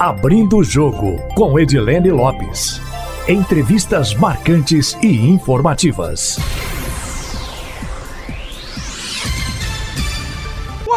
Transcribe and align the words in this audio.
Abrindo 0.00 0.56
o 0.56 0.64
jogo 0.64 1.16
com 1.34 1.58
Edilene 1.60 2.10
Lopes. 2.10 2.80
Entrevistas 3.28 4.14
marcantes 4.14 4.96
e 5.02 5.28
informativas. 5.28 6.38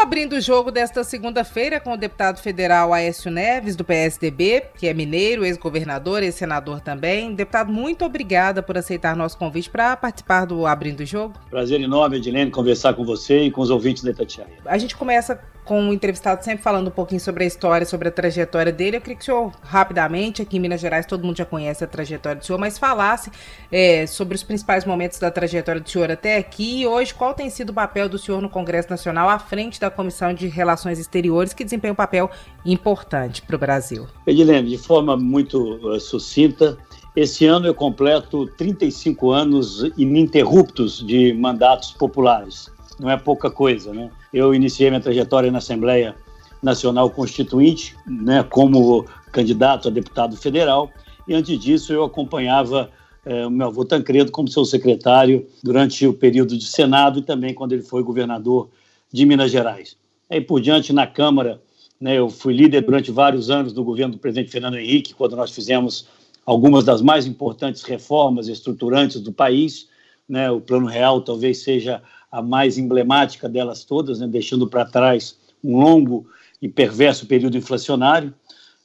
abrindo 0.05 0.33
o 0.33 0.41
jogo 0.41 0.71
desta 0.71 1.03
segunda-feira 1.03 1.79
com 1.79 1.91
o 1.91 1.97
deputado 1.97 2.39
federal 2.39 2.93
Aécio 2.93 3.31
Neves, 3.31 3.75
do 3.75 3.83
PSDB, 3.83 4.63
que 4.77 4.87
é 4.87 4.93
mineiro, 4.93 5.43
ex-governador 5.43 6.21
e 6.21 6.31
senador 6.31 6.79
também. 6.79 7.33
Deputado, 7.33 7.71
muito 7.73 8.05
obrigada 8.05 8.61
por 8.61 8.77
aceitar 8.77 9.15
nosso 9.15 9.35
convite 9.35 9.69
para 9.69 9.97
participar 9.97 10.45
do 10.45 10.67
Abrindo 10.67 10.99
o 10.99 11.05
Jogo. 11.05 11.33
Prazer 11.49 11.81
enorme, 11.81 12.17
Edilene, 12.17 12.51
conversar 12.51 12.93
com 12.93 13.03
você 13.03 13.41
e 13.41 13.51
com 13.51 13.61
os 13.61 13.71
ouvintes 13.71 14.03
da 14.03 14.11
Itatiaia. 14.11 14.53
A 14.65 14.77
gente 14.77 14.95
começa 14.95 15.39
com 15.65 15.89
o 15.89 15.93
entrevistado 15.93 16.43
sempre 16.45 16.63
falando 16.63 16.87
um 16.87 16.91
pouquinho 16.91 17.19
sobre 17.19 17.43
a 17.43 17.47
história, 17.47 17.85
sobre 17.85 18.07
a 18.07 18.11
trajetória 18.11 18.71
dele. 18.71 18.97
Eu 18.97 19.01
queria 19.01 19.15
que 19.15 19.23
o 19.23 19.25
senhor, 19.25 19.51
rapidamente, 19.63 20.41
aqui 20.41 20.57
em 20.57 20.59
Minas 20.59 20.79
Gerais, 20.79 21.05
todo 21.05 21.25
mundo 21.25 21.37
já 21.37 21.45
conhece 21.45 21.83
a 21.83 21.87
trajetória 21.87 22.39
do 22.39 22.45
senhor, 22.45 22.59
mas 22.59 22.77
falasse 22.77 23.31
é, 23.71 24.05
sobre 24.05 24.35
os 24.35 24.43
principais 24.43 24.85
momentos 24.85 25.17
da 25.17 25.31
trajetória 25.31 25.81
do 25.81 25.89
senhor 25.89 26.11
até 26.11 26.37
aqui 26.37 26.81
e 26.81 26.87
hoje, 26.87 27.13
qual 27.13 27.33
tem 27.33 27.49
sido 27.49 27.71
o 27.71 27.73
papel 27.73 28.07
do 28.07 28.19
senhor 28.19 28.41
no 28.41 28.49
Congresso 28.49 28.89
Nacional 28.89 29.27
à 29.27 29.39
frente 29.39 29.79
da 29.79 29.89
Comissão 29.89 30.33
de 30.33 30.47
Relações 30.47 30.99
Exteriores, 30.99 31.53
que 31.53 31.63
desempenha 31.63 31.93
um 31.93 31.95
papel 31.95 32.29
importante 32.63 33.41
para 33.41 33.55
o 33.55 33.59
Brasil. 33.59 34.07
Edilene, 34.27 34.69
de 34.69 34.77
forma 34.77 35.17
muito 35.17 35.59
uh, 35.87 35.99
sucinta, 35.99 36.77
esse 37.15 37.45
ano 37.45 37.65
eu 37.65 37.73
completo 37.73 38.45
35 38.57 39.31
anos 39.31 39.83
ininterruptos 39.97 41.05
de 41.05 41.33
mandatos 41.33 41.91
populares. 41.91 42.74
Não 42.99 43.09
é 43.09 43.17
pouca 43.17 43.49
coisa, 43.49 43.93
né? 43.93 44.09
Eu 44.33 44.53
iniciei 44.53 44.89
minha 44.89 45.01
trajetória 45.01 45.51
na 45.51 45.57
Assembleia 45.57 46.15
Nacional 46.61 47.09
Constituinte, 47.09 47.95
né, 48.07 48.43
como 48.43 49.05
candidato 49.31 49.87
a 49.87 49.91
deputado 49.91 50.35
federal, 50.37 50.89
e 51.27 51.33
antes 51.33 51.59
disso 51.59 51.93
eu 51.93 52.03
acompanhava 52.03 52.89
é, 53.25 53.45
o 53.45 53.49
meu 53.49 53.67
avô 53.67 53.83
Tancredo 53.83 54.31
como 54.31 54.47
seu 54.47 54.63
secretário 54.63 55.45
durante 55.63 56.07
o 56.07 56.13
período 56.13 56.57
de 56.57 56.65
Senado 56.65 57.19
e 57.19 57.21
também 57.21 57.53
quando 57.53 57.73
ele 57.73 57.81
foi 57.81 58.01
governador 58.01 58.69
de 59.11 59.25
Minas 59.25 59.51
Gerais. 59.51 59.97
Aí 60.29 60.41
por 60.41 60.61
diante, 60.61 60.93
na 60.93 61.05
Câmara, 61.05 61.61
né, 61.99 62.17
eu 62.17 62.29
fui 62.29 62.53
líder 62.53 62.81
durante 62.81 63.11
vários 63.11 63.49
anos 63.49 63.73
do 63.73 63.83
governo 63.83 64.13
do 64.13 64.19
presidente 64.19 64.51
Fernando 64.51 64.77
Henrique, 64.77 65.13
quando 65.13 65.35
nós 65.35 65.51
fizemos 65.51 66.07
algumas 66.45 66.83
das 66.83 67.01
mais 67.01 67.25
importantes 67.25 67.83
reformas 67.83 68.47
estruturantes 68.47 69.19
do 69.21 69.31
país. 69.31 69.87
Né, 70.27 70.49
o 70.49 70.59
Plano 70.59 70.87
Real 70.87 71.21
talvez 71.21 71.63
seja 71.63 72.01
a 72.35 72.41
mais 72.41 72.77
emblemática 72.77 73.47
delas 73.47 73.85
todas, 73.85 74.19
né, 74.19 74.27
deixando 74.27 74.67
para 74.67 74.83
trás 74.83 75.37
um 75.63 75.79
longo 75.79 76.27
e 76.61 76.67
perverso 76.67 77.25
período 77.25 77.55
inflacionário. 77.55 78.33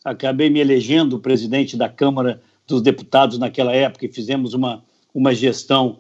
Acabei 0.05 0.49
me 0.49 0.61
elegendo 0.61 1.19
presidente 1.19 1.77
da 1.77 1.89
Câmara 1.89 2.41
dos 2.65 2.81
Deputados 2.81 3.39
naquela 3.39 3.75
época 3.75 4.07
e 4.07 4.13
fizemos 4.13 4.55
uma, 4.55 4.85
uma 5.13 5.35
gestão 5.35 5.99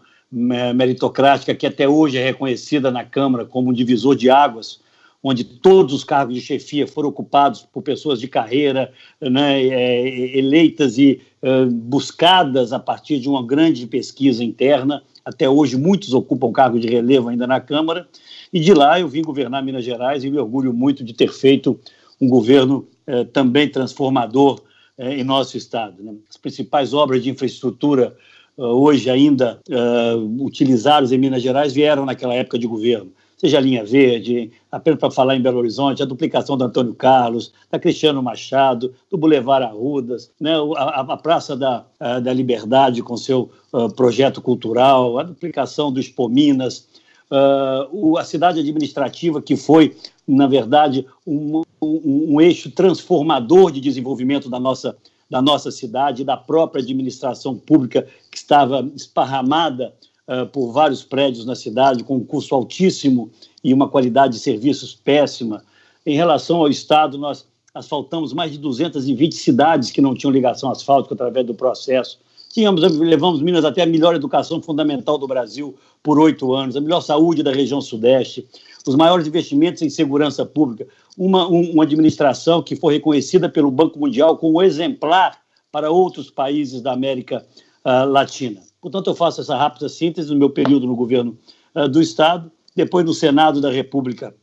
é, 0.52 0.72
meritocrática 0.72 1.52
que 1.52 1.66
até 1.66 1.88
hoje 1.88 2.18
é 2.18 2.24
reconhecida 2.24 2.88
na 2.88 3.04
Câmara 3.04 3.44
como 3.44 3.70
um 3.70 3.72
divisor 3.72 4.14
de 4.14 4.30
águas, 4.30 4.80
onde 5.20 5.42
todos 5.42 5.92
os 5.92 6.04
cargos 6.04 6.36
de 6.36 6.40
chefia 6.40 6.86
foram 6.86 7.08
ocupados 7.08 7.62
por 7.62 7.82
pessoas 7.82 8.20
de 8.20 8.28
carreira, 8.28 8.92
né, 9.20 9.60
é, 9.60 10.38
eleitas 10.38 10.98
e 10.98 11.20
é, 11.42 11.64
buscadas 11.64 12.72
a 12.72 12.78
partir 12.78 13.18
de 13.18 13.28
uma 13.28 13.44
grande 13.44 13.88
pesquisa 13.88 14.44
interna 14.44 15.02
até 15.24 15.48
hoje 15.48 15.76
muitos 15.76 16.12
ocupam 16.12 16.52
cargo 16.52 16.78
de 16.78 16.88
relevo 16.88 17.28
ainda 17.28 17.46
na 17.46 17.60
Câmara, 17.60 18.08
e 18.52 18.60
de 18.60 18.74
lá 18.74 18.98
eu 18.98 19.08
vim 19.08 19.22
governar 19.22 19.62
Minas 19.62 19.84
Gerais 19.84 20.24
e 20.24 20.30
me 20.30 20.38
orgulho 20.38 20.72
muito 20.72 21.04
de 21.04 21.12
ter 21.12 21.32
feito 21.32 21.78
um 22.20 22.28
governo 22.28 22.86
eh, 23.06 23.24
também 23.24 23.68
transformador 23.68 24.60
eh, 24.98 25.18
em 25.18 25.24
nosso 25.24 25.56
estado. 25.56 26.02
Né? 26.02 26.14
As 26.28 26.36
principais 26.36 26.92
obras 26.92 27.22
de 27.22 27.30
infraestrutura 27.30 28.14
uh, 28.58 28.64
hoje 28.64 29.08
ainda 29.08 29.60
uh, 29.68 30.44
utilizadas 30.44 31.12
em 31.12 31.18
Minas 31.18 31.42
Gerais 31.42 31.72
vieram 31.72 32.04
naquela 32.04 32.34
época 32.34 32.58
de 32.58 32.66
governo 32.66 33.10
seja 33.40 33.56
a 33.56 33.60
linha 33.60 33.82
verde, 33.82 34.52
apenas 34.70 35.00
para 35.00 35.10
falar 35.10 35.36
em 35.36 35.42
Belo 35.42 35.58
Horizonte, 35.58 36.02
a 36.02 36.06
duplicação 36.06 36.56
do 36.56 36.64
Antônio 36.64 36.94
Carlos, 36.94 37.52
da 37.70 37.78
Cristiano 37.78 38.22
Machado, 38.22 38.94
do 39.10 39.18
Boulevard 39.18 39.64
Arrudas, 39.64 40.30
né, 40.40 40.52
a, 40.76 41.00
a 41.00 41.16
Praça 41.16 41.56
da, 41.56 41.84
a, 41.98 42.20
da 42.20 42.32
Liberdade 42.32 43.02
com 43.02 43.16
seu 43.16 43.50
uh, 43.72 43.90
projeto 43.90 44.40
cultural, 44.40 45.18
a 45.18 45.22
duplicação 45.22 45.92
do 45.92 45.98
Expo 45.98 46.28
Minas, 46.28 46.88
uh, 47.30 47.88
o, 47.90 48.18
a 48.18 48.24
cidade 48.24 48.60
administrativa 48.60 49.42
que 49.42 49.56
foi, 49.56 49.96
na 50.26 50.46
verdade, 50.46 51.06
um, 51.26 51.62
um, 51.82 52.34
um 52.34 52.40
eixo 52.40 52.70
transformador 52.70 53.72
de 53.72 53.80
desenvolvimento 53.80 54.48
da 54.48 54.60
nossa 54.60 54.96
da 55.30 55.40
nossa 55.40 55.70
cidade, 55.70 56.24
da 56.24 56.36
própria 56.36 56.82
administração 56.82 57.56
pública 57.56 58.04
que 58.32 58.36
estava 58.36 58.84
esparramada 58.96 59.94
uh, 60.30 60.46
por 60.46 60.72
vários 60.72 61.02
prédios 61.02 61.44
na 61.44 61.56
cidade, 61.56 62.04
com 62.04 62.16
um 62.16 62.24
custo 62.24 62.54
altíssimo 62.54 63.30
e 63.64 63.74
uma 63.74 63.88
qualidade 63.88 64.34
de 64.34 64.40
serviços 64.40 64.94
péssima. 64.94 65.64
Em 66.06 66.14
relação 66.14 66.58
ao 66.58 66.68
Estado, 66.68 67.18
nós 67.18 67.46
asfaltamos 67.74 68.32
mais 68.32 68.52
de 68.52 68.58
220 68.58 69.34
cidades 69.34 69.90
que 69.90 70.00
não 70.00 70.14
tinham 70.14 70.32
ligação 70.32 70.70
asfáltica 70.70 71.14
através 71.14 71.46
do 71.46 71.54
processo. 71.54 72.18
Tínhamos, 72.52 72.80
levamos 72.98 73.40
Minas 73.40 73.64
até 73.64 73.82
a 73.82 73.86
melhor 73.86 74.14
educação 74.14 74.60
fundamental 74.60 75.16
do 75.16 75.26
Brasil 75.26 75.76
por 76.02 76.18
oito 76.18 76.52
anos, 76.52 76.76
a 76.76 76.80
melhor 76.80 77.00
saúde 77.00 77.44
da 77.44 77.52
região 77.52 77.80
Sudeste, 77.80 78.46
os 78.86 78.96
maiores 78.96 79.26
investimentos 79.26 79.82
em 79.82 79.90
segurança 79.90 80.44
pública, 80.44 80.88
uma, 81.16 81.46
um, 81.48 81.72
uma 81.72 81.84
administração 81.84 82.60
que 82.60 82.74
foi 82.74 82.94
reconhecida 82.94 83.48
pelo 83.48 83.70
Banco 83.70 84.00
Mundial 84.00 84.36
como 84.36 84.62
exemplar 84.62 85.38
para 85.70 85.92
outros 85.92 86.28
países 86.28 86.80
da 86.80 86.92
América 86.92 87.46
uh, 87.84 88.10
Latina. 88.10 88.60
Portanto, 88.80 89.10
eu 89.10 89.14
faço 89.14 89.40
essa 89.40 89.56
rápida 89.56 89.88
síntese 89.88 90.30
no 90.30 90.38
meu 90.38 90.50
período 90.50 90.86
no 90.86 90.96
governo 90.96 91.36
uh, 91.74 91.88
do 91.88 92.00
Estado. 92.00 92.50
Depois, 92.74 93.04
no 93.04 93.12
Senado 93.12 93.60
da 93.60 93.70
República, 93.70 94.34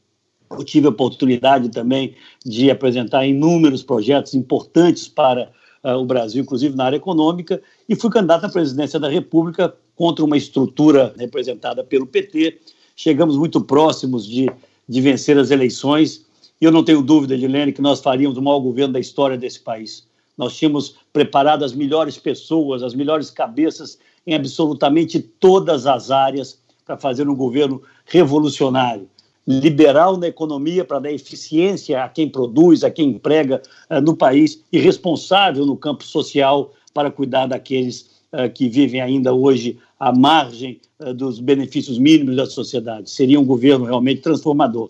eu 0.51 0.63
tive 0.63 0.87
a 0.87 0.91
oportunidade 0.91 1.69
também 1.69 2.15
de 2.45 2.69
apresentar 2.69 3.25
inúmeros 3.25 3.83
projetos 3.83 4.33
importantes 4.33 5.07
para 5.07 5.51
uh, 5.83 5.91
o 5.93 6.05
Brasil, 6.05 6.43
inclusive 6.43 6.75
na 6.75 6.85
área 6.85 6.97
econômica, 6.97 7.61
e 7.89 7.95
fui 7.95 8.09
candidato 8.09 8.45
à 8.45 8.49
presidência 8.49 8.99
da 8.99 9.09
República 9.09 9.73
contra 9.95 10.23
uma 10.23 10.37
estrutura 10.37 11.13
representada 11.17 11.83
pelo 11.83 12.05
PT. 12.05 12.59
Chegamos 12.95 13.35
muito 13.35 13.59
próximos 13.61 14.25
de, 14.25 14.49
de 14.87 15.01
vencer 15.01 15.37
as 15.37 15.49
eleições, 15.49 16.25
e 16.61 16.65
eu 16.65 16.71
não 16.71 16.83
tenho 16.83 17.01
dúvida, 17.01 17.33
Edilene, 17.33 17.73
que 17.73 17.81
nós 17.81 17.99
faríamos 17.99 18.37
o 18.37 18.41
maior 18.41 18.59
governo 18.59 18.93
da 18.93 18.99
história 18.99 19.37
desse 19.37 19.59
país. 19.59 20.07
Nós 20.37 20.55
tínhamos 20.55 20.95
preparado 21.11 21.65
as 21.65 21.73
melhores 21.73 22.17
pessoas, 22.17 22.83
as 22.83 22.93
melhores 22.93 23.31
cabeças 23.31 23.97
em 24.27 24.35
absolutamente 24.35 25.19
todas 25.19 25.88
as 25.88 26.11
áreas 26.11 26.59
para 26.85 26.97
fazer 26.97 27.27
um 27.29 27.35
governo 27.35 27.81
revolucionário, 28.05 29.07
liberal 29.47 30.17
na 30.17 30.27
economia 30.27 30.83
para 30.83 30.99
dar 30.99 31.11
eficiência 31.11 32.03
a 32.03 32.09
quem 32.09 32.29
produz, 32.29 32.83
a 32.83 32.91
quem 32.91 33.11
emprega 33.11 33.61
uh, 33.89 34.01
no 34.01 34.15
país 34.15 34.61
e 34.71 34.77
responsável 34.77 35.65
no 35.65 35.77
campo 35.77 36.03
social 36.03 36.73
para 36.93 37.09
cuidar 37.09 37.47
daqueles 37.47 38.09
uh, 38.33 38.51
que 38.53 38.67
vivem 38.67 38.99
ainda 38.99 39.33
hoje 39.33 39.77
à 39.97 40.11
margem 40.11 40.81
uh, 40.99 41.13
dos 41.13 41.39
benefícios 41.39 41.97
mínimos 41.97 42.35
da 42.35 42.45
sociedade. 42.45 43.09
Seria 43.09 43.39
um 43.39 43.45
governo 43.45 43.85
realmente 43.85 44.21
transformador. 44.21 44.89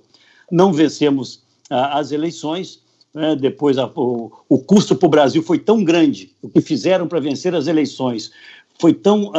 Não 0.52 0.74
vencemos 0.74 1.46
as 1.70 2.14
eleições, 2.14 2.82
né? 3.14 3.36
depois 3.36 3.78
a, 3.78 3.86
o, 3.88 4.32
o 4.48 4.58
custo 4.58 4.96
para 4.96 5.06
o 5.06 5.10
Brasil 5.10 5.44
foi 5.44 5.60
tão 5.60 5.84
grande, 5.84 6.32
o 6.42 6.48
que 6.48 6.62
fizeram 6.62 7.08
para 7.10 7.20
vencer 7.20 7.54
as 7.54 7.68
eleições 7.68 8.32
foi 8.80 8.94
tão 8.94 9.32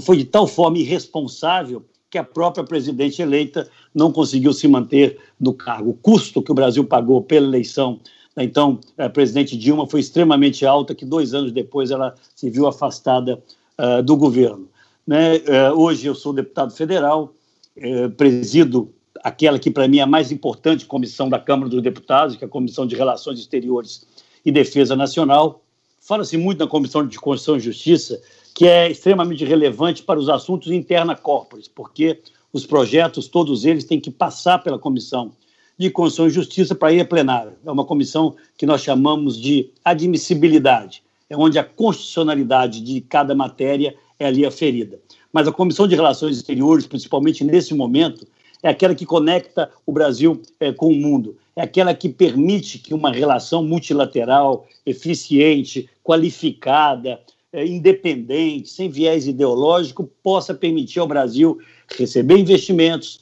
foi 0.00 0.16
de 0.18 0.24
tal 0.24 0.46
forma 0.46 0.78
irresponsável 0.78 1.84
que 2.10 2.18
a 2.18 2.24
própria 2.24 2.64
presidente 2.64 3.20
eleita 3.20 3.68
não 3.94 4.10
conseguiu 4.10 4.52
se 4.52 4.66
manter 4.66 5.18
no 5.38 5.52
cargo. 5.52 5.90
O 5.90 5.94
custo 5.94 6.42
que 6.42 6.50
o 6.50 6.54
Brasil 6.54 6.84
pagou 6.84 7.22
pela 7.22 7.46
eleição 7.46 8.00
da 8.38 8.44
então 8.44 8.78
a 8.96 9.08
presidente 9.08 9.56
Dilma 9.56 9.86
foi 9.86 10.00
extremamente 10.00 10.64
alta, 10.64 10.94
que 10.94 11.04
dois 11.04 11.34
anos 11.34 11.50
depois 11.50 11.90
ela 11.90 12.14
se 12.36 12.48
viu 12.48 12.68
afastada 12.68 13.42
uh, 13.78 14.02
do 14.02 14.16
governo. 14.16 14.68
Né? 15.04 15.38
Uh, 15.38 15.72
hoje 15.76 16.06
eu 16.06 16.14
sou 16.14 16.32
deputado 16.32 16.72
federal, 16.72 17.34
uh, 17.76 18.10
presido 18.10 18.94
aquela 19.24 19.58
que 19.58 19.70
para 19.70 19.88
mim 19.88 19.98
é 19.98 20.02
a 20.02 20.06
mais 20.06 20.30
importante 20.30 20.86
comissão 20.86 21.28
da 21.28 21.40
Câmara 21.40 21.68
dos 21.68 21.82
Deputados, 21.82 22.36
que 22.36 22.44
é 22.44 22.46
a 22.46 22.50
Comissão 22.50 22.86
de 22.86 22.94
Relações 22.94 23.40
Exteriores 23.40 24.06
e 24.44 24.52
Defesa 24.52 24.94
Nacional, 24.94 25.60
Fala-se 26.08 26.38
muito 26.38 26.60
na 26.60 26.66
Comissão 26.66 27.06
de 27.06 27.20
Constituição 27.20 27.56
e 27.58 27.60
Justiça, 27.60 28.18
que 28.54 28.66
é 28.66 28.90
extremamente 28.90 29.44
relevante 29.44 30.02
para 30.02 30.18
os 30.18 30.30
assuntos 30.30 30.72
interna 30.72 31.14
corporis, 31.14 31.68
porque 31.68 32.20
os 32.50 32.64
projetos, 32.64 33.28
todos 33.28 33.66
eles, 33.66 33.84
têm 33.84 34.00
que 34.00 34.10
passar 34.10 34.60
pela 34.60 34.78
Comissão 34.78 35.32
de 35.76 35.90
Constituição 35.90 36.26
e 36.26 36.30
Justiça 36.30 36.74
para 36.74 36.94
ir 36.94 37.00
a 37.00 37.04
plenário. 37.04 37.52
É 37.62 37.70
uma 37.70 37.84
comissão 37.84 38.34
que 38.56 38.64
nós 38.64 38.80
chamamos 38.80 39.38
de 39.38 39.68
admissibilidade, 39.84 41.02
é 41.28 41.36
onde 41.36 41.58
a 41.58 41.62
constitucionalidade 41.62 42.80
de 42.80 43.02
cada 43.02 43.34
matéria 43.34 43.94
é 44.18 44.24
ali 44.24 44.46
aferida. 44.46 44.98
Mas 45.30 45.46
a 45.46 45.52
Comissão 45.52 45.86
de 45.86 45.94
Relações 45.94 46.38
Exteriores, 46.38 46.86
principalmente 46.86 47.44
nesse 47.44 47.74
momento, 47.74 48.26
é 48.62 48.70
aquela 48.70 48.94
que 48.94 49.04
conecta 49.04 49.70
o 49.84 49.92
Brasil 49.92 50.40
é, 50.58 50.72
com 50.72 50.88
o 50.88 50.96
mundo, 50.96 51.36
é 51.58 51.62
aquela 51.62 51.92
que 51.92 52.08
permite 52.08 52.78
que 52.78 52.94
uma 52.94 53.10
relação 53.10 53.64
multilateral, 53.64 54.64
eficiente, 54.86 55.90
qualificada, 56.04 57.20
é, 57.52 57.66
independente, 57.66 58.68
sem 58.68 58.88
viés 58.88 59.26
ideológico, 59.26 60.08
possa 60.22 60.54
permitir 60.54 61.00
ao 61.00 61.08
Brasil 61.08 61.58
receber 61.98 62.38
investimentos, 62.38 63.20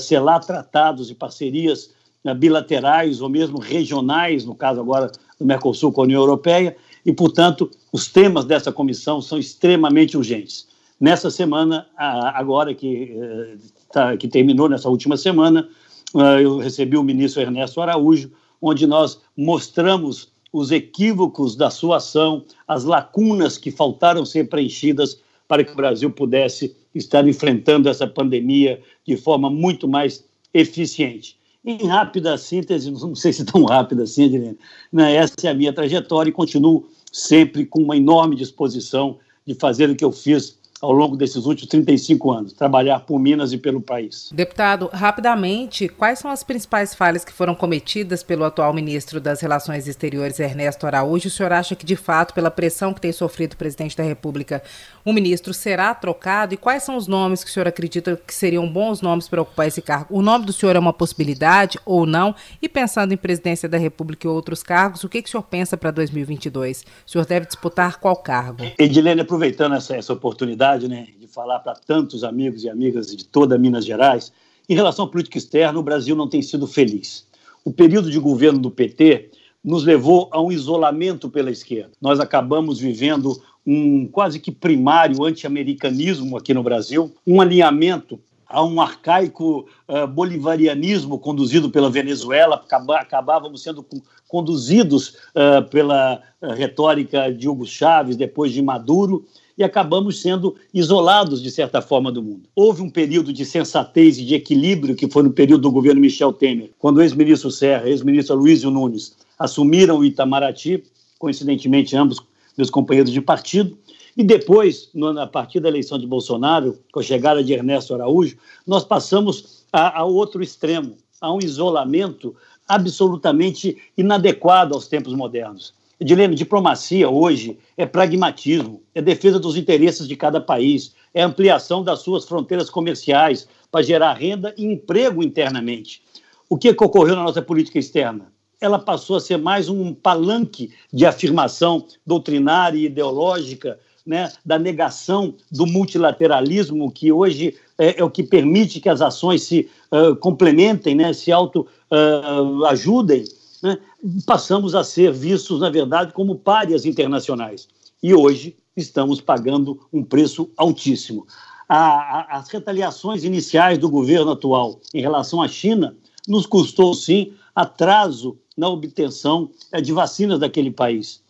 selar 0.00 0.40
tratados 0.40 1.10
e 1.10 1.14
parcerias 1.14 1.90
né, 2.24 2.32
bilaterais 2.32 3.20
ou 3.20 3.28
mesmo 3.28 3.58
regionais, 3.58 4.46
no 4.46 4.54
caso 4.54 4.80
agora 4.80 5.12
do 5.38 5.44
Mercosul 5.44 5.92
com 5.92 6.00
a 6.00 6.04
União 6.04 6.22
Europeia, 6.22 6.74
e, 7.04 7.12
portanto, 7.12 7.70
os 7.92 8.08
temas 8.08 8.46
dessa 8.46 8.72
comissão 8.72 9.20
são 9.20 9.38
extremamente 9.38 10.16
urgentes. 10.16 10.66
Nessa 10.98 11.30
semana, 11.30 11.86
agora 11.94 12.74
que, 12.74 13.14
eh, 13.20 13.56
tá, 13.92 14.16
que 14.16 14.26
terminou, 14.26 14.66
nessa 14.66 14.88
última 14.88 15.18
semana, 15.18 15.68
eu 16.14 16.58
recebi 16.58 16.96
o 16.96 17.02
ministro 17.02 17.42
Ernesto 17.42 17.80
Araújo, 17.80 18.30
onde 18.60 18.86
nós 18.86 19.20
mostramos 19.36 20.28
os 20.52 20.70
equívocos 20.70 21.54
da 21.54 21.70
sua 21.70 21.98
ação, 21.98 22.44
as 22.66 22.84
lacunas 22.84 23.58
que 23.58 23.70
faltaram 23.70 24.24
ser 24.24 24.48
preenchidas 24.48 25.20
para 25.46 25.62
que 25.62 25.72
o 25.72 25.76
Brasil 25.76 26.10
pudesse 26.10 26.74
estar 26.94 27.26
enfrentando 27.28 27.88
essa 27.88 28.06
pandemia 28.06 28.80
de 29.06 29.16
forma 29.16 29.50
muito 29.50 29.86
mais 29.86 30.24
eficiente. 30.54 31.36
Em 31.64 31.86
rápida 31.86 32.38
síntese, 32.38 32.90
não 32.92 33.14
sei 33.14 33.32
se 33.32 33.44
tão 33.44 33.64
rápida 33.64 34.04
assim, 34.04 34.26
Adriana, 34.26 34.56
né, 34.92 35.14
essa 35.16 35.34
é 35.44 35.48
a 35.48 35.54
minha 35.54 35.72
trajetória 35.72 36.30
e 36.30 36.32
continuo 36.32 36.88
sempre 37.12 37.66
com 37.66 37.82
uma 37.82 37.96
enorme 37.96 38.36
disposição 38.36 39.18
de 39.46 39.54
fazer 39.54 39.90
o 39.90 39.96
que 39.96 40.04
eu 40.04 40.12
fiz 40.12 40.58
ao 40.80 40.92
longo 40.92 41.16
desses 41.16 41.46
últimos 41.46 41.68
35 41.70 42.30
anos, 42.30 42.52
trabalhar 42.52 43.00
por 43.00 43.18
Minas 43.18 43.52
e 43.52 43.58
pelo 43.58 43.80
país. 43.80 44.30
Deputado, 44.32 44.90
rapidamente, 44.92 45.88
quais 45.88 46.18
são 46.18 46.30
as 46.30 46.44
principais 46.44 46.94
falhas 46.94 47.24
que 47.24 47.32
foram 47.32 47.54
cometidas 47.54 48.22
pelo 48.22 48.44
atual 48.44 48.72
ministro 48.72 49.20
das 49.20 49.40
Relações 49.40 49.88
Exteriores, 49.88 50.38
Ernesto 50.38 50.86
Araújo? 50.86 51.28
O 51.28 51.30
senhor 51.30 51.52
acha 51.52 51.74
que, 51.74 51.86
de 51.86 51.96
fato, 51.96 52.34
pela 52.34 52.50
pressão 52.50 52.92
que 52.92 53.00
tem 53.00 53.12
sofrido 53.12 53.54
o 53.54 53.56
presidente 53.56 53.96
da 53.96 54.02
República, 54.02 54.62
o 55.04 55.12
ministro 55.12 55.54
será 55.54 55.94
trocado? 55.94 56.52
E 56.52 56.56
quais 56.56 56.82
são 56.82 56.96
os 56.96 57.06
nomes 57.06 57.42
que 57.42 57.50
o 57.50 57.52
senhor 57.52 57.68
acredita 57.68 58.20
que 58.26 58.34
seriam 58.34 58.68
bons 58.68 59.00
nomes 59.00 59.28
para 59.28 59.40
ocupar 59.40 59.66
esse 59.66 59.80
cargo? 59.80 60.06
O 60.10 60.20
nome 60.20 60.44
do 60.44 60.52
senhor 60.52 60.76
é 60.76 60.78
uma 60.78 60.92
possibilidade 60.92 61.78
ou 61.86 62.04
não? 62.04 62.34
E 62.60 62.68
pensando 62.68 63.14
em 63.14 63.16
presidência 63.16 63.68
da 63.68 63.78
República 63.78 64.26
e 64.26 64.30
outros 64.30 64.62
cargos, 64.62 65.04
o 65.04 65.08
que, 65.08 65.22
que 65.22 65.28
o 65.28 65.30
senhor 65.30 65.44
pensa 65.44 65.76
para 65.76 65.90
2022? 65.90 66.84
O 67.06 67.10
senhor 67.10 67.24
deve 67.24 67.46
disputar 67.46 67.98
qual 67.98 68.16
cargo? 68.16 68.64
Edilene, 68.78 69.20
aproveitando 69.20 69.76
essa, 69.76 69.96
essa 69.96 70.12
oportunidade, 70.12 70.75
oportunidade 70.76 70.88
né, 70.88 71.08
de 71.18 71.26
falar 71.26 71.60
para 71.60 71.74
tantos 71.74 72.22
amigos 72.22 72.62
e 72.64 72.68
amigas 72.68 73.14
de 73.14 73.24
toda 73.24 73.58
Minas 73.58 73.84
Gerais. 73.84 74.32
Em 74.68 74.74
relação 74.74 75.06
à 75.06 75.08
política 75.08 75.38
externa, 75.38 75.78
o 75.78 75.82
Brasil 75.82 76.14
não 76.14 76.28
tem 76.28 76.42
sido 76.42 76.66
feliz. 76.66 77.26
O 77.64 77.72
período 77.72 78.10
de 78.10 78.18
governo 78.18 78.58
do 78.58 78.70
PT 78.70 79.30
nos 79.64 79.84
levou 79.84 80.28
a 80.30 80.40
um 80.40 80.52
isolamento 80.52 81.28
pela 81.28 81.50
esquerda. 81.50 81.92
Nós 82.00 82.20
acabamos 82.20 82.78
vivendo 82.78 83.40
um 83.66 84.06
quase 84.06 84.38
que 84.38 84.52
primário 84.52 85.24
anti-americanismo 85.24 86.36
aqui 86.36 86.54
no 86.54 86.62
Brasil, 86.62 87.12
um 87.26 87.40
alinhamento 87.40 88.20
a 88.48 88.62
um 88.62 88.80
arcaico 88.80 89.66
uh, 89.88 90.06
bolivarianismo 90.06 91.18
conduzido 91.18 91.68
pela 91.68 91.90
Venezuela, 91.90 92.64
acabávamos 92.96 93.64
sendo 93.64 93.84
conduzidos 94.28 95.16
uh, 95.34 95.68
pela 95.68 96.22
retórica 96.56 97.32
de 97.32 97.48
Hugo 97.48 97.66
Chávez, 97.66 98.16
depois 98.16 98.52
de 98.52 98.62
Maduro, 98.62 99.26
e 99.56 99.64
acabamos 99.64 100.20
sendo 100.20 100.54
isolados, 100.72 101.42
de 101.42 101.50
certa 101.50 101.80
forma, 101.80 102.12
do 102.12 102.22
mundo. 102.22 102.48
Houve 102.54 102.82
um 102.82 102.90
período 102.90 103.32
de 103.32 103.44
sensatez 103.44 104.18
e 104.18 104.24
de 104.24 104.34
equilíbrio, 104.34 104.94
que 104.94 105.08
foi 105.08 105.22
no 105.22 105.32
período 105.32 105.62
do 105.62 105.70
governo 105.70 106.00
Michel 106.00 106.32
Temer, 106.32 106.70
quando 106.78 106.98
o 106.98 107.02
ex-ministro 107.02 107.50
Serra 107.50 107.88
ex-ministro 107.88 108.36
Luizio 108.36 108.70
Nunes 108.70 109.16
assumiram 109.38 109.98
o 109.98 110.04
Itamaraty, 110.04 110.82
coincidentemente 111.18 111.96
ambos 111.96 112.20
meus 112.56 112.70
companheiros 112.70 113.12
de 113.12 113.20
partido, 113.20 113.76
e 114.16 114.24
depois, 114.24 114.90
a 115.20 115.26
partir 115.26 115.60
da 115.60 115.68
eleição 115.68 115.98
de 115.98 116.06
Bolsonaro, 116.06 116.78
com 116.90 117.00
a 117.00 117.02
chegada 117.02 117.44
de 117.44 117.52
Ernesto 117.52 117.94
Araújo, 117.94 118.36
nós 118.66 118.82
passamos 118.82 119.64
a, 119.70 120.00
a 120.00 120.04
outro 120.04 120.42
extremo, 120.42 120.96
a 121.20 121.32
um 121.32 121.38
isolamento 121.38 122.34
absolutamente 122.66 123.76
inadequado 123.96 124.74
aos 124.74 124.88
tempos 124.88 125.12
modernos. 125.14 125.74
Edilene, 125.98 126.34
diplomacia 126.34 127.08
hoje 127.08 127.58
é 127.74 127.86
pragmatismo, 127.86 128.82
é 128.94 129.00
defesa 129.00 129.40
dos 129.40 129.56
interesses 129.56 130.06
de 130.06 130.14
cada 130.14 130.40
país, 130.40 130.94
é 131.14 131.22
ampliação 131.22 131.82
das 131.82 132.00
suas 132.00 132.26
fronteiras 132.26 132.68
comerciais 132.68 133.48
para 133.70 133.82
gerar 133.82 134.12
renda 134.12 134.54
e 134.58 134.66
emprego 134.66 135.22
internamente. 135.22 136.02
O 136.50 136.56
que, 136.58 136.74
que 136.74 136.84
ocorreu 136.84 137.16
na 137.16 137.22
nossa 137.22 137.40
política 137.40 137.78
externa? 137.78 138.30
Ela 138.60 138.78
passou 138.78 139.16
a 139.16 139.20
ser 139.20 139.38
mais 139.38 139.70
um 139.70 139.94
palanque 139.94 140.70
de 140.92 141.06
afirmação 141.06 141.86
doutrinária 142.06 142.78
e 142.78 142.84
ideológica 142.84 143.78
né, 144.06 144.30
da 144.44 144.58
negação 144.58 145.34
do 145.50 145.66
multilateralismo, 145.66 146.90
que 146.90 147.10
hoje 147.10 147.56
é, 147.78 148.00
é, 148.00 148.04
o 148.04 148.10
que 148.10 148.22
permite 148.22 148.80
que 148.80 148.88
as 148.88 149.00
ações 149.00 149.42
se 149.42 149.68
uh, 149.90 150.14
complementem, 150.16 150.94
né, 150.94 151.12
se 151.12 151.32
auto-ajudem. 151.32 153.22
Uh, 153.22 153.45
né, 153.62 153.78
passamos 154.24 154.74
a 154.74 154.84
ser 154.84 155.12
vistos, 155.12 155.60
na 155.60 155.70
verdade, 155.70 156.12
como 156.12 156.36
párias 156.36 156.84
internacionais. 156.84 157.68
E 158.02 158.14
hoje 158.14 158.56
estamos 158.76 159.20
pagando 159.20 159.80
um 159.92 160.02
preço 160.02 160.50
altíssimo. 160.56 161.26
A, 161.68 161.76
a, 161.78 162.38
as 162.38 162.48
retaliações 162.48 163.24
iniciais 163.24 163.78
do 163.78 163.90
governo 163.90 164.32
atual 164.32 164.80
em 164.94 165.00
relação 165.00 165.42
à 165.42 165.48
China 165.48 165.96
nos 166.28 166.46
custou, 166.46 166.94
sim, 166.94 167.32
atraso 167.54 168.38
na 168.56 168.68
obtenção 168.68 169.50
é, 169.72 169.80
de 169.80 169.92
vacinas 169.92 170.38
daquele 170.38 170.70
país. 170.70 171.22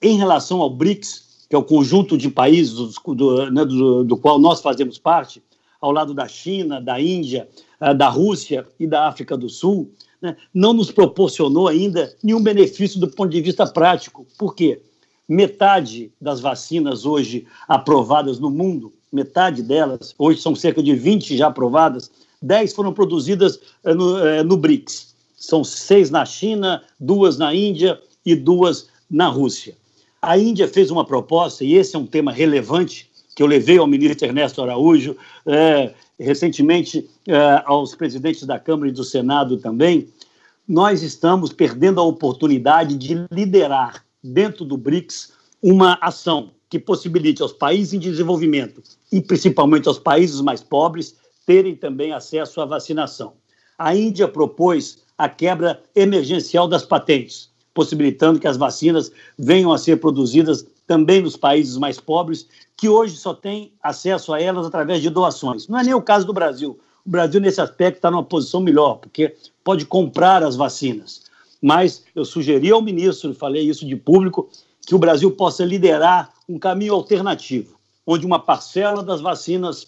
Em 0.00 0.16
relação 0.16 0.60
ao 0.60 0.70
BRICS, 0.70 1.46
que 1.48 1.56
é 1.56 1.58
o 1.58 1.64
conjunto 1.64 2.16
de 2.16 2.30
países 2.30 2.74
do, 2.74 3.14
do, 3.14 3.50
né, 3.50 3.64
do, 3.64 4.04
do 4.04 4.16
qual 4.16 4.38
nós 4.38 4.60
fazemos 4.60 4.98
parte, 4.98 5.42
ao 5.80 5.92
lado 5.92 6.12
da 6.12 6.26
China, 6.26 6.80
da 6.80 7.00
Índia, 7.00 7.48
eh, 7.80 7.94
da 7.94 8.08
Rússia 8.08 8.66
e 8.78 8.86
da 8.86 9.08
África 9.08 9.36
do 9.36 9.48
Sul, 9.48 9.92
né, 10.20 10.36
não 10.52 10.72
nos 10.72 10.90
proporcionou 10.90 11.68
ainda 11.68 12.14
nenhum 12.22 12.42
benefício 12.42 12.98
do 13.00 13.08
ponto 13.08 13.30
de 13.30 13.40
vista 13.40 13.66
prático. 13.66 14.26
Por 14.36 14.54
quê? 14.54 14.80
Metade 15.28 16.12
das 16.20 16.40
vacinas 16.40 17.04
hoje 17.04 17.46
aprovadas 17.68 18.38
no 18.38 18.50
mundo, 18.50 18.92
metade 19.12 19.62
delas, 19.62 20.14
hoje 20.18 20.40
são 20.40 20.54
cerca 20.54 20.82
de 20.82 20.94
20 20.94 21.36
já 21.36 21.48
aprovadas, 21.48 22.10
10 22.40 22.72
foram 22.72 22.92
produzidas 22.92 23.60
eh, 23.84 23.94
no, 23.94 24.18
eh, 24.18 24.42
no 24.42 24.56
BRICS. 24.56 25.14
São 25.36 25.62
seis 25.62 26.10
na 26.10 26.24
China, 26.24 26.82
duas 26.98 27.38
na 27.38 27.54
Índia 27.54 28.00
e 28.24 28.34
duas 28.34 28.88
na 29.10 29.28
Rússia. 29.28 29.76
A 30.20 30.36
Índia 30.36 30.66
fez 30.66 30.90
uma 30.90 31.04
proposta, 31.04 31.64
e 31.64 31.74
esse 31.74 31.94
é 31.94 31.98
um 31.98 32.06
tema 32.06 32.32
relevante, 32.32 33.07
que 33.38 33.42
eu 33.44 33.46
levei 33.46 33.78
ao 33.78 33.86
ministro 33.86 34.26
Ernesto 34.26 34.60
Araújo, 34.60 35.16
é, 35.46 35.94
recentemente 36.18 37.08
eh, 37.24 37.62
aos 37.66 37.94
presidentes 37.94 38.44
da 38.44 38.58
Câmara 38.58 38.88
e 38.88 38.92
do 38.92 39.04
Senado 39.04 39.58
também, 39.58 40.08
nós 40.66 41.04
estamos 41.04 41.52
perdendo 41.52 42.00
a 42.00 42.02
oportunidade 42.02 42.96
de 42.96 43.14
liderar 43.30 44.04
dentro 44.20 44.64
do 44.64 44.76
BRICS 44.76 45.34
uma 45.62 45.96
ação 46.00 46.50
que 46.68 46.80
possibilite 46.80 47.40
aos 47.40 47.52
países 47.52 47.94
em 47.94 48.00
desenvolvimento 48.00 48.82
e 49.12 49.20
principalmente 49.20 49.86
aos 49.86 50.00
países 50.00 50.40
mais 50.40 50.60
pobres 50.60 51.14
terem 51.46 51.76
também 51.76 52.12
acesso 52.12 52.60
à 52.60 52.64
vacinação. 52.64 53.34
A 53.78 53.94
Índia 53.94 54.26
propôs 54.26 55.04
a 55.16 55.28
quebra 55.28 55.80
emergencial 55.94 56.66
das 56.66 56.84
patentes, 56.84 57.50
possibilitando 57.72 58.40
que 58.40 58.48
as 58.48 58.56
vacinas 58.56 59.12
venham 59.38 59.72
a 59.72 59.78
ser 59.78 60.00
produzidas 60.00 60.66
também 60.88 61.22
nos 61.22 61.36
países 61.36 61.76
mais 61.76 62.00
pobres 62.00 62.48
que 62.74 62.88
hoje 62.88 63.16
só 63.16 63.34
tem 63.34 63.72
acesso 63.82 64.32
a 64.32 64.40
elas 64.40 64.66
através 64.66 65.02
de 65.02 65.10
doações. 65.10 65.68
Não 65.68 65.78
é 65.78 65.84
nem 65.84 65.94
o 65.94 66.02
caso 66.02 66.26
do 66.26 66.32
Brasil. 66.32 66.80
O 67.04 67.10
Brasil, 67.10 67.40
nesse 67.40 67.60
aspecto, 67.60 67.96
está 67.96 68.10
numa 68.10 68.24
posição 68.24 68.60
melhor, 68.60 68.94
porque 68.94 69.36
pode 69.62 69.84
comprar 69.84 70.42
as 70.42 70.56
vacinas. 70.56 71.22
Mas 71.60 72.04
eu 72.14 72.24
sugeri 72.24 72.70
ao 72.70 72.80
ministro, 72.80 73.34
falei 73.34 73.68
isso 73.68 73.86
de 73.86 73.96
público, 73.96 74.48
que 74.86 74.94
o 74.94 74.98
Brasil 74.98 75.30
possa 75.30 75.64
liderar 75.64 76.32
um 76.48 76.58
caminho 76.58 76.94
alternativo, 76.94 77.78
onde 78.06 78.24
uma 78.24 78.38
parcela 78.38 79.02
das 79.02 79.20
vacinas 79.20 79.86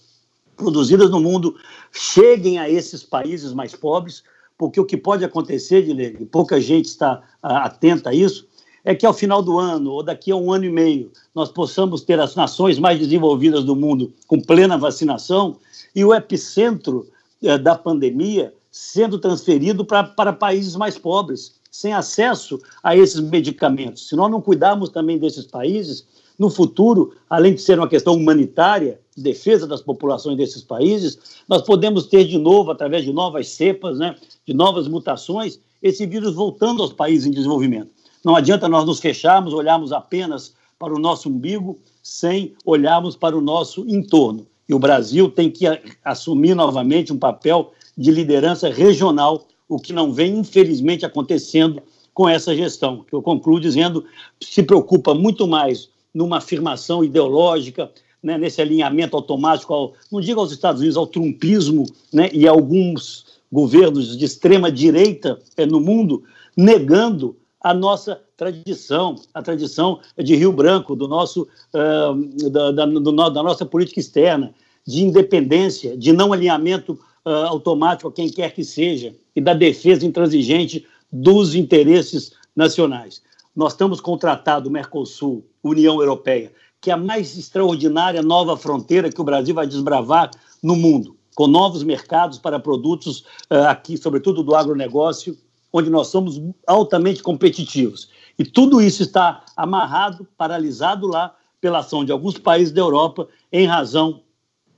produzidas 0.55 1.09
no 1.09 1.21
mundo 1.21 1.57
cheguem 1.91 2.59
a 2.59 2.69
esses 2.69 3.03
países 3.03 3.55
mais 3.55 3.75
pobres, 3.75 4.23
porque 4.59 4.79
o 4.79 4.85
que 4.85 4.99
pode 4.99 5.25
acontecer, 5.25 5.83
de 5.83 6.27
pouca 6.27 6.61
gente 6.61 6.87
está 6.87 7.23
atenta 7.43 8.11
a 8.11 8.15
isso, 8.15 8.47
é 8.85 8.95
que 8.95 9.07
ao 9.07 9.13
final 9.13 9.43
do 9.43 9.59
ano, 9.59 9.91
ou 9.93 10.03
daqui 10.03 10.31
a 10.31 10.37
um 10.37 10.53
ano 10.53 10.65
e 10.65 10.71
meio, 10.71 11.11
nós 11.35 11.51
possamos 11.51 12.03
ter 12.03 12.19
as 12.19 12.35
nações 12.35 12.79
mais 12.79 12.99
desenvolvidas 12.99 13.65
do 13.65 13.77
mundo 13.77 14.13
com 14.27 14.41
plena 14.41 14.79
vacinação 14.79 15.57
e 15.95 16.05
o 16.05 16.15
epicentro 16.15 17.07
eh, 17.43 17.59
da 17.59 17.77
pandemia 17.77 18.55
sendo 18.71 19.19
transferido 19.19 19.85
pra, 19.85 20.05
para 20.05 20.33
países 20.33 20.77
mais 20.77 20.97
pobres, 20.97 21.59
sem 21.71 21.93
acesso 21.93 22.61
a 22.83 22.97
esses 22.97 23.21
medicamentos. 23.21 24.09
Se 24.09 24.17
nós 24.17 24.31
não 24.31 24.41
cuidarmos 24.41 24.91
também 24.91 25.19
desses 25.19 25.47
países, 25.47 26.07
no 26.39 26.49
futuro, 26.49 27.13
além 27.29 27.55
de 27.55 27.61
ser 27.61 27.79
uma 27.79 27.89
questão 27.89 28.15
humanitária, 28.15 28.99
defesa 29.17 29.67
das 29.67 29.83
populações 29.83 30.37
desses 30.37 30.63
países, 30.63 31.19
nós 31.47 31.63
podemos 31.63 32.07
ter 32.07 32.25
de 32.25 32.39
novo, 32.39 32.71
através 32.71 33.05
de 33.05 33.13
novas 33.13 33.49
cepas, 33.49 33.99
né, 33.99 34.17
de 34.47 34.55
novas 34.55 34.89
mutações, 34.89 35.61
esse 35.83 36.07
vírus 36.07 36.35
voltando 36.35 36.83
aos 36.83 36.93
países 36.93 37.27
em 37.27 37.31
desenvolvimento. 37.31 37.91
Não 38.25 38.37
adianta 38.37 38.69
nós 38.69 38.85
nos 38.85 39.01
fecharmos, 39.01 39.53
olharmos 39.53 39.93
apenas 39.93 40.55
para 40.79 40.95
o 40.95 40.99
nosso 40.99 41.29
umbigo, 41.29 41.79
sem 42.03 42.55
olharmos 42.65 43.17
para 43.17 43.37
o 43.37 43.41
nosso 43.41 43.85
entorno. 43.89 44.47
E 44.69 44.75
o 44.75 44.79
Brasil 44.79 45.31
tem 45.31 45.51
que 45.51 45.67
assumir 46.05 46.55
novamente 46.55 47.13
um 47.13 47.19
papel 47.19 47.73
de 47.97 48.11
liderança 48.11 48.69
regional, 48.71 49.47
o 49.69 49.79
que 49.79 49.93
não 49.93 50.13
vem, 50.13 50.39
infelizmente, 50.39 51.05
acontecendo 51.05 51.83
com 52.13 52.29
essa 52.29 52.55
gestão, 52.55 53.05
eu 53.11 53.23
concluo 53.23 53.61
dizendo 53.61 54.05
se 54.43 54.63
preocupa 54.63 55.15
muito 55.15 55.47
mais 55.47 55.89
numa 56.13 56.39
afirmação 56.39 57.05
ideológica, 57.05 57.91
né, 58.23 58.37
nesse 58.37 58.61
alinhamento 58.61 59.17
automático, 59.17 59.73
ao, 59.73 59.95
não 60.13 60.21
digo 60.21 60.41
aos 60.41 60.53
Estados 60.53 60.81
Unidos, 60.81 60.97
ao 60.97 61.07
trumpismo 61.07 61.87
né, 62.13 62.29
e 62.33 62.47
alguns 62.47 63.25
governos 63.51 64.17
de 64.19 64.25
extrema 64.25 64.71
direita 64.71 65.41
é, 65.57 65.65
no 65.65 65.81
mundo, 65.81 66.23
negando 66.57 67.37
a 67.63 67.75
nossa 67.75 68.21
tradição, 68.37 69.17
a 69.35 69.43
tradição 69.43 70.01
de 70.17 70.35
Rio 70.35 70.53
Branco, 70.53 70.97
do 70.97 71.07
nosso, 71.07 71.47
uh, 71.75 72.51
da, 72.51 72.73
da, 72.73 72.87
do, 72.87 73.13
da, 73.13 73.43
nossa 73.43 73.67
política 73.67 74.01
externa, 74.01 74.55
de 74.87 75.03
independência, 75.05 75.97
de 75.97 76.13
não 76.13 76.33
alinhamento 76.33 76.99
uh, 77.25 77.47
automático 77.49 78.09
a 78.09 78.13
quem 78.13 78.31
quer 78.31 78.55
que 78.55 78.65
seja, 78.65 79.15
e 79.37 79.41
da 79.41 79.53
defesa 79.53 80.07
intransigente 80.07 80.87
dos 81.13 81.55
interesses 81.55 82.33
nacionais. 82.57 83.23
Nós 83.55 83.73
estamos 83.73 84.01
com 84.01 84.13
o 84.13 84.19
Tratado 84.19 84.71
Mercosul, 84.71 85.45
União 85.63 86.01
Europeia, 86.01 86.53
que 86.81 86.91
é 86.91 86.95
a 86.95 86.97
mais 86.97 87.37
extraordinária 87.37 88.23
nova 88.23 88.57
fronteira 88.57 89.11
que 89.11 89.21
o 89.21 89.25
Brasil 89.25 89.55
vai 89.55 89.67
desbravar 89.67 90.31
no 90.63 90.75
mundo, 90.75 91.17
com 91.35 91.47
novos 91.47 91.83
mercados 91.83 92.39
para 92.39 92.59
produtos 92.59 93.21
uh, 93.51 93.69
aqui, 93.69 93.99
sobretudo 93.99 94.43
do 94.43 94.55
agronegócio, 94.55 95.37
onde 95.73 95.91
nós 95.91 96.09
somos 96.09 96.41
altamente 96.67 97.23
competitivos. 97.23 98.11
E 98.39 98.45
tudo 98.45 98.81
isso 98.81 99.03
está 99.03 99.45
amarrado, 99.57 100.27
paralisado 100.37 101.07
lá 101.07 101.35
pela 101.61 101.81
ação 101.81 102.05
de 102.05 102.13
alguns 102.13 102.39
países 102.39 102.73
da 102.73 102.81
Europa 102.81 103.29
em 103.53 103.67
razão 103.67 104.23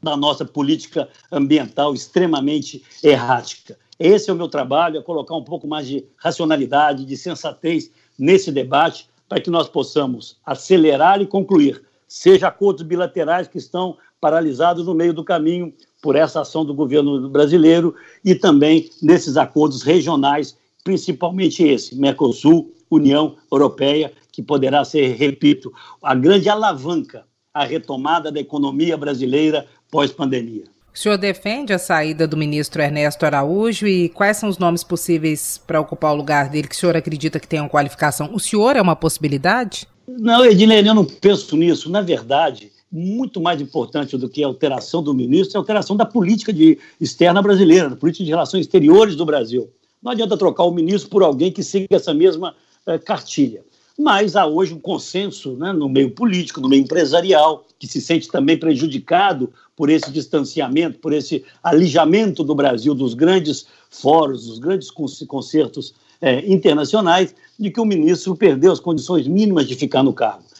da 0.02 0.16
nossa 0.16 0.44
política 0.44 1.08
ambiental 1.30 1.94
extremamente 1.94 2.82
errática. 3.02 3.78
Esse 3.98 4.30
é 4.30 4.32
o 4.32 4.36
meu 4.36 4.48
trabalho, 4.48 4.98
é 4.98 5.02
colocar 5.02 5.36
um 5.36 5.44
pouco 5.44 5.66
mais 5.66 5.86
de 5.86 6.04
racionalidade, 6.16 7.04
de 7.04 7.16
sensatez 7.16 7.90
nesse 8.18 8.50
debate, 8.50 9.08
para 9.28 9.40
que 9.40 9.48
nós 9.48 9.68
possamos 9.68 10.36
acelerar 10.44 11.22
e 11.22 11.26
concluir, 11.26 11.82
seja 12.08 12.48
acordos 12.48 12.82
bilaterais 12.82 13.46
que 13.46 13.58
estão 13.58 13.96
paralisados 14.20 14.86
no 14.86 14.94
meio 14.94 15.14
do 15.14 15.24
caminho 15.24 15.72
por 16.02 16.16
essa 16.16 16.40
ação 16.40 16.64
do 16.64 16.74
governo 16.74 17.28
brasileiro 17.28 17.94
e 18.24 18.34
também 18.34 18.90
nesses 19.00 19.36
acordos 19.36 19.82
regionais 19.82 20.56
principalmente 20.84 21.62
esse, 21.62 21.96
Mercosul, 21.96 22.72
União 22.90 23.36
Europeia, 23.50 24.12
que 24.30 24.42
poderá 24.42 24.84
ser, 24.84 25.14
repito, 25.16 25.72
a 26.02 26.14
grande 26.14 26.48
alavanca 26.48 27.24
à 27.52 27.64
retomada 27.64 28.30
da 28.30 28.40
economia 28.40 28.96
brasileira 28.96 29.66
pós-pandemia. 29.90 30.64
O 30.94 30.98
senhor 30.98 31.16
defende 31.16 31.72
a 31.72 31.78
saída 31.78 32.28
do 32.28 32.36
ministro 32.36 32.82
Ernesto 32.82 33.24
Araújo 33.24 33.86
e 33.86 34.10
quais 34.10 34.36
são 34.36 34.48
os 34.48 34.58
nomes 34.58 34.84
possíveis 34.84 35.58
para 35.66 35.80
ocupar 35.80 36.12
o 36.12 36.16
lugar 36.16 36.50
dele 36.50 36.68
que 36.68 36.74
o 36.74 36.78
senhor 36.78 36.94
acredita 36.94 37.40
que 37.40 37.48
tenham 37.48 37.68
qualificação? 37.68 38.30
O 38.34 38.38
senhor 38.38 38.76
é 38.76 38.82
uma 38.82 38.94
possibilidade? 38.94 39.88
Não, 40.06 40.44
Edilene, 40.44 40.88
eu 40.88 40.94
não 40.94 41.06
penso 41.06 41.56
nisso. 41.56 41.90
Na 41.90 42.02
verdade, 42.02 42.70
muito 42.90 43.40
mais 43.40 43.58
importante 43.58 44.18
do 44.18 44.28
que 44.28 44.44
a 44.44 44.46
alteração 44.46 45.02
do 45.02 45.14
ministro 45.14 45.56
é 45.56 45.58
a 45.58 45.60
alteração 45.60 45.96
da 45.96 46.04
política 46.04 46.52
de, 46.52 46.78
externa 47.00 47.40
brasileira, 47.40 47.88
da 47.88 47.96
política 47.96 48.24
de 48.24 48.30
relações 48.30 48.66
exteriores 48.66 49.16
do 49.16 49.24
Brasil. 49.24 49.70
Não 50.02 50.10
adianta 50.10 50.36
trocar 50.36 50.64
o 50.64 50.72
ministro 50.72 51.08
por 51.08 51.22
alguém 51.22 51.52
que 51.52 51.62
siga 51.62 51.86
essa 51.96 52.12
mesma 52.12 52.56
eh, 52.86 52.98
cartilha. 52.98 53.62
Mas 53.96 54.34
há 54.34 54.46
hoje 54.46 54.74
um 54.74 54.80
consenso 54.80 55.52
né, 55.52 55.72
no 55.72 55.88
meio 55.88 56.10
político, 56.10 56.60
no 56.60 56.68
meio 56.68 56.82
empresarial, 56.82 57.64
que 57.78 57.86
se 57.86 58.00
sente 58.00 58.26
também 58.26 58.58
prejudicado 58.58 59.52
por 59.76 59.88
esse 59.88 60.10
distanciamento, 60.10 60.98
por 60.98 61.12
esse 61.12 61.44
alijamento 61.62 62.42
do 62.42 62.54
Brasil 62.54 62.94
dos 62.94 63.14
grandes 63.14 63.66
fóruns, 63.90 64.46
dos 64.46 64.58
grandes 64.58 64.90
concertos 64.90 65.94
eh, 66.20 66.42
internacionais, 66.50 67.34
de 67.56 67.70
que 67.70 67.80
o 67.80 67.84
ministro 67.84 68.34
perdeu 68.34 68.72
as 68.72 68.80
condições 68.80 69.28
mínimas 69.28 69.68
de 69.68 69.76
ficar 69.76 70.02
no 70.02 70.12
cargo 70.12 70.51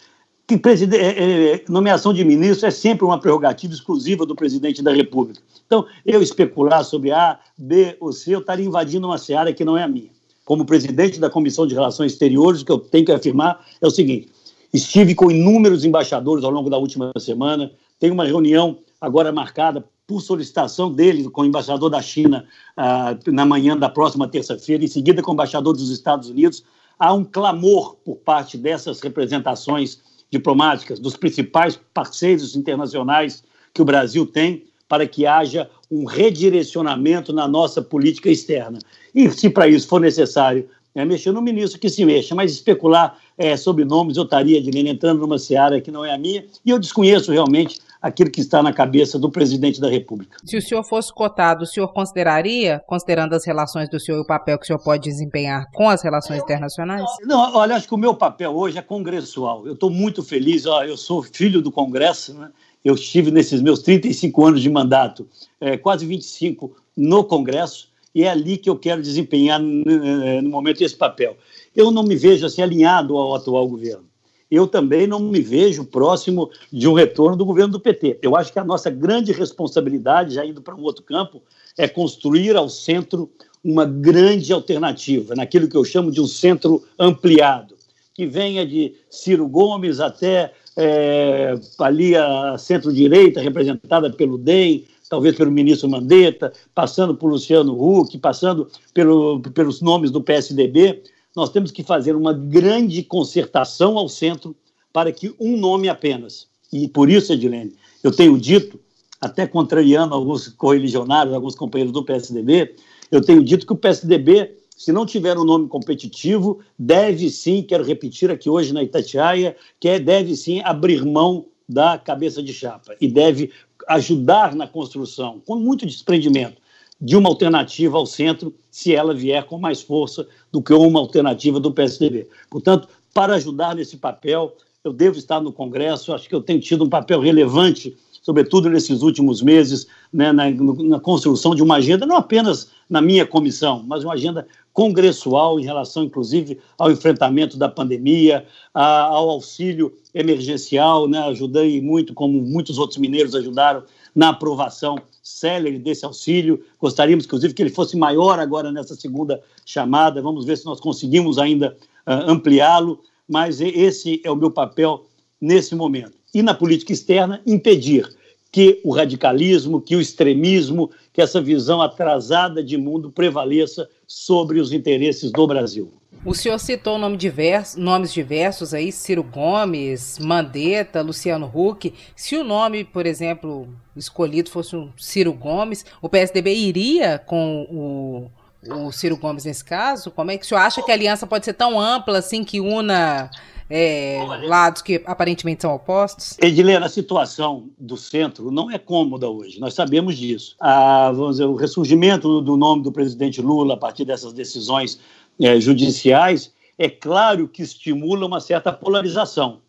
que 0.59 0.97
é, 0.97 1.55
é, 1.55 1.65
nomeação 1.69 2.13
de 2.13 2.25
ministro 2.25 2.67
é 2.67 2.71
sempre 2.71 3.05
uma 3.05 3.19
prerrogativa 3.19 3.73
exclusiva 3.73 4.27
do 4.27 4.35
presidente 4.35 4.83
da 4.83 4.93
República. 4.93 5.41
Então, 5.67 5.87
eu 6.05 6.23
especular 6.23 6.85
sobre 6.85 7.13
A, 7.13 7.39
B 7.57 7.97
ou 8.01 8.13
C, 8.13 8.35
eu 8.35 8.41
estaria 8.41 8.67
invadindo 8.67 9.07
uma 9.07 9.19
seara 9.19 9.53
que 9.53 9.65
não 9.65 9.77
é 9.77 9.83
a 9.83 9.89
minha. 9.89 10.11
Como 10.45 10.65
presidente 10.65 11.21
da 11.21 11.31
Comissão 11.31 11.67
de 11.67 11.75
Relações 11.75 12.13
Exteriores, 12.13 12.63
o 12.63 12.65
que 12.65 12.73
eu 12.73 12.79
tenho 12.79 13.05
que 13.05 13.13
afirmar 13.13 13.65
é 13.81 13.87
o 13.87 13.91
seguinte: 13.91 14.29
estive 14.73 15.15
com 15.15 15.31
inúmeros 15.31 15.85
embaixadores 15.85 16.45
ao 16.45 16.51
longo 16.51 16.69
da 16.69 16.77
última 16.77 17.13
semana, 17.19 17.71
tenho 17.99 18.13
uma 18.13 18.25
reunião 18.25 18.79
agora 19.01 19.33
marcada 19.33 19.85
por 20.07 20.21
solicitação 20.21 20.93
dele 20.93 21.29
com 21.31 21.43
o 21.43 21.45
embaixador 21.45 21.89
da 21.89 22.03
China 22.03 22.45
ah, 22.77 23.17
na 23.29 23.47
manhã 23.47 23.77
da 23.77 23.89
próxima 23.89 24.29
terça-feira, 24.29 24.85
em 24.85 24.89
seguida 24.89 25.23
com 25.23 25.31
o 25.31 25.35
embaixador 25.35 25.73
dos 25.73 25.91
Estados 25.91 26.29
Unidos. 26.29 26.65
Há 26.99 27.13
um 27.15 27.25
clamor 27.25 27.97
por 28.05 28.17
parte 28.17 28.59
dessas 28.59 29.01
representações 29.01 30.01
diplomáticas 30.33 30.99
dos 30.99 31.17
principais 31.17 31.79
parceiros 31.93 32.57
internacionais 32.57 33.45
que 33.75 33.83
o 33.83 33.85
Brasil 33.85 34.27
tem 34.27 34.65
para 34.89 35.07
que 35.07 35.27
haja 35.27 35.71
um 35.91 36.05
redirecionamento 36.05 37.33
na 37.33 37.47
nossa 37.47 37.81
política 37.83 38.31
externa. 38.31 38.79
E 39.15 39.31
se 39.31 39.51
para 39.51 39.69
isso 39.69 39.87
for 39.87 40.01
necessário 40.01 40.69
é, 40.95 41.05
mexer 41.05 41.33
no 41.33 41.41
ministro, 41.41 41.79
que 41.79 41.89
se 41.89 42.05
mexa, 42.05 42.35
mas 42.35 42.53
especular 42.53 43.19
é, 43.39 43.57
sobre 43.57 43.85
nomes, 43.85 44.17
eu 44.17 44.25
estaria, 44.25 44.59
Edilene, 44.59 44.91
entrando 44.91 45.21
numa 45.21 45.39
seara 45.39 45.81
que 45.81 45.91
não 45.91 46.05
é 46.05 46.13
a 46.13 46.19
minha, 46.19 46.45
e 46.65 46.71
eu 46.71 46.79
desconheço 46.79 47.33
realmente 47.33 47.81
aquilo 48.03 48.31
que 48.31 48.41
está 48.41 48.61
na 48.63 48.73
cabeça 48.73 49.17
do 49.17 49.31
presidente 49.31 49.81
da 49.81 49.89
República. 49.89 50.37
Se 50.45 50.57
o 50.57 50.61
senhor 50.61 50.83
fosse 50.83 51.15
cotado, 51.15 51.63
o 51.63 51.67
senhor 51.67 51.87
consideraria, 51.93 52.83
considerando 52.87 53.35
as 53.35 53.47
relações 53.47 53.89
do 53.89 54.01
senhor 54.01 54.19
e 54.19 54.23
o 54.23 54.27
papel 54.27 54.59
que 54.59 54.65
o 54.65 54.67
senhor 54.67 54.81
pode 54.81 55.05
desempenhar 55.05 55.71
com 55.73 55.89
as 55.89 56.03
relações 56.03 56.43
internacionais? 56.43 57.05
Não, 57.23 57.55
olha, 57.55 57.77
acho 57.77 57.87
que 57.87 57.95
o 57.95 57.99
meu 57.99 58.15
papel 58.15 58.51
hoje 58.51 58.77
é 58.77 58.83
congressual. 58.83 59.65
Eu 59.65 59.75
estou 59.75 59.89
muito 59.89 60.23
feliz, 60.25 60.67
ó, 60.67 60.83
eu 60.83 60.97
sou 60.97 61.23
filho 61.23 61.63
do 61.63 61.71
Congresso, 61.71 62.35
né? 62.35 62.51
eu 62.85 62.95
estive 62.95 63.31
nesses 63.31 63.63
meus 63.63 63.81
35 63.81 64.45
anos 64.45 64.61
de 64.61 64.69
mandato, 64.69 65.29
é, 65.61 65.77
quase 65.77 66.05
25 66.05 66.75
no 66.97 67.23
Congresso, 67.23 67.89
e 68.13 68.25
é 68.25 68.29
ali 68.29 68.59
que 68.59 68.69
eu 68.69 68.77
quero 68.77 69.01
desempenhar 69.01 69.59
no 69.59 70.51
momento 70.51 70.83
esse 70.83 70.95
papel. 70.95 71.37
Eu 71.75 71.91
não 71.91 72.03
me 72.03 72.15
vejo 72.15 72.45
assim 72.45 72.61
alinhado 72.61 73.17
ao 73.17 73.35
atual 73.35 73.67
governo 73.67 74.12
eu 74.53 74.67
também 74.67 75.07
não 75.07 75.19
me 75.19 75.41
vejo 75.41 75.83
próximo 75.83 76.51
de 76.71 76.87
um 76.87 76.93
retorno 76.93 77.35
do 77.35 77.47
governo 77.47 77.73
do 77.73 77.81
PT. 77.81 78.19
Eu 78.21 78.37
acho 78.37 78.53
que 78.53 78.59
a 78.59 78.65
nossa 78.65 78.91
grande 78.91 79.33
responsabilidade, 79.33 80.35
já 80.35 80.45
indo 80.45 80.61
para 80.61 80.75
um 80.75 80.83
outro 80.83 81.03
campo, 81.03 81.43
é 81.79 81.89
construir 81.89 82.55
ao 82.55 82.69
centro 82.69 83.31
uma 83.65 83.87
grande 83.87 84.53
alternativa, 84.53 85.35
naquilo 85.35 85.69
que 85.69 85.77
eu 85.77 85.85
chamo 85.85 86.11
de 86.11 86.21
um 86.21 86.27
centro 86.27 86.85
ampliado, 86.99 87.77
que 88.13 88.27
venha 88.27 88.67
de 88.67 88.95
Ciro 89.09 89.49
Gomes 89.49 90.01
até 90.01 90.53
é, 90.77 91.55
ali 91.79 92.15
a 92.15 92.59
centro-direita, 92.59 93.41
representada 93.41 94.11
pelo 94.11 94.37
DEM, 94.37 94.85
talvez 95.09 95.35
pelo 95.35 95.51
ministro 95.51 95.89
Mandetta, 95.89 96.53
passando 96.75 97.15
por 97.15 97.31
Luciano 97.31 97.73
Huck, 97.73 98.19
passando 98.19 98.69
pelo, 98.93 99.41
pelos 99.41 99.81
nomes 99.81 100.11
do 100.11 100.23
PSDB, 100.23 101.03
nós 101.35 101.51
temos 101.51 101.71
que 101.71 101.83
fazer 101.83 102.15
uma 102.15 102.33
grande 102.33 103.03
concertação 103.03 103.97
ao 103.97 104.09
centro 104.09 104.55
para 104.93 105.11
que 105.11 105.35
um 105.41 105.57
nome 105.57 105.89
apenas. 105.89 106.47
E 106.73 106.87
por 106.89 107.11
isso, 107.11 107.33
Edilene, 107.33 107.75
eu 108.03 108.11
tenho 108.11 108.39
dito, 108.39 108.79
até 109.21 109.47
contrariando 109.47 110.15
alguns 110.15 110.49
correligionários, 110.49 111.35
alguns 111.35 111.55
companheiros 111.55 111.93
do 111.93 112.05
PSDB, 112.05 112.75
eu 113.11 113.21
tenho 113.21 113.43
dito 113.43 113.67
que 113.67 113.73
o 113.73 113.77
PSDB, 113.77 114.57
se 114.77 114.93
não 114.93 115.07
tiver 115.07 115.37
um 115.39 115.45
nome 115.45 115.69
competitivo, 115.69 116.61
deve 116.79 117.31
sim, 117.31 117.63
quero 117.63 117.85
repetir 117.85 118.31
aqui 118.31 118.49
hoje 118.49 118.73
na 118.73 118.83
Itatiaia, 118.83 119.57
que 119.79 119.89
é, 119.89 119.99
deve 119.99 120.35
sim 120.35 120.61
abrir 120.65 121.05
mão 121.05 121.47
da 121.69 121.99
cabeça 121.99 122.43
de 122.43 122.53
chapa 122.53 122.95
e 123.01 123.09
deve 123.09 123.51
ajudar 123.89 124.55
na 124.55 124.67
construção, 124.67 125.41
com 125.45 125.57
muito 125.57 125.87
desprendimento, 125.87 126.61
de 127.03 127.17
uma 127.17 127.29
alternativa 127.29 127.99
ao 127.99 128.07
centro, 128.07 128.55
se 128.71 128.95
ela 128.95 129.13
vier 129.13 129.43
com 129.45 129.59
mais 129.59 129.83
força 129.83 130.25
do 130.53 130.63
que 130.63 130.73
uma 130.73 131.01
alternativa 131.01 131.59
do 131.59 131.73
PSDB. 131.73 132.29
Portanto, 132.49 132.87
para 133.13 133.35
ajudar 133.35 133.75
nesse 133.75 133.97
papel, 133.97 134.57
eu 134.85 134.93
devo 134.93 135.19
estar 135.19 135.41
no 135.41 135.53
Congresso, 135.53 136.15
acho 136.15 136.29
que 136.29 136.35
eu 136.35 136.41
tenho 136.41 136.61
tido 136.61 136.85
um 136.85 136.89
papel 136.89 137.19
relevante, 137.19 137.97
sobretudo 138.23 138.71
nesses 138.71 139.03
últimos 139.03 139.43
meses, 139.43 139.89
né, 140.13 140.31
na, 140.31 140.49
na 140.49 141.01
construção 141.01 141.57
de 141.57 141.63
uma 141.63 141.77
agenda, 141.77 142.07
não 142.07 142.17
apenas 142.17 142.71
na 142.89 143.03
minha 143.03 143.27
comissão, 143.27 143.83
mas 143.85 144.05
uma 144.05 144.15
agenda 144.15 144.47
congressual 144.73 145.59
em 145.59 145.65
relação, 145.65 146.05
inclusive, 146.05 146.61
ao 146.79 146.91
enfrentamento 146.91 147.59
da 147.59 147.69
pandemia, 147.69 148.47
a, 148.73 149.07
ao 149.07 149.29
auxílio 149.29 149.93
emergencial, 150.15 151.09
né? 151.09 151.19
ajudei 151.25 151.81
muito, 151.81 152.15
como 152.15 152.41
muitos 152.41 152.79
outros 152.79 152.99
mineiros 152.99 153.35
ajudaram, 153.35 153.83
na 154.15 154.29
aprovação 154.29 154.97
célere 155.23 155.79
desse 155.79 156.05
auxílio. 156.05 156.63
Gostaríamos, 156.81 157.25
inclusive, 157.25 157.55
que 157.55 157.63
ele 157.63 157.71
fosse 157.71 157.97
maior 157.97 158.39
agora 158.39 158.73
nessa 158.73 158.95
segunda 158.95 159.41
chamada. 159.65 160.21
Vamos 160.21 160.45
ver 160.45 160.59
se 160.59 160.67
nós 160.67 160.81
conseguimos 160.81 161.39
ainda 161.39 161.77
uh, 162.07 162.31
ampliá-lo, 162.31 163.01
mas 163.29 163.61
esse 163.61 164.21
é 164.25 164.31
o 164.31 164.37
meu 164.37 164.51
papel 164.51 165.07
nesse 165.41 165.75
momento. 165.75 166.13
E 166.35 166.43
na 166.43 166.55
política 166.55 166.93
externa, 166.93 167.41
impedir 167.47 168.09
que 168.51 168.81
o 168.85 168.93
radicalismo, 168.93 169.81
que 169.81 169.97
o 169.97 170.01
extremismo, 170.01 170.91
que 171.13 171.23
essa 171.23 171.41
visão 171.41 171.81
atrasada 171.81 172.63
de 172.63 172.77
mundo 172.77 173.11
prevaleça 173.11 173.89
sobre 174.07 174.61
os 174.61 174.73
interesses 174.73 175.31
do 175.31 175.47
Brasil. 175.47 175.91
O 176.25 176.35
senhor 176.35 176.57
citou 176.59 176.99
nome 176.99 177.17
diverso, 177.17 177.81
nomes 177.81 178.13
diversos 178.13 178.73
aí, 178.73 178.93
Ciro 178.93 179.25
Gomes, 179.25 180.21
Mandetta, 180.21 181.03
Luciano 181.03 181.51
Huck. 181.53 181.93
Se 182.15 182.37
o 182.37 182.45
nome, 182.45 182.85
por 182.85 183.07
exemplo, 183.07 183.69
escolhido 183.97 184.49
fosse 184.49 184.77
o 184.77 184.93
Ciro 184.97 185.33
Gomes, 185.33 185.85
o 186.01 186.09
PSDB 186.09 186.55
iria 186.55 187.19
com 187.19 187.67
o 187.69 188.31
o 188.71 188.93
Ciro 188.93 189.17
Gomes 189.17 189.45
nesse 189.45 189.65
caso? 189.65 190.11
Como 190.11 190.31
é 190.31 190.39
que 190.39 190.45
o 190.45 190.49
senhor 190.49 190.61
acha 190.61 190.83
que 190.83 190.91
a 190.91 190.95
aliança 190.95 191.27
pode 191.27 191.45
ser 191.45 191.55
tão 191.55 191.81
ampla 191.81 192.19
assim 192.19 192.45
que 192.45 192.61
una 192.61 193.29
é, 193.69 194.21
lados 194.45 194.83
que 194.83 195.03
aparentemente 195.05 195.63
são 195.63 195.75
opostos? 195.75 196.37
Edilene, 196.41 196.85
a 196.85 196.89
situação 196.89 197.71
do 197.77 197.97
centro 197.97 198.51
não 198.51 198.71
é 198.71 198.79
cômoda 198.79 199.29
hoje, 199.29 199.59
nós 199.59 199.75
sabemos 199.75 200.17
disso. 200.17 200.55
A, 200.61 201.11
vamos 201.11 201.33
dizer, 201.33 201.47
o 201.47 201.57
ressurgimento 201.57 202.41
do 202.41 202.57
nome 202.57 202.83
do 202.83 202.93
presidente 202.93 203.41
Lula 203.43 203.75
a 203.75 203.77
partir 203.77 204.05
dessas 204.05 204.33
decisões 204.33 205.01
é, 205.41 205.61
judiciais 205.61 206.53
é 206.79 206.89
claro 206.89 207.49
que 207.49 207.63
estimula 207.63 208.27
uma 208.27 208.41
certa 208.41 208.73
polarização. 208.73 209.61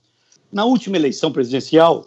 Na 0.51 0.65
última 0.65 0.97
eleição 0.97 1.31
presidencial, 1.31 2.05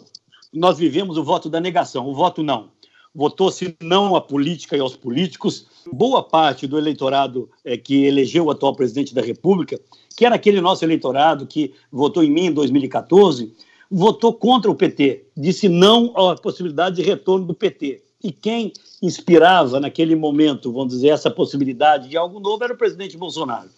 nós 0.53 0.77
vivemos 0.77 1.17
o 1.17 1.23
voto 1.23 1.49
da 1.49 1.59
negação, 1.59 2.07
o 2.07 2.15
voto 2.15 2.41
não 2.43 2.69
votou-se 3.17 3.75
não 3.81 4.15
à 4.15 4.21
política 4.21 4.77
e 4.77 4.79
aos 4.79 4.95
políticos. 4.95 5.65
Boa 5.91 6.21
parte 6.21 6.67
do 6.67 6.77
eleitorado 6.77 7.49
é, 7.65 7.75
que 7.75 8.05
elegeu 8.05 8.45
o 8.45 8.51
atual 8.51 8.75
presidente 8.75 9.15
da 9.15 9.23
República, 9.23 9.79
que 10.15 10.23
era 10.23 10.35
aquele 10.35 10.61
nosso 10.61 10.85
eleitorado 10.85 11.47
que 11.47 11.73
votou 11.91 12.23
em 12.23 12.29
mim 12.29 12.45
em 12.45 12.51
2014, 12.51 13.51
votou 13.89 14.31
contra 14.33 14.69
o 14.69 14.75
PT, 14.75 15.25
disse 15.35 15.67
não 15.67 16.13
à 16.15 16.35
possibilidade 16.35 16.97
de 16.97 17.01
retorno 17.01 17.47
do 17.47 17.55
PT. 17.55 18.03
E 18.23 18.31
quem 18.31 18.71
inspirava 19.01 19.79
naquele 19.79 20.15
momento, 20.15 20.71
vamos 20.71 20.93
dizer, 20.93 21.09
essa 21.09 21.29
possibilidade 21.29 22.09
de 22.09 22.17
algo 22.17 22.39
novo 22.39 22.63
era 22.63 22.73
o 22.73 22.77
presidente 22.77 23.17
Bolsonaro. 23.17 23.69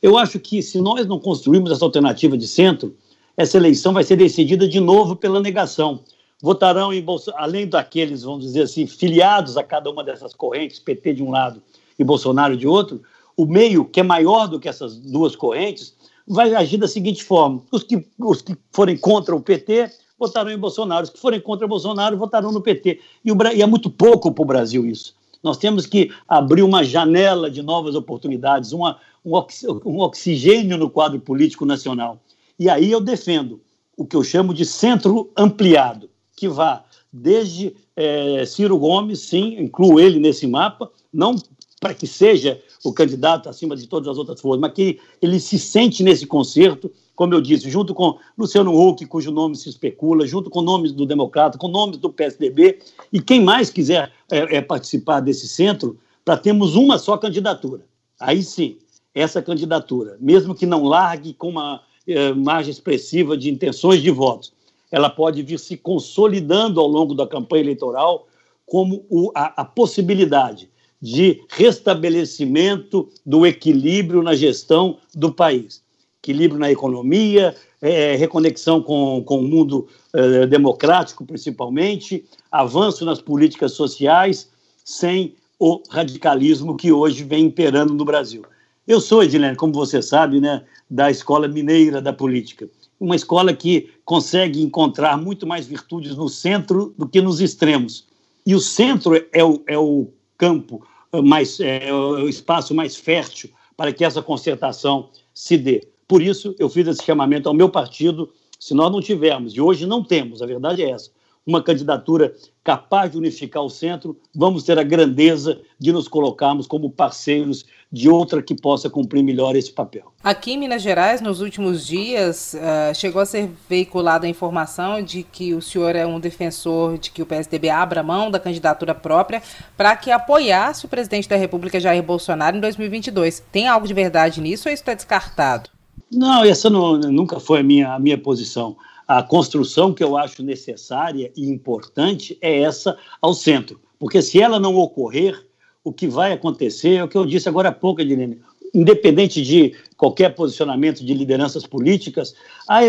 Eu 0.00 0.16
acho 0.18 0.40
que 0.40 0.62
se 0.62 0.80
nós 0.80 1.06
não 1.06 1.18
construirmos 1.18 1.70
essa 1.70 1.84
alternativa 1.84 2.36
de 2.36 2.48
centro, 2.48 2.96
essa 3.36 3.56
eleição 3.56 3.92
vai 3.92 4.02
ser 4.02 4.16
decidida 4.16 4.66
de 4.66 4.80
novo 4.80 5.14
pela 5.14 5.40
negação 5.40 6.00
votarão 6.42 6.92
em 6.92 7.00
Bolsonaro, 7.00 7.44
além 7.44 7.68
daqueles, 7.68 8.24
vamos 8.24 8.44
dizer 8.44 8.62
assim, 8.62 8.84
filiados 8.84 9.56
a 9.56 9.62
cada 9.62 9.88
uma 9.88 10.02
dessas 10.02 10.34
correntes, 10.34 10.80
PT 10.80 11.14
de 11.14 11.22
um 11.22 11.30
lado 11.30 11.62
e 11.96 12.02
Bolsonaro 12.02 12.56
de 12.56 12.66
outro, 12.66 13.00
o 13.36 13.46
meio, 13.46 13.84
que 13.84 14.00
é 14.00 14.02
maior 14.02 14.48
do 14.48 14.58
que 14.58 14.68
essas 14.68 14.96
duas 14.96 15.36
correntes, 15.36 15.94
vai 16.26 16.52
agir 16.52 16.78
da 16.78 16.88
seguinte 16.88 17.22
forma: 17.22 17.62
os 17.70 17.84
que, 17.84 18.04
os 18.18 18.42
que 18.42 18.56
forem 18.72 18.96
contra 18.96 19.36
o 19.36 19.40
PT 19.40 19.88
votarão 20.22 20.50
em 20.50 20.58
Bolsonaro, 20.58 21.04
os 21.04 21.10
que 21.10 21.18
forem 21.18 21.40
contra 21.40 21.66
Bolsonaro 21.66 22.16
votarão 22.16 22.52
no 22.52 22.60
PT. 22.60 23.00
E, 23.24 23.32
o, 23.32 23.36
e 23.52 23.62
é 23.62 23.66
muito 23.66 23.90
pouco 23.90 24.32
para 24.32 24.42
o 24.42 24.46
Brasil 24.46 24.86
isso. 24.86 25.14
Nós 25.42 25.56
temos 25.56 25.86
que 25.86 26.10
abrir 26.28 26.62
uma 26.62 26.84
janela 26.84 27.50
de 27.50 27.62
novas 27.62 27.96
oportunidades, 27.96 28.72
uma, 28.72 28.98
um, 29.24 29.36
um 29.84 29.98
oxigênio 29.98 30.78
no 30.78 30.88
quadro 30.88 31.18
político 31.18 31.66
nacional. 31.66 32.20
E 32.58 32.70
aí 32.70 32.90
eu 32.90 33.00
defendo 33.00 33.60
o 33.96 34.04
que 34.04 34.14
eu 34.14 34.22
chamo 34.22 34.54
de 34.54 34.64
centro 34.64 35.30
ampliado 35.36 36.08
que 36.36 36.48
vá 36.48 36.84
desde 37.12 37.74
é, 37.96 38.44
Ciro 38.46 38.78
Gomes, 38.78 39.20
sim, 39.20 39.56
incluo 39.58 40.00
ele 40.00 40.18
nesse 40.18 40.46
mapa, 40.46 40.90
não 41.12 41.36
para 41.80 41.92
que 41.92 42.06
seja 42.06 42.60
o 42.84 42.92
candidato 42.92 43.48
acima 43.48 43.76
de 43.76 43.86
todas 43.86 44.08
as 44.08 44.18
outras 44.18 44.40
forças, 44.40 44.60
mas 44.60 44.72
que 44.72 44.98
ele 45.20 45.38
se 45.38 45.58
sente 45.58 46.02
nesse 46.02 46.26
concerto, 46.26 46.90
como 47.14 47.34
eu 47.34 47.40
disse, 47.40 47.70
junto 47.70 47.94
com 47.94 48.18
Luciano 48.36 48.76
Huck, 48.76 49.04
cujo 49.06 49.30
nome 49.30 49.54
se 49.54 49.68
especula, 49.68 50.26
junto 50.26 50.50
com 50.50 50.60
nomes 50.60 50.92
do 50.92 51.06
Democrata, 51.06 51.58
com 51.58 51.68
nomes 51.68 51.98
do 51.98 52.10
PSDB, 52.10 52.80
e 53.12 53.20
quem 53.20 53.40
mais 53.40 53.70
quiser 53.70 54.12
é, 54.30 54.56
é, 54.56 54.60
participar 54.60 55.20
desse 55.20 55.46
centro, 55.46 55.98
para 56.24 56.36
termos 56.36 56.74
uma 56.74 56.98
só 56.98 57.16
candidatura. 57.16 57.84
Aí 58.18 58.42
sim, 58.42 58.78
essa 59.14 59.42
candidatura, 59.42 60.16
mesmo 60.20 60.54
que 60.54 60.66
não 60.66 60.84
largue 60.84 61.34
com 61.34 61.48
uma 61.48 61.82
é, 62.06 62.32
margem 62.32 62.70
expressiva 62.70 63.36
de 63.36 63.50
intenções 63.50 64.00
de 64.02 64.10
votos, 64.10 64.52
ela 64.90 65.08
pode 65.08 65.42
vir 65.42 65.58
se 65.58 65.76
consolidando 65.76 66.80
ao 66.80 66.86
longo 66.86 67.14
da 67.14 67.26
campanha 67.26 67.62
eleitoral 67.62 68.26
como 68.66 69.04
o, 69.08 69.30
a, 69.34 69.62
a 69.62 69.64
possibilidade 69.64 70.70
de 71.02 71.42
restabelecimento 71.50 73.08
do 73.26 73.44
equilíbrio 73.44 74.22
na 74.22 74.34
gestão 74.34 74.98
do 75.12 75.32
país. 75.32 75.82
Equilíbrio 76.22 76.60
na 76.60 76.70
economia, 76.70 77.56
é, 77.80 78.14
reconexão 78.14 78.80
com, 78.80 79.24
com 79.24 79.40
o 79.40 79.42
mundo 79.42 79.88
é, 80.14 80.46
democrático, 80.46 81.26
principalmente, 81.26 82.24
avanço 82.50 83.04
nas 83.04 83.20
políticas 83.20 83.72
sociais, 83.72 84.48
sem 84.84 85.34
o 85.58 85.82
radicalismo 85.90 86.76
que 86.76 86.92
hoje 86.92 87.24
vem 87.24 87.46
imperando 87.46 87.92
no 87.92 88.04
Brasil. 88.04 88.44
Eu 88.86 89.00
sou, 89.00 89.24
Edilene, 89.24 89.56
como 89.56 89.72
você 89.72 90.00
sabe, 90.00 90.40
né, 90.40 90.62
da 90.88 91.10
Escola 91.10 91.48
Mineira 91.48 92.00
da 92.00 92.12
Política 92.12 92.68
uma 93.02 93.16
escola 93.16 93.52
que 93.52 93.90
consegue 94.04 94.62
encontrar 94.62 95.16
muito 95.16 95.44
mais 95.44 95.66
virtudes 95.66 96.14
no 96.14 96.28
centro 96.28 96.94
do 96.96 97.08
que 97.08 97.20
nos 97.20 97.40
extremos. 97.40 98.06
E 98.46 98.54
o 98.54 98.60
centro 98.60 99.20
é 99.32 99.42
o, 99.42 99.60
é 99.66 99.76
o 99.76 100.06
campo 100.38 100.86
mais, 101.20 101.60
é 101.60 101.92
o 101.92 102.28
espaço 102.28 102.74
mais 102.74 102.96
fértil 102.96 103.50
para 103.76 103.92
que 103.92 104.04
essa 104.04 104.22
concertação 104.22 105.10
se 105.34 105.58
dê. 105.58 105.86
Por 106.08 106.22
isso, 106.22 106.54
eu 106.58 106.68
fiz 106.68 106.86
esse 106.86 107.04
chamamento 107.04 107.48
ao 107.48 107.54
meu 107.54 107.68
partido. 107.68 108.30
Se 108.58 108.72
nós 108.74 108.90
não 108.90 109.00
tivermos, 109.00 109.54
e 109.54 109.60
hoje 109.60 109.86
não 109.86 110.02
temos, 110.02 110.40
a 110.40 110.46
verdade 110.46 110.82
é 110.82 110.90
essa, 110.90 111.10
uma 111.46 111.62
candidatura 111.62 112.34
capaz 112.62 113.10
de 113.10 113.18
unificar 113.18 113.62
o 113.62 113.68
centro, 113.68 114.16
vamos 114.34 114.62
ter 114.62 114.78
a 114.78 114.84
grandeza 114.84 115.60
de 115.78 115.92
nos 115.92 116.06
colocarmos 116.06 116.66
como 116.66 116.90
parceiros 116.90 117.64
de 117.90 118.08
outra 118.08 118.40
que 118.40 118.54
possa 118.54 118.88
cumprir 118.88 119.22
melhor 119.22 119.56
esse 119.56 119.72
papel. 119.72 120.12
Aqui 120.22 120.52
em 120.52 120.58
Minas 120.58 120.80
Gerais, 120.80 121.20
nos 121.20 121.40
últimos 121.40 121.84
dias, 121.84 122.54
uh, 122.54 122.94
chegou 122.94 123.20
a 123.20 123.26
ser 123.26 123.50
veiculada 123.68 124.24
a 124.24 124.30
informação 124.30 125.02
de 125.02 125.24
que 125.24 125.52
o 125.52 125.60
senhor 125.60 125.96
é 125.96 126.06
um 126.06 126.20
defensor 126.20 126.96
de 126.96 127.10
que 127.10 127.20
o 127.20 127.26
PSDB 127.26 127.68
abra 127.68 128.02
mão 128.02 128.30
da 128.30 128.38
candidatura 128.38 128.94
própria 128.94 129.42
para 129.76 129.94
que 129.96 130.10
apoiasse 130.10 130.86
o 130.86 130.88
presidente 130.88 131.28
da 131.28 131.36
República, 131.36 131.80
Jair 131.80 132.02
Bolsonaro, 132.02 132.56
em 132.56 132.60
2022. 132.60 133.42
Tem 133.52 133.66
algo 133.66 133.86
de 133.86 133.92
verdade 133.92 134.40
nisso 134.40 134.68
ou 134.68 134.72
isso 134.72 134.82
está 134.82 134.94
descartado? 134.94 135.68
Não, 136.10 136.44
essa 136.44 136.70
não, 136.70 136.98
nunca 136.98 137.40
foi 137.40 137.60
a 137.60 137.62
minha, 137.62 137.92
a 137.94 137.98
minha 137.98 138.16
posição. 138.16 138.76
A 139.14 139.22
construção 139.22 139.92
que 139.92 140.02
eu 140.02 140.16
acho 140.16 140.42
necessária 140.42 141.30
e 141.36 141.46
importante 141.46 142.38
é 142.40 142.60
essa 142.60 142.96
ao 143.20 143.34
centro. 143.34 143.78
Porque 143.98 144.22
se 144.22 144.40
ela 144.40 144.58
não 144.58 144.74
ocorrer, 144.78 145.38
o 145.84 145.92
que 145.92 146.06
vai 146.06 146.32
acontecer 146.32 146.94
é 146.94 147.04
o 147.04 147.08
que 147.08 147.18
eu 147.18 147.26
disse 147.26 147.46
agora 147.46 147.68
há 147.68 147.72
pouco, 147.72 148.00
Edilene. 148.00 148.40
Independente 148.72 149.42
de 149.42 149.74
qualquer 149.98 150.34
posicionamento 150.34 151.04
de 151.04 151.12
lideranças 151.12 151.66
políticas, 151.66 152.34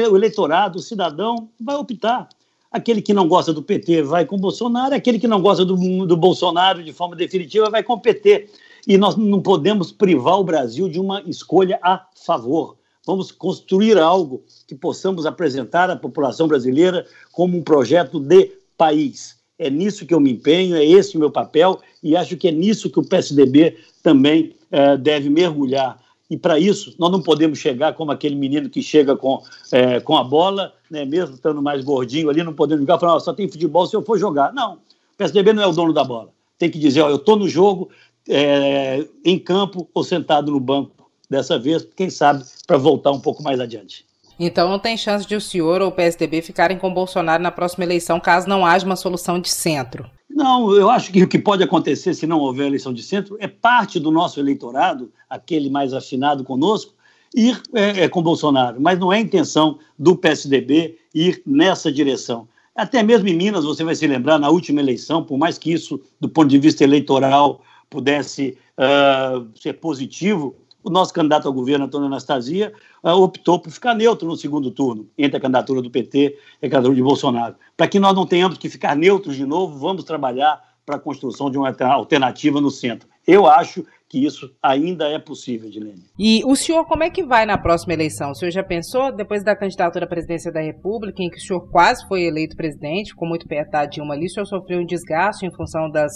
o 0.10 0.16
eleitorado, 0.16 0.80
o 0.80 0.82
cidadão, 0.82 1.50
vai 1.60 1.76
optar. 1.76 2.30
Aquele 2.72 3.02
que 3.02 3.14
não 3.14 3.28
gosta 3.28 3.52
do 3.52 3.62
PT 3.62 4.04
vai 4.04 4.26
com 4.26 4.38
Bolsonaro, 4.38 4.96
aquele 4.96 5.20
que 5.20 5.28
não 5.28 5.42
gosta 5.42 5.66
do, 5.66 5.76
do 6.06 6.16
Bolsonaro 6.16 6.82
de 6.82 6.94
forma 6.94 7.18
definitiva 7.18 7.70
vai 7.70 7.84
com 7.84 7.96
o 7.96 8.00
PT. 8.00 8.48
E 8.88 8.98
nós 8.98 9.18
não 9.18 9.42
podemos 9.42 9.92
privar 9.92 10.40
o 10.40 10.44
Brasil 10.46 10.88
de 10.88 11.02
uma 11.02 11.22
escolha 11.24 11.78
a 11.84 12.08
favor. 12.16 12.78
Vamos 13.06 13.32
construir 13.32 13.98
algo 13.98 14.44
que 14.68 14.76
possamos 14.76 15.26
apresentar 15.26 15.89
à 15.89 15.96
população 15.96 16.48
brasileira 16.48 17.06
como 17.32 17.58
um 17.58 17.63
projeto 17.63 18.20
de 18.20 18.52
país 18.78 19.44
é 19.58 19.70
nisso 19.70 20.06
que 20.06 20.13
eu 20.13 20.20
me 20.20 20.32
empenho, 20.32 20.76
é 20.76 20.86
esse 20.86 21.16
o 21.16 21.20
meu 21.20 21.32
papel, 21.32 21.80
e 22.02 22.16
acho 22.16 22.36
que 22.38 22.48
é 22.48 22.52
nisso 22.52 22.89
que 22.89 23.00
o 23.00 23.08
PSDB 23.08 23.78
também 24.02 24.56
é, 24.72 24.98
deve 24.98 25.30
mergulhar. 25.30 26.02
E 26.30 26.38
para 26.38 26.58
isso, 26.58 26.96
nós 26.98 27.12
não 27.12 27.22
podemos 27.22 27.60
chegar 27.60 27.94
como 27.94 28.12
aquele 28.12 28.36
menino 28.36 28.70
que 28.70 28.82
chega 28.82 29.16
com, 29.16 29.42
é, 29.72 30.00
com 30.00 30.18
a 30.18 30.24
bola, 30.24 30.74
né, 30.89 31.06
mesmo 31.06 31.36
estando 31.36 31.62
mais 31.62 31.84
gordinho 31.84 32.30
ali, 32.30 32.44
não 32.44 32.54
podendo 32.54 32.80
jogar, 32.80 33.00
falar, 33.00 33.16
oh, 33.16 33.20
só 33.20 33.34
tem 33.34 33.48
futebol 33.48 33.86
se 33.86 33.96
eu 33.96 34.02
for 34.02 34.18
jogar. 34.18 34.52
Não, 34.54 34.74
o 34.74 35.18
PSDB 35.18 35.54
não 35.54 35.63
é 35.63 35.68
o 35.68 35.72
dono 35.72 35.94
da 35.94 36.04
bola. 36.04 36.30
Tem 36.58 36.70
que 36.70 36.80
dizer, 36.80 37.02
eu 37.02 37.16
estou 37.16 37.38
no 37.38 37.48
jogo, 37.48 37.89
é, 38.28 39.06
em 39.24 39.38
campo 39.38 39.88
ou 39.94 40.04
sentado 40.04 40.52
no 40.52 40.60
banco 40.60 41.03
dessa 41.34 41.58
vez, 41.58 41.86
quem 41.96 42.10
sabe, 42.10 42.43
para 42.67 42.78
voltar 42.78 43.12
um 43.12 43.19
pouco 43.19 43.41
mais 43.41 43.60
adiante. 43.60 44.06
Então 44.39 44.69
não 44.69 44.80
tem 44.80 44.96
chance 44.96 45.28
de 45.28 45.36
o 45.36 45.41
senhor 45.41 45.82
ou 45.82 45.89
o 45.89 45.91
PSDB 45.91 46.41
ficarem 46.41 46.78
com 46.78 46.93
Bolsonaro 46.93 47.41
na 47.41 47.52
próxima 47.52 47.84
eleição, 47.84 48.19
caso 48.19 48.48
não 48.48 48.65
haja 48.65 48.86
uma 48.86 48.96
solução 48.96 49.39
de 49.39 49.50
centro. 49.50 50.10
Não, 50.30 50.74
eu 50.74 50.89
acho 50.89 51.12
que 51.12 51.24
o 51.24 51.28
que 51.28 51.38
pode 51.38 51.63
acontecer 51.63 52.13
se 52.13 52.26
não 52.26 52.39
houver 52.39 52.67
eleição 52.67 52.93
de 52.93 53.04
centro 53.04 53.38
é 53.39 53.48
parte 53.48 54.00
do 54.00 54.12
nosso 54.12 54.39
eleitorado, 54.39 55.12
aquele 55.30 55.69
mais 55.69 55.93
afinado 55.93 56.43
conosco, 56.43 56.93
ir 57.36 57.62
é, 57.74 58.04
é, 58.04 58.10
com 58.10 58.22
Bolsonaro, 58.22 58.80
mas 58.80 58.98
não 59.00 59.13
é 59.13 59.19
intenção 59.19 59.78
do 59.98 60.15
PSDB 60.15 60.98
ir 61.13 61.41
nessa 61.46 61.91
direção. 61.91 62.48
Até 62.76 63.04
mesmo 63.04 63.28
em 63.28 63.36
Minas, 63.36 63.65
você 63.65 63.84
vai 63.84 63.96
se 63.96 64.08
lembrar, 64.08 64.39
na 64.39 64.50
última 64.50 64.82
eleição, 64.82 65.24
por 65.24 65.38
mais 65.38 65.60
que 65.60 65.72
isso, 65.72 66.02
do 66.19 66.28
ponto 66.28 66.48
de 66.48 66.58
vista 66.58 66.84
eleitoral, 66.84 67.62
pudesse 67.88 68.58
uh, 68.78 69.48
ser 69.56 69.74
positivo, 69.74 70.56
o 70.84 70.89
nosso 70.89 71.13
candidato 71.13 71.48
ao 71.48 71.54
governo, 71.54 71.86
Antônio 71.86 72.08
Anastasia, 72.08 72.74
uh, 73.04 73.12
optou 73.12 73.60
por 73.60 73.72
ficar 73.72 73.96
neutro 73.96 74.28
no 74.28 74.36
segundo 74.36 74.69
turno, 74.69 75.08
entre 75.17 75.38
a 75.38 75.39
candidatura 75.39 75.82
do 75.82 75.89
PT 75.89 76.38
e 76.62 76.65
a 76.65 76.69
candidatura 76.69 76.96
de 76.96 77.02
Bolsonaro. 77.02 77.56
Para 77.78 77.88
que 77.88 78.00
nós 78.00 78.13
não 78.13 78.26
tenhamos 78.26 78.58
que 78.58 78.69
ficar 78.69 78.96
neutros 78.96 79.36
de 79.36 79.46
novo, 79.46 79.78
vamos 79.80 80.04
trabalhar 80.04 80.62
para 80.86 80.98
a 80.98 81.00
construção 81.00 81.50
de 81.50 81.58
uma 81.58 81.74
alternativa 81.93 82.60
no 82.60 82.69
centro. 82.69 83.08
Eu 83.26 83.48
acho 83.48 83.86
que 84.13 84.24
isso 84.24 84.54
ainda 84.62 85.08
é 85.08 85.17
possível, 85.17 85.72
Dilene. 85.72 86.04
E 86.19 86.43
o 86.46 86.56
senhor, 86.56 86.86
como 86.86 87.04
é 87.04 87.10
que 87.10 87.24
vai 87.24 87.48
na 87.48 87.58
próxima 87.58 87.93
eleição? 87.93 88.30
O 88.30 88.36
senhor 88.36 88.52
já 88.52 88.63
pensou, 88.63 89.12
depois 89.12 89.43
da 89.43 89.56
candidatura 89.56 90.06
à 90.06 90.08
presidência 90.08 90.52
da 90.52 90.62
República, 90.62 91.24
em 91.24 91.30
que 91.32 91.38
o 91.38 91.41
senhor 91.41 91.67
quase 91.72 92.08
foi 92.08 92.24
eleito 92.24 92.56
presidente, 92.56 93.12
ficou 93.12 93.28
muito 93.28 93.48
perto 93.48 93.72
da 93.72 93.86
Dilma 93.88 94.13
ali, 94.13 94.28
o 94.28 94.30
senhor 94.30 94.46
sofreu 94.46 94.82
um 94.82 94.86
desgaste 94.86 95.48
em 95.48 95.52
função 95.52 95.89
das 95.89 96.12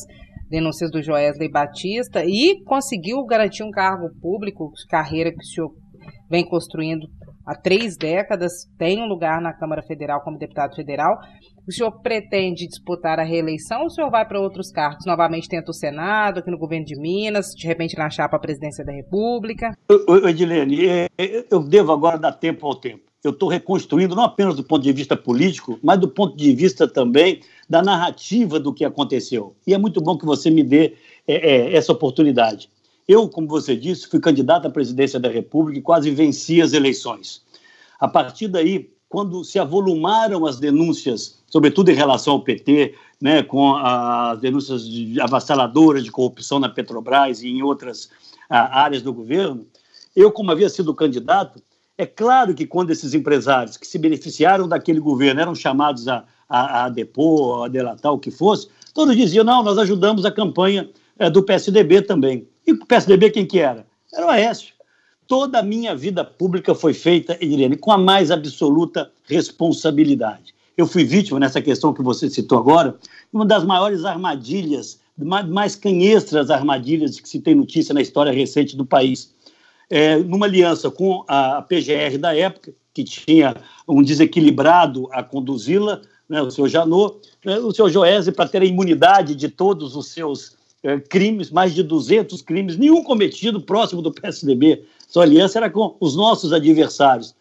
denúncias 0.50 0.92
do 0.92 1.02
Joesley 1.02 1.50
Batista 1.50 2.24
e 2.26 2.64
conseguiu 2.64 3.24
garantir 3.26 3.64
um 3.64 3.72
cargo 3.72 4.10
público, 4.22 4.72
carreira 4.90 5.32
que 5.32 5.40
o 5.40 5.44
senhor 5.44 5.72
vem 6.30 6.48
construindo 6.48 7.08
há 7.46 7.56
três 7.56 7.96
décadas, 7.98 8.52
tem 8.78 9.02
um 9.02 9.08
lugar 9.08 9.42
na 9.42 9.54
Câmara 9.54 9.82
Federal 9.82 10.22
como 10.22 10.38
deputado 10.38 10.76
federal. 10.76 11.18
O 11.66 11.72
senhor 11.72 11.92
pretende 12.02 12.68
disputar 12.68 13.20
a 13.20 13.24
reeleição 13.24 13.82
ou 13.82 13.88
o 13.88 13.90
senhor 13.90 14.10
vai 14.10 14.26
para 14.26 14.40
outros 14.40 14.72
cargos? 14.72 15.06
Novamente 15.06 15.48
tenta 15.48 15.72
o 15.72 15.74
Senado, 15.74 16.40
aqui 16.40 16.52
no 16.52 16.58
governo 16.58 16.86
de 16.86 17.00
Minas, 17.00 17.48
de 17.56 17.68
repente 17.68 17.98
na 17.98 18.10
chapa 18.10 18.38
à 18.38 18.40
presidência 18.40 18.86
da 18.86 18.92
República? 18.92 19.72
Edilene, 20.28 20.88
é, 20.88 21.08
é, 21.18 21.46
eu 21.50 21.64
devo 21.64 21.92
agora 21.92 22.18
dar 22.18 22.34
tempo 22.34 22.66
ao 22.66 22.76
tempo. 22.76 23.07
Eu 23.24 23.32
estou 23.32 23.50
reconstruindo 23.50 24.16
não 24.16 24.24
apenas 24.24 24.56
do 24.56 24.64
ponto 24.64 24.84
de 24.84 24.94
vista 24.94 25.16
político, 25.16 25.80
mas 25.82 26.00
do 26.00 26.08
ponto 26.08 26.38
de 26.38 26.54
vista 26.54 26.88
também 26.88 27.42
da 27.70 27.82
narrativa 27.82 28.60
do 28.60 28.74
que 28.74 28.86
aconteceu. 28.86 29.56
E 29.66 29.74
é 29.74 29.78
muito 29.78 30.00
bom 30.00 30.18
que 30.18 30.26
você 30.26 30.50
me 30.50 30.64
dê 30.64 30.94
é, 31.28 31.36
é, 31.36 31.76
essa 31.76 31.92
oportunidade. 31.92 32.70
Eu, 33.08 33.28
como 33.28 33.48
você 33.48 33.76
disse, 33.76 34.08
fui 34.08 34.20
candidato 34.20 34.68
à 34.68 34.70
presidência 34.70 35.20
da 35.20 35.30
República 35.30 35.80
e 35.80 35.82
quase 35.82 36.12
venci 36.12 36.62
as 36.62 36.74
eleições. 36.74 37.42
A 38.00 38.08
partir 38.08 38.48
daí, 38.48 38.90
quando 39.10 39.44
se 39.44 39.58
avolumaram 39.58 40.46
as 40.46 40.60
denúncias, 40.60 41.40
sobretudo 41.48 41.90
em 41.90 41.96
relação 41.96 42.34
ao 42.34 42.44
PT, 42.44 42.96
né, 43.20 43.42
com 43.42 43.76
as 43.76 44.40
denúncias 44.40 44.88
de 44.88 45.20
avassaladoras 45.20 46.04
de 46.04 46.12
corrupção 46.12 46.60
na 46.60 46.70
Petrobras 46.70 47.42
e 47.42 47.48
em 47.48 47.64
outras 47.64 48.10
ah, 48.50 48.82
áreas 48.82 49.02
do 49.02 49.14
governo, 49.14 49.66
eu, 50.16 50.32
como 50.32 50.52
havia 50.52 50.70
sido 50.70 50.94
candidato, 50.94 51.62
é 51.98 52.06
claro 52.06 52.54
que 52.54 52.68
quando 52.68 52.92
esses 52.92 53.14
empresários 53.14 53.76
que 53.76 53.88
se 53.88 53.98
beneficiaram 53.98 54.68
daquele 54.68 55.00
governo 55.00 55.42
eram 55.42 55.56
chamados 55.56 56.08
a, 56.08 56.24
a, 56.48 56.86
a 56.86 56.90
depor, 56.90 57.66
a 57.66 57.68
delatar, 57.68 58.14
o 58.14 58.20
que 58.20 58.30
fosse, 58.30 58.68
todos 58.94 59.16
diziam, 59.16 59.44
não, 59.44 59.64
nós 59.64 59.78
ajudamos 59.78 60.24
a 60.24 60.32
campanha 60.32 60.90
é, 61.18 61.30
do 61.30 61.42
PSDB 61.42 62.04
também. 62.04 62.48
E 62.66 62.74
o 62.74 62.86
PSDB 62.86 63.32
quem 63.32 63.46
que 63.46 63.60
era? 63.60 63.86
Era 64.14 64.28
o 64.28 64.30
Aécio. 64.30 64.74
Toda 65.26 65.60
a 65.60 65.64
minha 65.64 65.96
vida 65.96 66.24
pública 66.24 66.74
foi 66.74 66.94
feita, 66.94 67.38
Irene, 67.44 67.76
com 67.76 67.92
a 67.92 67.98
mais 67.98 68.32
absoluta 68.32 69.12
responsabilidade. 69.28 70.56
Eu 70.78 70.86
fui 70.86 71.04
vítima 71.04 71.40
nessa 71.40 71.62
questão 71.62 71.94
que 71.94 72.04
você 72.04 72.30
citou 72.30 72.60
agora, 72.60 72.96
uma 73.34 73.46
das 73.46 73.66
maiores 73.66 74.06
armadilhas, 74.06 75.02
mais 75.18 75.76
canhestras 75.76 76.52
armadilhas 76.52 77.20
que 77.20 77.28
se 77.28 77.42
tem 77.42 77.56
notícia 77.56 77.94
na 77.94 78.02
história 78.02 78.32
recente 78.32 78.78
do 78.78 78.86
país. 78.86 79.34
É, 79.90 80.18
numa 80.18 80.46
aliança 80.46 80.92
com 80.92 81.24
a 81.28 81.62
PGR 81.62 82.18
da 82.20 82.36
época, 82.36 82.74
que 82.94 83.04
tinha 83.04 83.56
um 83.88 84.02
desequilibrado 84.02 85.08
a 85.12 85.24
conduzi-la, 85.24 86.02
né, 86.28 86.42
o 86.42 86.52
senhor 86.52 86.68
Janot, 86.68 87.20
né, 87.46 87.58
o 87.60 87.72
senhor 87.72 87.90
Joese, 87.90 88.32
para 88.32 88.50
ter 88.50 88.62
a 88.62 88.66
imunidade 88.66 89.36
de 89.36 89.48
todos 89.48 89.96
os 89.96 90.08
seus 90.08 90.58
é, 90.84 91.00
crimes, 91.00 91.52
mais 91.52 91.74
de 91.74 91.84
200 91.84 92.42
crimes, 92.42 92.78
nenhum 92.78 93.04
cometido 93.04 93.62
próximo 93.62 94.02
do 94.02 94.12
PSDB. 94.12 94.84
Sua 95.08 95.24
aliança 95.24 95.60
era 95.60 95.70
com 95.70 95.96
os 96.00 96.16
nossos 96.16 96.52
adversários. 96.52 97.36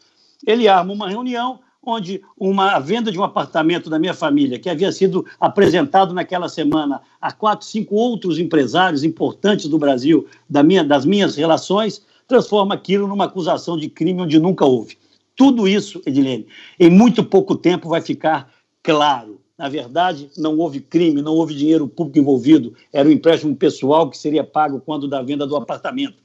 Ele 0.46 0.68
arma 0.68 0.92
uma 0.92 1.08
reunião 1.08 1.58
onde 1.82 2.20
uma 2.36 2.72
a 2.72 2.80
venda 2.80 3.12
de 3.12 3.18
um 3.18 3.22
apartamento 3.22 3.88
da 3.88 3.98
minha 3.98 4.12
família, 4.12 4.58
que 4.58 4.68
havia 4.68 4.90
sido 4.90 5.24
apresentado 5.38 6.12
naquela 6.12 6.48
semana 6.48 7.00
a 7.20 7.30
quatro, 7.30 7.64
cinco 7.64 7.94
outros 7.94 8.40
empresários 8.40 9.04
importantes 9.04 9.68
do 9.68 9.78
Brasil, 9.78 10.26
da 10.50 10.64
minha, 10.64 10.82
das 10.82 11.06
minhas 11.06 11.36
relações, 11.36 12.04
transforma 12.26 12.74
aquilo 12.74 13.06
numa 13.06 13.24
acusação 13.24 13.76
de 13.76 13.88
crime 13.88 14.22
onde 14.22 14.38
nunca 14.38 14.64
houve. 14.64 14.96
Tudo 15.34 15.68
isso, 15.68 16.00
Edilene, 16.06 16.46
em 16.80 16.90
muito 16.90 17.22
pouco 17.22 17.54
tempo 17.54 17.88
vai 17.88 18.00
ficar 18.00 18.50
claro. 18.82 19.40
Na 19.58 19.68
verdade, 19.68 20.30
não 20.36 20.58
houve 20.58 20.80
crime, 20.80 21.22
não 21.22 21.34
houve 21.34 21.54
dinheiro 21.54 21.88
público 21.88 22.18
envolvido, 22.18 22.74
era 22.92 23.08
um 23.08 23.12
empréstimo 23.12 23.54
pessoal 23.56 24.10
que 24.10 24.18
seria 24.18 24.44
pago 24.44 24.80
quando 24.84 25.08
da 25.08 25.22
venda 25.22 25.46
do 25.46 25.56
apartamento. 25.56 26.16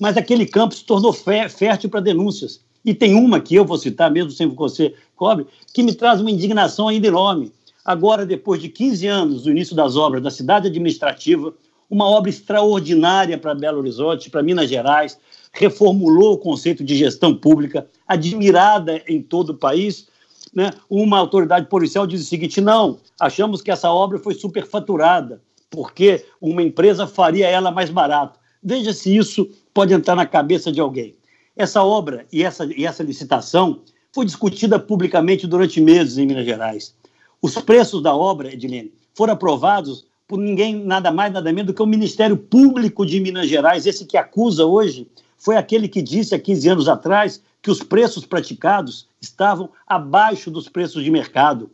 Mas 0.00 0.16
aquele 0.16 0.46
campo 0.46 0.74
se 0.74 0.84
tornou 0.84 1.12
fértil 1.12 1.90
para 1.90 2.00
denúncias. 2.00 2.60
E 2.84 2.94
tem 2.94 3.14
uma 3.14 3.40
que 3.40 3.54
eu 3.54 3.64
vou 3.64 3.76
citar, 3.76 4.10
mesmo 4.10 4.30
sem 4.30 4.46
você 4.46 4.94
cobre, 5.16 5.46
que 5.74 5.82
me 5.82 5.92
traz 5.92 6.20
uma 6.20 6.30
indignação 6.30 6.88
ainda 6.88 7.08
enorme. 7.08 7.52
Agora, 7.84 8.24
depois 8.24 8.60
de 8.60 8.68
15 8.68 9.06
anos 9.06 9.42
do 9.42 9.50
início 9.50 9.74
das 9.74 9.96
obras 9.96 10.22
da 10.22 10.30
cidade 10.30 10.68
administrativa, 10.68 11.52
uma 11.90 12.06
obra 12.08 12.30
extraordinária 12.30 13.38
para 13.38 13.54
Belo 13.54 13.78
Horizonte, 13.78 14.30
para 14.30 14.42
Minas 14.42 14.68
Gerais, 14.68 15.18
reformulou 15.52 16.34
o 16.34 16.38
conceito 16.38 16.84
de 16.84 16.96
gestão 16.96 17.34
pública, 17.34 17.86
admirada 18.06 19.02
em 19.08 19.22
todo 19.22 19.50
o 19.50 19.56
país, 19.56 20.08
né, 20.54 20.70
uma 20.88 21.18
autoridade 21.18 21.66
policial 21.66 22.06
diz 22.06 22.22
o 22.22 22.24
seguinte: 22.24 22.60
não, 22.60 22.98
achamos 23.20 23.62
que 23.62 23.70
essa 23.70 23.90
obra 23.90 24.18
foi 24.18 24.34
superfaturada, 24.34 25.40
porque 25.70 26.24
uma 26.40 26.62
empresa 26.62 27.06
faria 27.06 27.46
ela 27.46 27.70
mais 27.70 27.90
barato. 27.90 28.38
Veja 28.62 28.92
se 28.92 29.16
isso 29.16 29.48
pode 29.72 29.94
entrar 29.94 30.16
na 30.16 30.26
cabeça 30.26 30.72
de 30.72 30.80
alguém. 30.80 31.14
Essa 31.56 31.82
obra 31.82 32.26
e 32.32 32.42
essa, 32.42 32.64
e 32.64 32.84
essa 32.84 33.02
licitação 33.02 33.82
foi 34.12 34.24
discutida 34.24 34.78
publicamente 34.78 35.46
durante 35.46 35.80
meses 35.80 36.18
em 36.18 36.26
Minas 36.26 36.44
Gerais. 36.44 36.94
Os 37.40 37.54
preços 37.56 38.02
da 38.02 38.14
obra, 38.14 38.52
Edilene, 38.52 38.92
foram 39.14 39.34
aprovados 39.34 40.06
por 40.28 40.38
ninguém, 40.38 40.76
nada 40.84 41.10
mais, 41.10 41.32
nada 41.32 41.50
menos 41.50 41.68
do 41.68 41.74
que 41.74 41.82
o 41.82 41.86
Ministério 41.86 42.36
Público 42.36 43.06
de 43.06 43.18
Minas 43.18 43.48
Gerais, 43.48 43.86
esse 43.86 44.04
que 44.04 44.18
acusa 44.18 44.66
hoje, 44.66 45.08
foi 45.38 45.56
aquele 45.56 45.88
que 45.88 46.02
disse 46.02 46.34
há 46.34 46.38
15 46.38 46.68
anos 46.68 46.88
atrás 46.88 47.42
que 47.62 47.70
os 47.70 47.82
preços 47.82 48.26
praticados 48.26 49.08
estavam 49.22 49.70
abaixo 49.86 50.50
dos 50.50 50.68
preços 50.68 51.02
de 51.02 51.10
mercado. 51.10 51.70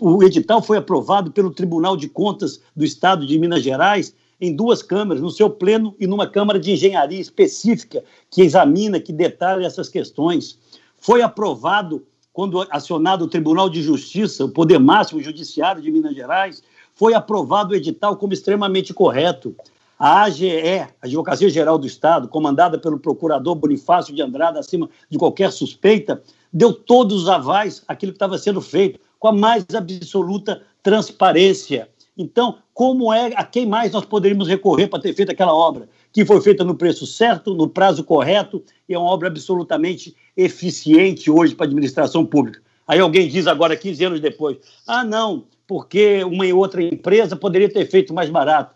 O, 0.00 0.22
edital 0.22 0.62
foi 0.62 0.78
aprovado 0.78 1.30
pelo 1.30 1.50
Tribunal 1.50 1.96
de 1.96 2.08
Contas 2.08 2.60
do 2.74 2.84
Estado 2.84 3.26
de 3.26 3.38
Minas 3.38 3.62
Gerais 3.62 4.14
em 4.40 4.56
duas 4.56 4.82
câmaras, 4.82 5.22
no 5.22 5.30
seu 5.30 5.50
pleno 5.50 5.94
e 6.00 6.06
numa 6.06 6.26
Câmara 6.26 6.58
de 6.58 6.72
Engenharia 6.72 7.20
específica 7.20 8.02
que 8.30 8.42
examina, 8.42 9.00
que 9.00 9.12
detalha 9.12 9.66
essas 9.66 9.88
questões. 9.88 10.58
Foi 10.96 11.22
aprovado 11.22 12.04
quando 12.32 12.66
acionado 12.70 13.26
o 13.26 13.28
Tribunal 13.28 13.68
de 13.68 13.82
Justiça, 13.82 14.44
o 14.44 14.48
poder 14.48 14.80
máximo 14.80 15.20
judiciário 15.20 15.82
de 15.82 15.90
Minas 15.90 16.14
Gerais, 16.14 16.62
foi 16.94 17.14
aprovado 17.14 17.72
o 17.72 17.76
edital 17.76 18.16
como 18.16 18.32
extremamente 18.32 18.92
correto. 18.92 19.54
A 19.98 20.22
AGE, 20.22 20.86
Advocacia 21.00 21.48
Geral 21.48 21.78
do 21.78 21.86
Estado, 21.86 22.28
comandada 22.28 22.78
pelo 22.78 22.98
procurador 22.98 23.54
Bonifácio 23.54 24.14
de 24.14 24.20
Andrade, 24.20 24.58
acima 24.58 24.90
de 25.08 25.16
qualquer 25.16 25.52
suspeita, 25.52 26.22
deu 26.52 26.72
todos 26.72 27.22
os 27.22 27.28
avais 27.28 27.84
àquilo 27.86 28.12
que 28.12 28.16
estava 28.16 28.36
sendo 28.36 28.60
feito, 28.60 28.98
com 29.18 29.28
a 29.28 29.32
mais 29.32 29.64
absoluta 29.74 30.62
transparência. 30.82 31.88
Então, 32.18 32.58
como 32.74 33.12
é 33.12 33.32
a 33.36 33.44
quem 33.44 33.64
mais 33.64 33.92
nós 33.92 34.04
poderíamos 34.04 34.48
recorrer 34.48 34.88
para 34.88 35.00
ter 35.00 35.14
feito 35.14 35.30
aquela 35.30 35.54
obra? 35.54 35.88
Que 36.12 36.26
foi 36.26 36.40
feita 36.40 36.64
no 36.64 36.74
preço 36.74 37.06
certo, 37.06 37.54
no 37.54 37.68
prazo 37.68 38.04
correto, 38.04 38.62
e 38.88 38.94
é 38.94 38.98
uma 38.98 39.08
obra 39.08 39.28
absolutamente 39.28 40.14
eficiente 40.36 41.30
hoje 41.30 41.54
para 41.54 41.66
a 41.66 41.68
administração 41.68 42.26
pública. 42.26 42.60
Aí 42.86 43.00
alguém 43.00 43.28
diz 43.28 43.46
agora, 43.46 43.76
15 43.76 44.04
anos 44.04 44.20
depois, 44.20 44.58
ah, 44.86 45.04
não, 45.04 45.44
porque 45.72 46.22
uma 46.24 46.46
e 46.46 46.52
outra 46.52 46.82
empresa 46.82 47.34
poderia 47.34 47.66
ter 47.66 47.86
feito 47.86 48.12
mais 48.12 48.28
barato. 48.28 48.74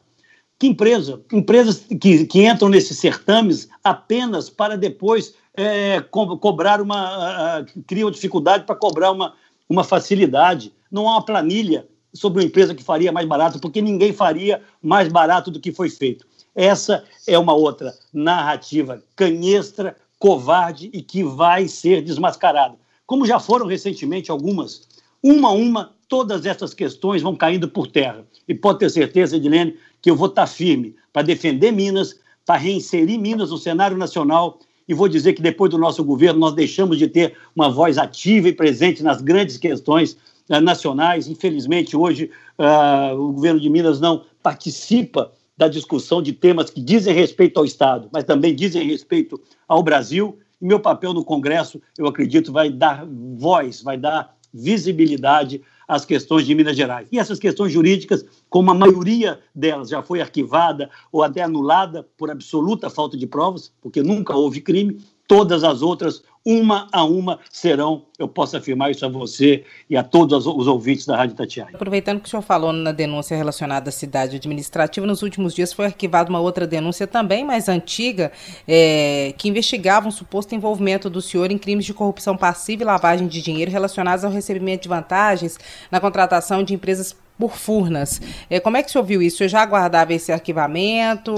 Que 0.58 0.66
empresa? 0.66 1.20
Empresas 1.30 1.80
que, 2.00 2.24
que 2.24 2.46
entram 2.46 2.70
nesses 2.70 2.96
certames 2.96 3.68
apenas 3.84 4.48
para 4.48 4.78
depois 4.78 5.34
é, 5.54 6.00
co 6.00 6.38
cobrar 6.38 6.80
uma. 6.80 7.66
Criam 7.86 8.10
dificuldade 8.10 8.64
para 8.64 8.74
cobrar 8.74 9.10
uma, 9.10 9.34
uma 9.68 9.84
facilidade. 9.84 10.72
Não 10.90 11.06
há 11.06 11.16
uma 11.16 11.24
planilha 11.26 11.86
sobre 12.14 12.40
uma 12.40 12.46
empresa 12.46 12.74
que 12.74 12.82
faria 12.82 13.12
mais 13.12 13.28
barato, 13.28 13.60
porque 13.60 13.82
ninguém 13.82 14.14
faria 14.14 14.62
mais 14.80 15.06
barato 15.08 15.50
do 15.50 15.60
que 15.60 15.72
foi 15.72 15.90
feito. 15.90 16.26
Essa 16.54 17.04
é 17.28 17.38
uma 17.38 17.52
outra 17.52 17.92
narrativa 18.10 19.02
canhestra, 19.14 19.94
covarde 20.18 20.88
e 20.94 21.02
que 21.02 21.22
vai 21.22 21.68
ser 21.68 22.00
desmascarada. 22.00 22.76
Como 23.04 23.26
já 23.26 23.38
foram 23.38 23.66
recentemente 23.66 24.30
algumas 24.30 24.95
Uma 25.22 25.48
a 25.48 25.52
uma, 25.52 25.96
todas 26.08 26.46
essas 26.46 26.72
questões 26.72 27.22
vão 27.22 27.34
caindo 27.34 27.68
por 27.68 27.86
terra. 27.86 28.24
E 28.46 28.54
pode 28.54 28.78
ter 28.78 28.90
certeza, 28.90 29.36
Edilene, 29.36 29.76
que 30.00 30.10
eu 30.10 30.16
vou 30.16 30.28
estar 30.28 30.46
firme 30.46 30.94
para 31.12 31.22
defender 31.22 31.72
Minas, 31.72 32.18
para 32.44 32.56
reinserir 32.56 33.18
Minas 33.18 33.50
no 33.50 33.58
cenário 33.58 33.96
nacional. 33.96 34.60
E 34.88 34.94
vou 34.94 35.08
dizer 35.08 35.32
que 35.32 35.42
depois 35.42 35.70
do 35.70 35.78
nosso 35.78 36.04
governo 36.04 36.38
nós 36.38 36.54
deixamos 36.54 36.98
de 36.98 37.08
ter 37.08 37.36
uma 37.54 37.68
voz 37.68 37.98
ativa 37.98 38.48
e 38.48 38.52
presente 38.52 39.02
nas 39.02 39.20
grandes 39.20 39.56
questões 39.56 40.16
uh, 40.48 40.60
nacionais. 40.60 41.26
Infelizmente, 41.26 41.96
hoje 41.96 42.30
uh, 42.58 43.18
o 43.18 43.32
governo 43.32 43.58
de 43.58 43.68
Minas 43.68 44.00
não 44.00 44.24
participa 44.42 45.32
da 45.56 45.66
discussão 45.66 46.22
de 46.22 46.32
temas 46.32 46.70
que 46.70 46.80
dizem 46.80 47.14
respeito 47.14 47.58
ao 47.58 47.64
Estado, 47.64 48.08
mas 48.12 48.24
também 48.24 48.54
dizem 48.54 48.86
respeito 48.86 49.40
ao 49.66 49.82
Brasil. 49.82 50.38
E 50.60 50.66
meu 50.66 50.78
papel 50.78 51.12
no 51.12 51.24
Congresso, 51.24 51.80
eu 51.98 52.06
acredito, 52.06 52.52
vai 52.52 52.70
dar 52.70 53.06
voz, 53.06 53.82
vai 53.82 53.96
dar 53.96 54.35
visibilidade 54.56 55.62
às 55.86 56.04
questões 56.04 56.46
de 56.46 56.54
Minas 56.54 56.76
Gerais. 56.76 57.08
E 57.12 57.18
essas 57.18 57.38
questões 57.38 57.72
jurídicas, 57.72 58.24
como 58.48 58.70
a 58.70 58.74
maioria 58.74 59.38
delas 59.54 59.88
já 59.88 60.02
foi 60.02 60.20
arquivada 60.20 60.90
ou 61.12 61.22
até 61.22 61.42
anulada 61.42 62.08
por 62.16 62.30
absoluta 62.30 62.90
falta 62.90 63.16
de 63.16 63.26
provas, 63.26 63.72
porque 63.80 64.02
nunca 64.02 64.34
houve 64.34 64.60
crime, 64.60 64.98
todas 65.26 65.64
as 65.64 65.82
outras 65.82 66.22
uma 66.46 66.86
a 66.92 67.02
uma 67.02 67.40
serão, 67.50 68.04
eu 68.16 68.28
posso 68.28 68.56
afirmar 68.56 68.92
isso 68.92 69.04
a 69.04 69.08
você 69.08 69.64
e 69.90 69.96
a 69.96 70.04
todos 70.04 70.46
os 70.46 70.68
ouvintes 70.68 71.04
da 71.04 71.16
Rádio 71.16 71.34
Tatiaia. 71.34 71.70
Aproveitando 71.74 72.20
que 72.20 72.28
o 72.28 72.30
senhor 72.30 72.42
falou 72.42 72.72
na 72.72 72.92
denúncia 72.92 73.36
relacionada 73.36 73.88
à 73.88 73.92
cidade 73.92 74.36
administrativa, 74.36 75.04
nos 75.04 75.22
últimos 75.22 75.52
dias 75.52 75.72
foi 75.72 75.86
arquivada 75.86 76.30
uma 76.30 76.38
outra 76.38 76.64
denúncia 76.64 77.04
também 77.04 77.44
mais 77.44 77.68
antiga, 77.68 78.30
é, 78.66 79.34
que 79.36 79.48
investigava 79.48 80.06
um 80.06 80.12
suposto 80.12 80.54
envolvimento 80.54 81.10
do 81.10 81.20
senhor 81.20 81.50
em 81.50 81.58
crimes 81.58 81.84
de 81.84 81.92
corrupção 81.92 82.36
passiva 82.36 82.84
e 82.84 82.86
lavagem 82.86 83.26
de 83.26 83.42
dinheiro 83.42 83.72
relacionados 83.72 84.24
ao 84.24 84.30
recebimento 84.30 84.82
de 84.82 84.88
vantagens 84.88 85.58
na 85.90 85.98
contratação 85.98 86.62
de 86.62 86.72
empresas 86.72 87.16
por 87.36 87.56
furnas. 87.56 88.20
É, 88.48 88.60
como 88.60 88.76
é 88.76 88.84
que 88.84 88.88
o 88.88 88.92
senhor 88.92 89.04
viu 89.04 89.20
isso? 89.20 89.34
O 89.34 89.38
senhor 89.38 89.48
já 89.48 89.62
aguardava 89.62 90.14
esse 90.14 90.30
arquivamento? 90.30 91.34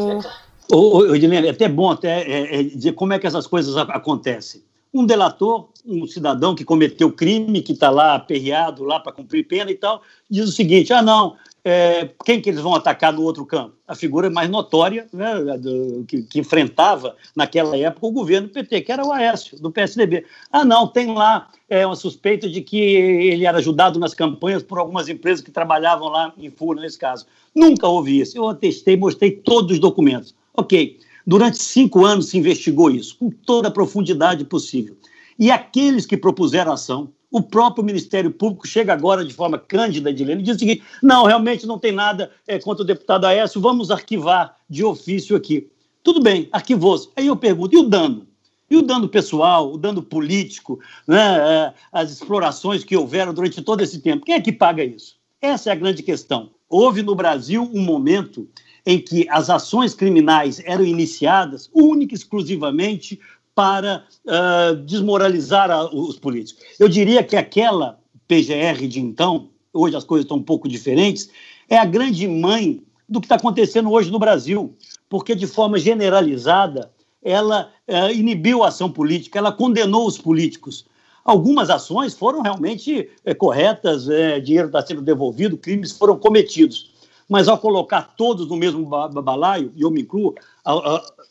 Ô, 0.70 0.98
ô, 0.98 1.14
Edilene, 1.14 1.46
é 1.48 1.50
até 1.50 1.68
bom 1.68 1.90
até 1.90 2.22
é, 2.22 2.60
é, 2.60 2.62
dizer 2.62 2.92
como 2.92 3.12
é 3.12 3.18
que 3.18 3.26
essas 3.26 3.46
coisas 3.46 3.76
acontecem 3.76 4.62
um 4.92 5.04
delator, 5.04 5.68
um 5.84 6.06
cidadão 6.06 6.54
que 6.54 6.64
cometeu 6.64 7.12
crime, 7.12 7.62
que 7.62 7.72
está 7.72 7.90
lá 7.90 8.14
aperreado 8.14 8.84
lá 8.84 8.98
para 8.98 9.12
cumprir 9.12 9.46
pena 9.46 9.70
e 9.70 9.74
tal, 9.74 10.02
diz 10.30 10.48
o 10.48 10.52
seguinte: 10.52 10.92
ah, 10.92 11.02
não, 11.02 11.36
é, 11.64 12.08
quem 12.24 12.40
que 12.40 12.50
eles 12.50 12.60
vão 12.60 12.74
atacar 12.74 13.12
no 13.12 13.22
outro 13.22 13.44
campo? 13.44 13.74
A 13.86 13.94
figura 13.94 14.30
mais 14.30 14.48
notória 14.48 15.06
né, 15.12 15.34
do, 15.58 16.04
que, 16.06 16.22
que, 16.22 16.40
enfrentava 16.40 17.16
naquela 17.34 17.76
época 17.76 18.06
o 18.06 18.12
governo 18.12 18.48
PT, 18.48 18.82
que 18.82 18.92
era 18.92 19.04
o 19.04 19.12
Aécio, 19.12 19.60
do 19.60 19.70
PSDB. 19.70 20.24
Ah, 20.50 20.64
não, 20.64 20.86
tem 20.86 21.14
lá 21.14 21.48
é, 21.68 21.86
uma 21.86 21.96
suspeita 21.96 22.48
de 22.48 22.60
que 22.62 22.78
ele 22.78 23.46
era 23.46 23.58
ajudado 23.58 23.98
nas 23.98 24.14
campanhas 24.14 24.62
por 24.62 24.78
algumas 24.78 25.08
empresas 25.08 25.44
que 25.44 25.50
trabalhavam 25.50 26.08
lá 26.08 26.32
em 26.38 26.50
Fura, 26.50 26.80
nesse 26.80 26.98
caso. 26.98 27.26
Nunca 27.54 27.86
houve 27.86 28.18
isso. 28.20 28.36
Eu 28.36 28.48
atestei, 28.48 28.96
mostrei 28.96 29.30
todos 29.30 29.72
os 29.72 29.78
documentos. 29.78 30.34
Ok. 30.58 30.98
Durante 31.24 31.56
cinco 31.58 32.04
anos 32.04 32.30
se 32.30 32.36
investigou 32.36 32.90
isso, 32.90 33.16
com 33.16 33.30
toda 33.30 33.68
a 33.68 33.70
profundidade 33.70 34.44
possível. 34.44 34.96
E 35.38 35.52
aqueles 35.52 36.04
que 36.04 36.16
propuseram 36.16 36.72
a 36.72 36.74
ação, 36.74 37.12
o 37.30 37.40
próprio 37.40 37.84
Ministério 37.84 38.32
Público 38.32 38.66
chega 38.66 38.92
agora 38.92 39.24
de 39.24 39.32
forma 39.32 39.56
cândida, 39.56 40.10
Edilene, 40.10 40.40
e 40.40 40.44
diz 40.44 40.56
o 40.56 40.58
seguinte: 40.58 40.82
não, 41.00 41.26
realmente 41.26 41.64
não 41.64 41.78
tem 41.78 41.92
nada 41.92 42.32
é, 42.44 42.58
contra 42.58 42.82
o 42.82 42.86
deputado 42.86 43.24
Aécio, 43.24 43.60
vamos 43.60 43.92
arquivar 43.92 44.56
de 44.68 44.82
ofício 44.82 45.36
aqui. 45.36 45.70
Tudo 46.02 46.20
bem, 46.20 46.48
arquivou-se. 46.50 47.08
Aí 47.14 47.28
eu 47.28 47.36
pergunto: 47.36 47.76
e 47.76 47.78
o 47.78 47.84
dano? 47.84 48.26
E 48.68 48.76
o 48.76 48.82
dano 48.82 49.08
pessoal, 49.08 49.72
o 49.72 49.78
dano 49.78 50.02
político, 50.02 50.80
né, 51.06 51.36
é, 51.38 51.74
as 51.92 52.10
explorações 52.10 52.82
que 52.82 52.96
houveram 52.96 53.32
durante 53.32 53.62
todo 53.62 53.80
esse 53.80 54.00
tempo? 54.00 54.26
Quem 54.26 54.34
é 54.34 54.40
que 54.40 54.50
paga 54.50 54.82
isso? 54.82 55.14
Essa 55.40 55.70
é 55.70 55.72
a 55.72 55.76
grande 55.76 56.02
questão. 56.02 56.50
Houve 56.68 57.00
no 57.00 57.14
Brasil 57.14 57.70
um 57.72 57.80
momento 57.80 58.48
em 58.88 58.98
que 58.98 59.28
as 59.28 59.50
ações 59.50 59.92
criminais 59.92 60.62
eram 60.64 60.82
iniciadas 60.82 61.68
única 61.74 62.14
e 62.14 62.16
exclusivamente 62.16 63.20
para 63.54 64.02
uh, 64.24 64.76
desmoralizar 64.76 65.70
a, 65.70 65.84
os 65.94 66.18
políticos. 66.18 66.64
Eu 66.80 66.88
diria 66.88 67.22
que 67.22 67.36
aquela 67.36 68.00
PGR 68.26 68.88
de 68.88 68.98
então, 68.98 69.50
hoje 69.74 69.94
as 69.94 70.04
coisas 70.04 70.24
estão 70.24 70.38
um 70.38 70.42
pouco 70.42 70.66
diferentes, 70.66 71.28
é 71.68 71.76
a 71.76 71.84
grande 71.84 72.26
mãe 72.26 72.82
do 73.06 73.20
que 73.20 73.26
está 73.26 73.34
acontecendo 73.34 73.92
hoje 73.92 74.10
no 74.10 74.18
Brasil, 74.18 74.74
porque 75.06 75.34
de 75.34 75.46
forma 75.46 75.78
generalizada 75.78 76.90
ela 77.22 77.70
uh, 77.86 78.10
inibiu 78.10 78.64
a 78.64 78.68
ação 78.68 78.90
política, 78.90 79.38
ela 79.38 79.52
condenou 79.52 80.06
os 80.06 80.16
políticos. 80.16 80.86
Algumas 81.26 81.68
ações 81.68 82.14
foram 82.14 82.40
realmente 82.40 83.10
é, 83.22 83.34
corretas, 83.34 84.08
é, 84.08 84.40
dinheiro 84.40 84.68
está 84.68 84.80
sendo 84.80 85.02
devolvido, 85.02 85.58
crimes 85.58 85.92
foram 85.92 86.16
cometidos 86.16 86.96
mas 87.28 87.46
ao 87.46 87.58
colocar 87.58 88.14
todos 88.16 88.48
no 88.48 88.56
mesmo 88.56 88.84
balaio, 88.86 89.70
e 89.76 89.82
eu 89.82 89.90
me 89.90 90.00
incluo, 90.00 90.34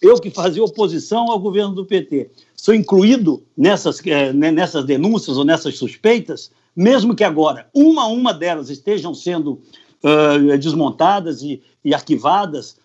eu 0.01 0.19
que 0.19 0.29
fazia 0.29 0.63
oposição 0.63 1.31
ao 1.31 1.39
governo 1.39 1.73
do 1.73 1.85
PT, 1.85 2.29
sou 2.55 2.73
incluído 2.73 3.43
nessas, 3.57 4.05
eh, 4.05 4.31
né, 4.31 4.51
nessas 4.51 4.85
denúncias 4.85 5.37
ou 5.37 5.43
nessas 5.43 5.77
suspeitas, 5.77 6.51
mesmo 6.75 7.15
que 7.15 7.23
agora 7.23 7.67
uma 7.73 8.03
a 8.03 8.07
uma 8.07 8.31
delas 8.31 8.69
estejam 8.69 9.13
sendo 9.15 9.59
uh, 10.03 10.57
desmontadas 10.59 11.41
e, 11.41 11.63
e 11.83 11.93
arquivadas, 11.95 12.77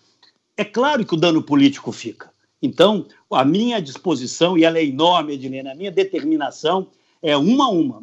é 0.57 0.65
claro 0.65 1.05
que 1.05 1.15
o 1.15 1.19
dano 1.19 1.43
político 1.43 1.93
fica. 1.93 2.33
Então, 2.63 3.07
a 3.31 3.45
minha 3.45 3.83
disposição, 3.83 4.57
e 4.57 4.65
ela 4.65 4.79
é 4.79 4.85
enorme, 4.85 5.35
Edilene, 5.35 5.69
a 5.69 5.75
minha 5.75 5.91
determinação 5.91 6.87
é 7.21 7.37
uma 7.37 7.67
a 7.67 7.69
uma, 7.69 8.01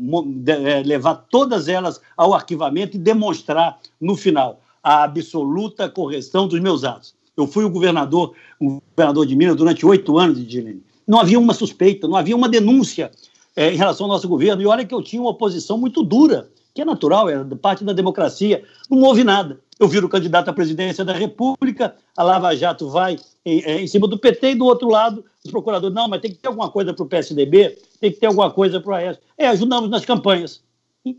é, 0.48 0.84
levar 0.84 1.15
todas 1.30 1.67
elas 1.67 2.00
ao 2.15 2.34
arquivamento 2.34 2.95
e 2.95 3.00
demonstrar 3.00 3.80
no 4.00 4.15
final 4.15 4.62
a 4.84 5.04
absoluta 5.04 5.89
correção 5.89 6.48
dos 6.48 6.60
meus 6.60 6.84
atos. 6.84 7.13
Eu 7.36 7.48
fui 7.48 7.63
o 7.63 7.70
governador, 7.70 8.34
o 8.60 8.82
governador 8.96 9.26
de 9.26 9.36
Minas 9.36 9.56
durante 9.56 9.86
oito 9.86 10.18
anos 10.18 10.38
de 10.38 10.46
Dilene. 10.46 10.84
Não 11.08 11.20
havia 11.20 11.39
uma 11.39 11.54
suspeita, 11.54 12.08
não 12.08 12.15
havia 12.15 12.36
uma 12.36 12.50
denúncia 12.50 13.12
é, 13.56 13.74
em 13.74 13.78
relação 13.78 14.06
ao 14.06 14.12
nosso 14.12 14.28
governo. 14.28 14.62
E 14.62 14.65
olha 14.65 14.86
que 14.86 14.94
eu 14.94 15.02
tinha 15.02 15.22
uma 15.22 15.32
oposição 15.32 15.78
muito 15.78 16.04
dura, 16.04 16.50
que 16.74 16.82
é 16.82 16.86
natural, 16.86 17.30
é 17.30 17.44
parte 17.62 17.84
da 17.84 17.94
democracia. 17.94 18.63
Não 18.89 19.02
houve 19.02 19.24
nada. 19.24 19.60
Eu 19.80 19.88
viro 19.88 20.10
candidato 20.10 20.50
à 20.50 20.54
presidência 20.54 21.06
da 21.06 21.13
República, 21.13 21.96
a 22.15 22.22
Lava 22.22 22.54
Jato 22.54 22.89
vai 22.89 23.18
em, 23.46 23.62
é, 23.63 23.82
em 23.82 23.88
cima 23.88 24.08
do 24.08 24.20
PT 24.20 24.52
e 24.52 24.56
do 24.56 24.65
outro 24.65 24.89
lado 24.89 25.24
os 25.44 25.52
procuradores, 25.52 25.96
não, 25.96 26.08
mas 26.08 26.22
tem 26.22 26.32
que 26.32 26.38
ter 26.38 26.50
alguma 26.50 26.70
coisa 26.70 26.94
para 26.94 27.04
o 27.04 27.08
PSDB, 27.08 27.78
tem 28.00 28.12
que 28.12 28.20
ter 28.20 28.26
alguma 28.26 28.52
coisa 28.52 28.80
para 28.80 28.92
o 28.92 28.94
AES. 28.94 29.18
É, 29.38 29.48
ajudamos 29.48 29.89
nas 29.89 30.04
campanhas. 30.04 30.62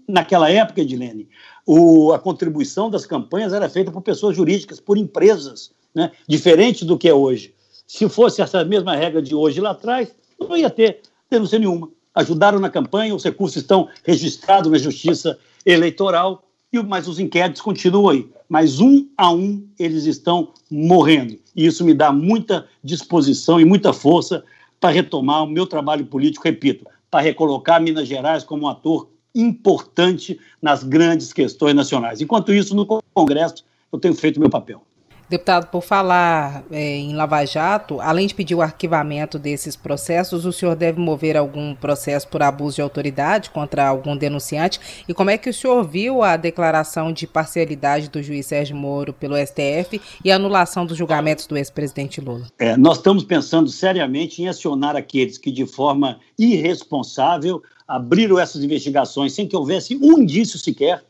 Naquela 0.09 0.51
época, 0.51 0.81
Edilene, 0.81 1.29
o, 1.67 2.13
a 2.13 2.19
contribuição 2.19 2.91
das 2.91 3.07
campanhas 3.07 3.53
era 3.53 3.69
feita 3.69 3.91
por 3.91 4.03
pessoas 4.03 4.37
jurídicas, 4.37 4.81
por 4.81 4.99
empresas, 4.99 5.73
né? 5.95 6.13
diferente 6.27 6.85
do 6.85 6.99
que 6.99 7.09
é 7.09 7.15
hoje. 7.15 7.55
Se 7.87 8.09
fosse 8.09 8.41
essa 8.41 8.65
mesma 8.65 8.95
regra 8.95 9.21
de 9.21 9.35
hoje 9.35 9.61
lá 9.61 9.71
atrás, 9.71 10.15
não 10.39 10.57
ia 10.57 10.71
ter 10.71 11.01
denúncia 11.31 11.59
nenhuma. 11.59 11.91
Ajudaram 12.15 12.59
na 12.59 12.71
campanha, 12.71 13.15
os 13.15 13.25
recursos 13.25 13.57
estão 13.57 13.89
registrados 14.05 14.71
na 14.71 14.79
Justiça 14.79 15.39
Eleitoral, 15.65 16.45
mas 16.87 17.09
os 17.09 17.19
inquéritos 17.19 17.61
continuam 17.61 18.09
aí. 18.09 18.29
Mas 18.49 18.81
um 18.81 19.09
a 19.17 19.33
um 19.33 19.65
eles 19.79 20.07
estão 20.07 20.53
morrendo. 20.71 21.39
E 21.55 21.67
isso 21.67 21.85
me 21.85 21.95
dá 21.95 22.13
muita 22.13 22.67
disposição 22.83 23.61
e 23.61 23.65
muita 23.65 23.93
força 23.93 24.45
para 24.81 24.91
retomar 24.91 25.45
o 25.45 25.47
meu 25.47 25.67
trabalho 25.67 26.07
político, 26.07 26.45
repito, 26.45 26.87
para 27.11 27.21
recolocar 27.21 27.81
Minas 27.81 28.09
Gerais 28.09 28.45
como 28.45 28.65
um 28.65 28.69
ator 28.69 29.11
importante 29.35 30.39
nas 30.61 30.83
grandes 30.83 31.33
questões 31.33 31.75
nacionais. 31.75 32.21
Enquanto 32.21 32.53
isso, 32.53 32.75
no 32.75 32.87
Congresso, 33.15 33.65
eu 33.93 33.99
tenho 33.99 34.15
feito 34.15 34.41
meu 34.41 34.51
papel. 34.51 34.83
Deputado, 35.31 35.69
por 35.69 35.81
falar 35.81 36.65
é, 36.73 36.97
em 36.97 37.15
Lava 37.15 37.45
Jato, 37.47 38.01
além 38.01 38.27
de 38.27 38.35
pedir 38.35 38.57
o 38.57 38.61
arquivamento 38.61 39.39
desses 39.39 39.77
processos, 39.77 40.45
o 40.45 40.53
senhor 40.53 40.75
deve 40.75 40.99
mover 40.99 41.37
algum 41.37 41.73
processo 41.73 42.27
por 42.27 42.43
abuso 42.43 42.75
de 42.75 42.83
autoridade 42.83 43.49
contra 43.49 43.87
algum 43.87 44.17
denunciante? 44.17 44.81
E 45.09 45.15
como 45.15 45.31
é 45.31 45.39
que 45.39 45.49
o 45.49 45.55
senhor 45.55 45.85
viu 45.85 46.25
a 46.25 46.37
declaração 46.37 47.13
de 47.13 47.29
parcialidade 47.29 48.11
do 48.11 48.21
juiz 48.21 48.47
Sérgio 48.47 48.75
Moro 48.75 49.13
pelo 49.13 49.37
STF 49.37 50.01
e 50.25 50.33
a 50.33 50.35
anulação 50.35 50.85
dos 50.85 50.99
julgamentos 50.99 51.47
do 51.47 51.57
ex-presidente 51.57 52.21
Lula? 52.21 52.49
É, 52.59 52.77
nós 52.77 52.97
estamos 52.97 53.23
pensando 53.23 53.71
seriamente 53.71 54.43
em 54.43 54.49
acionar 54.49 54.97
aqueles 54.97 55.39
que, 55.39 55.53
de 55.53 55.65
forma 55.65 56.19
irresponsável, 56.37 57.63
abriram 57.91 58.39
essas 58.39 58.63
investigações 58.63 59.33
sem 59.33 59.49
que 59.49 59.57
houvesse 59.57 59.97
um 59.97 60.21
indício 60.21 60.59
sequer 60.59 61.05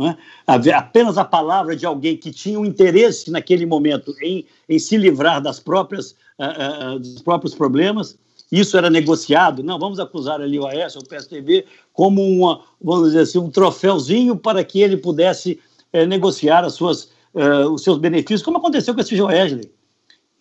é? 0.00 0.72
apenas 0.72 1.18
a 1.18 1.24
palavra 1.24 1.76
de 1.76 1.84
alguém 1.84 2.16
que 2.16 2.30
tinha 2.30 2.58
um 2.58 2.64
interesse 2.64 3.30
naquele 3.30 3.66
momento 3.66 4.14
em, 4.22 4.46
em 4.66 4.78
se 4.78 4.96
livrar 4.96 5.42
das 5.42 5.60
próprias, 5.60 6.12
uh, 6.38 6.94
uh, 6.94 6.98
dos 6.98 7.20
próprios 7.20 7.54
problemas, 7.54 8.16
isso 8.50 8.78
era 8.78 8.88
negociado. 8.88 9.62
Não, 9.62 9.78
vamos 9.78 10.00
acusar 10.00 10.40
ali 10.40 10.58
o 10.58 10.66
Aécio, 10.66 11.00
o 11.00 11.06
PSDB, 11.06 11.66
como 11.92 12.22
uma, 12.22 12.62
vamos 12.80 13.08
dizer 13.08 13.20
assim, 13.20 13.38
um 13.38 13.50
troféuzinho 13.50 14.34
para 14.34 14.64
que 14.64 14.80
ele 14.80 14.96
pudesse 14.96 15.60
uh, 15.92 16.06
negociar 16.06 16.64
as 16.64 16.72
suas, 16.72 17.10
os 17.70 17.82
seus 17.82 17.98
benefícios, 17.98 18.42
como 18.42 18.58
aconteceu 18.58 18.94
com 18.94 19.00
esse 19.00 19.16
Joesley. 19.16 19.70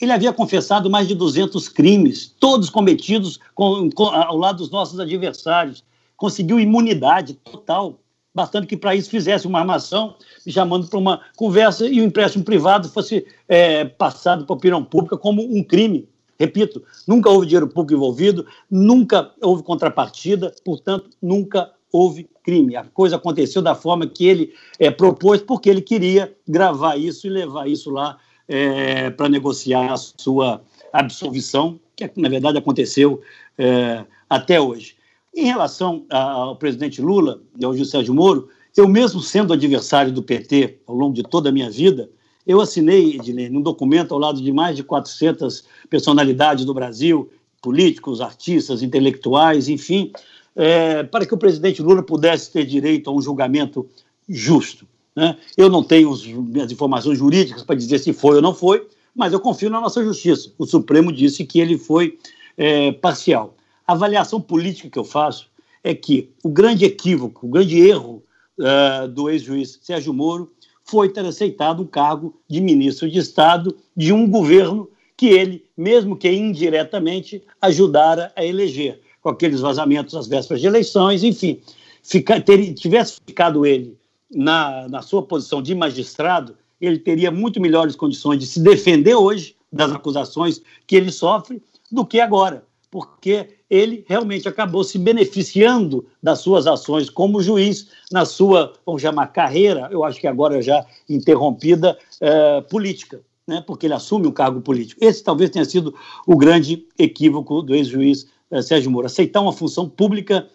Ele 0.02 0.12
havia 0.12 0.34
confessado 0.34 0.90
mais 0.90 1.08
de 1.08 1.14
200 1.14 1.70
crimes, 1.70 2.36
todos 2.40 2.70
cometidos 2.70 3.40
com, 3.54 3.90
com, 3.92 4.06
ao 4.06 4.36
lado 4.36 4.58
dos 4.58 4.72
nossos 4.72 5.00
adversários. 5.00 5.84
Conseguiu 6.18 6.60
imunidade 6.60 7.36
total 7.36 8.02
bastando 8.34 8.66
que 8.66 8.78
para 8.78 8.96
isso 8.96 9.10
fizesse 9.10 9.46
uma 9.46 9.60
armação, 9.60 10.16
me 10.46 10.52
chamando 10.52 10.88
para 10.88 10.98
uma 10.98 11.22
conversa 11.36 11.88
e 11.88 12.00
o 12.00 12.04
empréstimo 12.04 12.44
privado 12.44 12.90
fosse 12.90 13.26
é, 13.48 13.86
passado 13.86 14.46
para 14.46 14.54
a 14.54 14.58
opinião 14.58 14.84
pública 14.84 15.18
como 15.18 15.44
um 15.44 15.64
crime. 15.64 16.08
Repito, 16.40 16.82
nunca 17.08 17.30
houve 17.30 17.46
dinheiro 17.46 17.68
público 17.68 17.94
envolvido, 17.94 18.48
nunca 18.70 19.32
houve 19.42 19.62
contrapartida, 19.62 20.54
portanto, 20.66 21.10
nunca 21.22 21.72
houve 21.92 22.28
crime. 22.44 22.76
A 22.76 22.86
coisa 22.86 23.18
aconteceu 23.18 23.62
da 23.62 23.76
forma 23.76 24.08
que 24.08 24.26
ele 24.26 24.54
é, 24.80 24.90
propôs, 24.90 25.42
porque 25.42 25.70
ele 25.70 25.82
queria 25.82 26.36
gravar 26.48 26.98
isso 26.98 27.28
e 27.28 27.30
levar 27.30 27.68
isso 27.68 27.92
lá 27.92 28.18
é, 28.52 29.10
para 29.10 29.30
negociar 29.30 29.94
a 29.94 29.96
sua 29.96 30.62
absolvição, 30.92 31.80
que 31.96 32.12
na 32.18 32.28
verdade 32.28 32.58
aconteceu 32.58 33.22
é, 33.58 34.04
até 34.30 34.60
hoje. 34.60 34.98
Em 35.34 35.46
relação 35.46 36.06
ao 36.10 36.58
presidente 36.58 37.02
Lula 37.02 37.42
ao 37.64 37.74
José 37.74 37.92
Sérgio 37.92 38.14
Moro, 38.14 38.50
eu 38.76 38.90
mesmo 38.90 39.22
sendo 39.22 39.54
adversário 39.54 40.12
do 40.12 40.22
PT 40.22 40.80
ao 40.86 40.94
longo 40.94 41.14
de 41.14 41.24
toda 41.24 41.48
a 41.48 41.52
minha 41.52 41.72
vida, 41.72 42.10
eu 42.46 42.60
assinei, 42.60 43.16
Edilene, 43.16 43.58
um 43.58 43.62
documento 43.62 44.14
ao 44.14 44.20
lado 44.20 44.42
de 44.42 44.52
mais 44.52 44.76
de 44.76 44.84
400 44.84 45.64
personalidades 45.90 46.66
do 46.66 46.74
Brasil, 46.74 47.32
políticos, 47.62 48.20
artistas, 48.20 48.84
intelectuais, 48.84 49.70
enfim, 49.70 50.12
é, 50.54 51.04
para 51.04 51.26
que 51.26 51.34
o 51.34 51.38
presidente 51.38 51.82
Lula 51.82 52.04
pudesse 52.04 52.52
ter 52.52 52.66
direito 52.66 53.10
a 53.10 53.14
um 53.14 53.22
julgamento 53.22 53.88
justo. 54.28 54.86
Né? 55.16 55.38
Eu 55.58 55.70
não 55.70 55.84
tenho 55.84 56.12
as 56.12 56.72
informações 56.72 57.18
jurídicas 57.18 57.64
para 57.64 57.76
dizer 57.76 58.00
se 58.00 58.14
foi 58.14 58.36
ou 58.38 58.42
não 58.42 58.54
foi, 58.54 58.88
mas 59.16 59.34
eu 59.34 59.40
confio 59.40 59.70
na 59.70 59.82
nossa 59.82 60.04
justiça. 60.04 60.52
O 60.58 60.66
Supremo 60.66 61.12
disse 61.12 61.46
que 61.46 61.60
ele 61.60 61.78
foi 61.78 62.18
é, 62.58 62.92
parcial. 62.94 63.56
A 63.86 63.94
avaliação 63.94 64.40
política 64.40 64.90
que 64.90 65.00
eu 65.00 65.04
faço 65.04 65.50
é 65.84 65.94
que 65.94 66.30
o 66.44 66.50
grande 66.50 66.86
equívoco, 66.86 67.46
o 67.46 67.50
grande 67.50 67.80
erro 67.80 68.24
uh, 68.60 69.08
do 69.08 69.30
ex-juiz 69.30 69.80
Sérgio 69.82 70.14
Moro 70.14 70.52
foi 70.84 71.10
ter 71.10 71.26
aceitado 71.26 71.82
um 71.82 71.88
cargo 71.88 72.40
de 72.48 72.62
ministro 72.62 73.10
de 73.10 73.20
Estado 73.20 73.76
de 73.96 74.14
um 74.14 74.30
governo 74.30 74.90
que 75.18 75.28
ele, 75.28 75.66
mesmo 75.76 76.16
que 76.16 76.32
indiretamente, 76.32 77.44
ajudara 77.62 78.32
a 78.36 78.46
eleger, 78.46 79.02
com 79.22 79.30
aqueles 79.30 79.60
vazamentos 79.60 80.16
às 80.16 80.28
vésperas 80.28 80.62
de 80.62 80.68
eleições, 80.68 81.24
enfim. 81.24 81.60
Fica, 82.04 82.40
ter, 82.42 82.74
tivesse 82.74 83.18
ficado 83.26 83.66
ele 83.66 83.98
na, 84.34 84.88
na 84.88 85.02
sua 85.02 85.22
posição 85.22 85.62
de 85.62 85.76
magistrado, 85.76 86.58
ele 86.80 86.98
teria 86.98 87.30
muito 87.30 87.62
melhores 87.62 87.96
condições 87.96 88.40
de 88.40 88.46
se 88.46 88.60
defender 88.60 89.16
hoje 89.16 89.56
das 89.72 89.92
acusações 89.92 90.62
que 90.88 90.96
ele 90.96 91.12
sofre 91.12 91.62
do 91.92 92.06
que 92.06 92.20
agora, 92.20 92.66
porque 92.90 93.50
ele 93.70 94.04
realmente 94.08 94.48
acabou 94.48 94.84
se 94.84 94.98
beneficiando 94.98 96.06
das 96.22 96.40
suas 96.40 96.68
ações 96.68 97.10
como 97.10 97.42
juiz 97.42 97.90
na 98.12 98.26
sua, 98.26 98.74
vamos 98.86 99.02
chamar, 99.02 99.28
carreira, 99.28 99.88
eu 99.92 100.04
acho 100.04 100.20
que 100.20 100.28
agora 100.28 100.62
já 100.62 100.86
interrompida, 101.08 101.98
eh, 102.20 102.62
política, 102.70 103.22
né, 103.48 103.64
porque 103.66 103.86
ele 103.86 103.94
assume 103.94 104.28
um 104.28 104.32
cargo 104.32 104.60
político. 104.62 105.04
Esse 105.04 105.24
talvez 105.24 105.50
tenha 105.50 105.66
sido 105.66 105.96
o 106.28 106.36
grande 106.36 106.86
equívoco 107.00 107.62
do 107.62 107.74
ex-juiz 107.74 108.28
eh, 108.50 108.62
Sérgio 108.62 108.92
Moro, 108.92 109.08
aceitar 109.08 109.40
uma 109.40 109.54
função 109.54 109.88
pública 109.88 110.50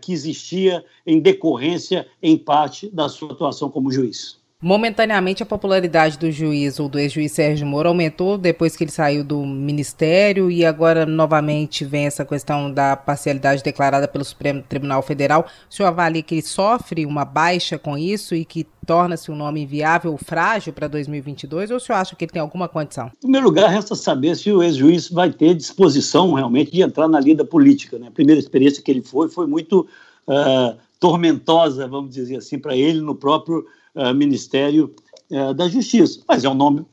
que 0.00 0.12
existia 0.12 0.84
em 1.06 1.20
decorrência, 1.20 2.06
em 2.22 2.36
parte, 2.36 2.88
da 2.88 3.08
sua 3.08 3.32
atuação 3.32 3.70
como 3.70 3.92
juiz. 3.92 4.39
Momentaneamente, 4.62 5.42
a 5.42 5.46
popularidade 5.46 6.18
do 6.18 6.30
juiz 6.30 6.78
ou 6.78 6.86
do 6.86 6.98
ex-juiz 6.98 7.32
Sérgio 7.32 7.66
Moro 7.66 7.88
aumentou 7.88 8.36
depois 8.36 8.76
que 8.76 8.84
ele 8.84 8.90
saiu 8.90 9.24
do 9.24 9.46
ministério 9.46 10.50
e 10.50 10.66
agora 10.66 11.06
novamente 11.06 11.82
vem 11.82 12.04
essa 12.04 12.26
questão 12.26 12.70
da 12.70 12.94
parcialidade 12.94 13.62
declarada 13.62 14.06
pelo 14.06 14.22
Supremo 14.22 14.62
Tribunal 14.62 15.00
Federal. 15.00 15.46
O 15.70 15.74
senhor 15.74 15.88
avalia 15.88 16.22
que 16.22 16.34
ele 16.34 16.42
sofre 16.42 17.06
uma 17.06 17.24
baixa 17.24 17.78
com 17.78 17.96
isso 17.96 18.34
e 18.34 18.44
que 18.44 18.66
torna-se 18.86 19.30
um 19.30 19.34
nome 19.34 19.62
inviável, 19.62 20.14
frágil 20.18 20.74
para 20.74 20.88
2022 20.88 21.70
ou 21.70 21.78
o 21.78 21.80
senhor 21.80 21.96
acha 21.96 22.14
que 22.14 22.26
ele 22.26 22.32
tem 22.32 22.42
alguma 22.42 22.68
condição? 22.68 23.06
Em 23.06 23.20
primeiro 23.20 23.46
lugar, 23.46 23.70
resta 23.70 23.94
saber 23.94 24.36
se 24.36 24.52
o 24.52 24.62
ex-juiz 24.62 25.08
vai 25.08 25.32
ter 25.32 25.54
disposição 25.54 26.34
realmente 26.34 26.70
de 26.70 26.82
entrar 26.82 27.08
na 27.08 27.18
lida 27.18 27.46
política. 27.46 27.98
Né? 27.98 28.08
A 28.08 28.10
primeira 28.12 28.38
experiência 28.38 28.82
que 28.82 28.90
ele 28.90 29.00
foi 29.00 29.30
foi 29.30 29.46
muito 29.46 29.86
uh, 30.28 30.76
tormentosa, 30.98 31.88
vamos 31.88 32.14
dizer 32.14 32.36
assim, 32.36 32.58
para 32.58 32.76
ele 32.76 33.00
no 33.00 33.14
próprio 33.14 33.64
uh, 33.94 34.14
Ministério 34.14 34.94
uh, 35.30 35.54
da 35.54 35.68
Justiça. 35.68 36.20
Mas 36.28 36.44
é 36.44 36.48
um 36.48 36.54
nome. 36.54 36.84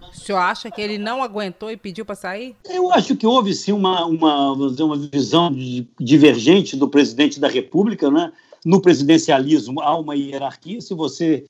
O 0.00 0.14
senhor 0.14 0.38
acha 0.38 0.70
que 0.70 0.80
ele 0.80 0.98
não 0.98 1.22
aguentou 1.22 1.70
e 1.70 1.76
pediu 1.76 2.04
para 2.04 2.14
sair? 2.14 2.54
Eu 2.68 2.92
acho 2.92 3.16
que 3.16 3.26
houve 3.26 3.54
sim 3.54 3.72
uma, 3.72 4.04
uma, 4.04 4.52
uma 4.52 4.96
visão 4.96 5.50
divergente 5.98 6.76
do 6.76 6.88
presidente 6.88 7.40
da 7.40 7.48
República, 7.48 8.10
né? 8.10 8.32
No 8.64 8.80
presidencialismo 8.80 9.80
há 9.80 9.96
uma 9.96 10.14
hierarquia. 10.14 10.80
Se 10.80 10.92
você, 10.92 11.46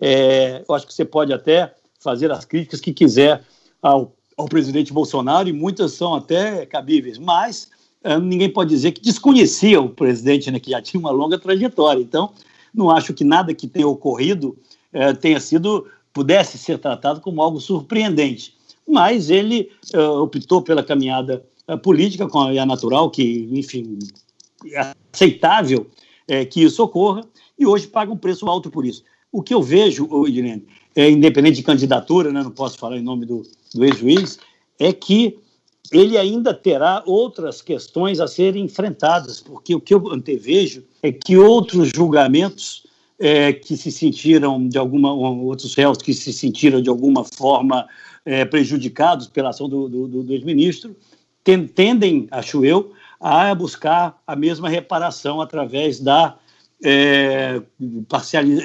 é, 0.00 0.64
eu 0.66 0.74
acho 0.74 0.86
que 0.86 0.94
você 0.94 1.04
pode 1.04 1.32
até 1.32 1.74
fazer 2.00 2.30
as 2.32 2.44
críticas 2.44 2.80
que 2.80 2.92
quiser 2.92 3.42
ao, 3.82 4.14
ao 4.36 4.46
presidente 4.46 4.92
Bolsonaro 4.92 5.48
e 5.48 5.52
muitas 5.52 5.92
são 5.92 6.14
até 6.14 6.64
cabíveis, 6.64 7.18
mas 7.18 7.70
ninguém 8.22 8.48
pode 8.48 8.70
dizer 8.70 8.92
que 8.92 9.00
desconhecia 9.00 9.80
o 9.80 9.88
presidente, 9.88 10.50
né, 10.50 10.60
que 10.60 10.70
já 10.70 10.80
tinha 10.80 11.00
uma 11.00 11.10
longa 11.10 11.38
trajetória. 11.38 12.00
Então, 12.00 12.32
não 12.76 12.90
acho 12.90 13.14
que 13.14 13.24
nada 13.24 13.54
que 13.54 13.66
tenha 13.66 13.88
ocorrido 13.88 14.56
é, 14.92 15.12
tenha 15.14 15.40
sido, 15.40 15.86
pudesse 16.12 16.58
ser 16.58 16.78
tratado 16.78 17.20
como 17.20 17.40
algo 17.40 17.60
surpreendente. 17.60 18.54
Mas 18.86 19.30
ele 19.30 19.70
é, 19.92 20.00
optou 20.00 20.62
pela 20.62 20.84
caminhada 20.84 21.44
é, 21.66 21.76
política, 21.76 22.28
com 22.28 22.40
a 22.40 22.66
natural, 22.66 23.10
que, 23.10 23.48
enfim, 23.50 23.98
é 24.70 24.94
aceitável 25.12 25.86
é, 26.28 26.44
que 26.44 26.62
isso 26.62 26.82
ocorra, 26.82 27.22
e 27.58 27.66
hoje 27.66 27.86
paga 27.86 28.12
um 28.12 28.16
preço 28.16 28.46
alto 28.46 28.70
por 28.70 28.84
isso. 28.84 29.02
O 29.32 29.42
que 29.42 29.54
eu 29.54 29.62
vejo, 29.62 30.08
Irene, 30.26 30.64
é, 30.94 31.10
independente 31.10 31.56
de 31.56 31.62
candidatura, 31.62 32.32
né, 32.32 32.42
não 32.42 32.50
posso 32.50 32.78
falar 32.78 32.96
em 32.96 33.02
nome 33.02 33.26
do, 33.26 33.42
do 33.74 33.84
ex-juiz, 33.84 34.38
é 34.78 34.92
que 34.92 35.38
ele 35.92 36.16
ainda 36.16 36.52
terá 36.54 37.02
outras 37.06 37.62
questões 37.62 38.20
a 38.20 38.26
serem 38.26 38.64
enfrentadas, 38.64 39.40
porque 39.40 39.74
o 39.74 39.80
que 39.80 39.94
eu 39.94 40.10
antevejo 40.10 40.84
é 41.02 41.12
que 41.12 41.36
outros 41.36 41.90
julgamentos 41.94 42.84
é, 43.18 43.52
que 43.52 43.76
se 43.76 43.90
sentiram 43.90 44.68
de 44.68 44.78
alguma, 44.78 45.12
outros 45.12 45.74
réus 45.74 45.98
que 45.98 46.12
se 46.12 46.32
sentiram 46.32 46.80
de 46.80 46.88
alguma 46.88 47.24
forma 47.24 47.86
é, 48.24 48.44
prejudicados 48.44 49.26
pela 49.26 49.50
ação 49.50 49.68
do, 49.68 49.88
do, 49.88 50.22
do 50.22 50.32
ex-ministro, 50.32 50.96
tendem, 51.74 52.26
acho 52.30 52.64
eu, 52.64 52.92
a 53.20 53.54
buscar 53.54 54.20
a 54.26 54.36
mesma 54.36 54.68
reparação 54.68 55.40
através 55.40 56.00
da, 56.00 56.36
é, 56.84 57.62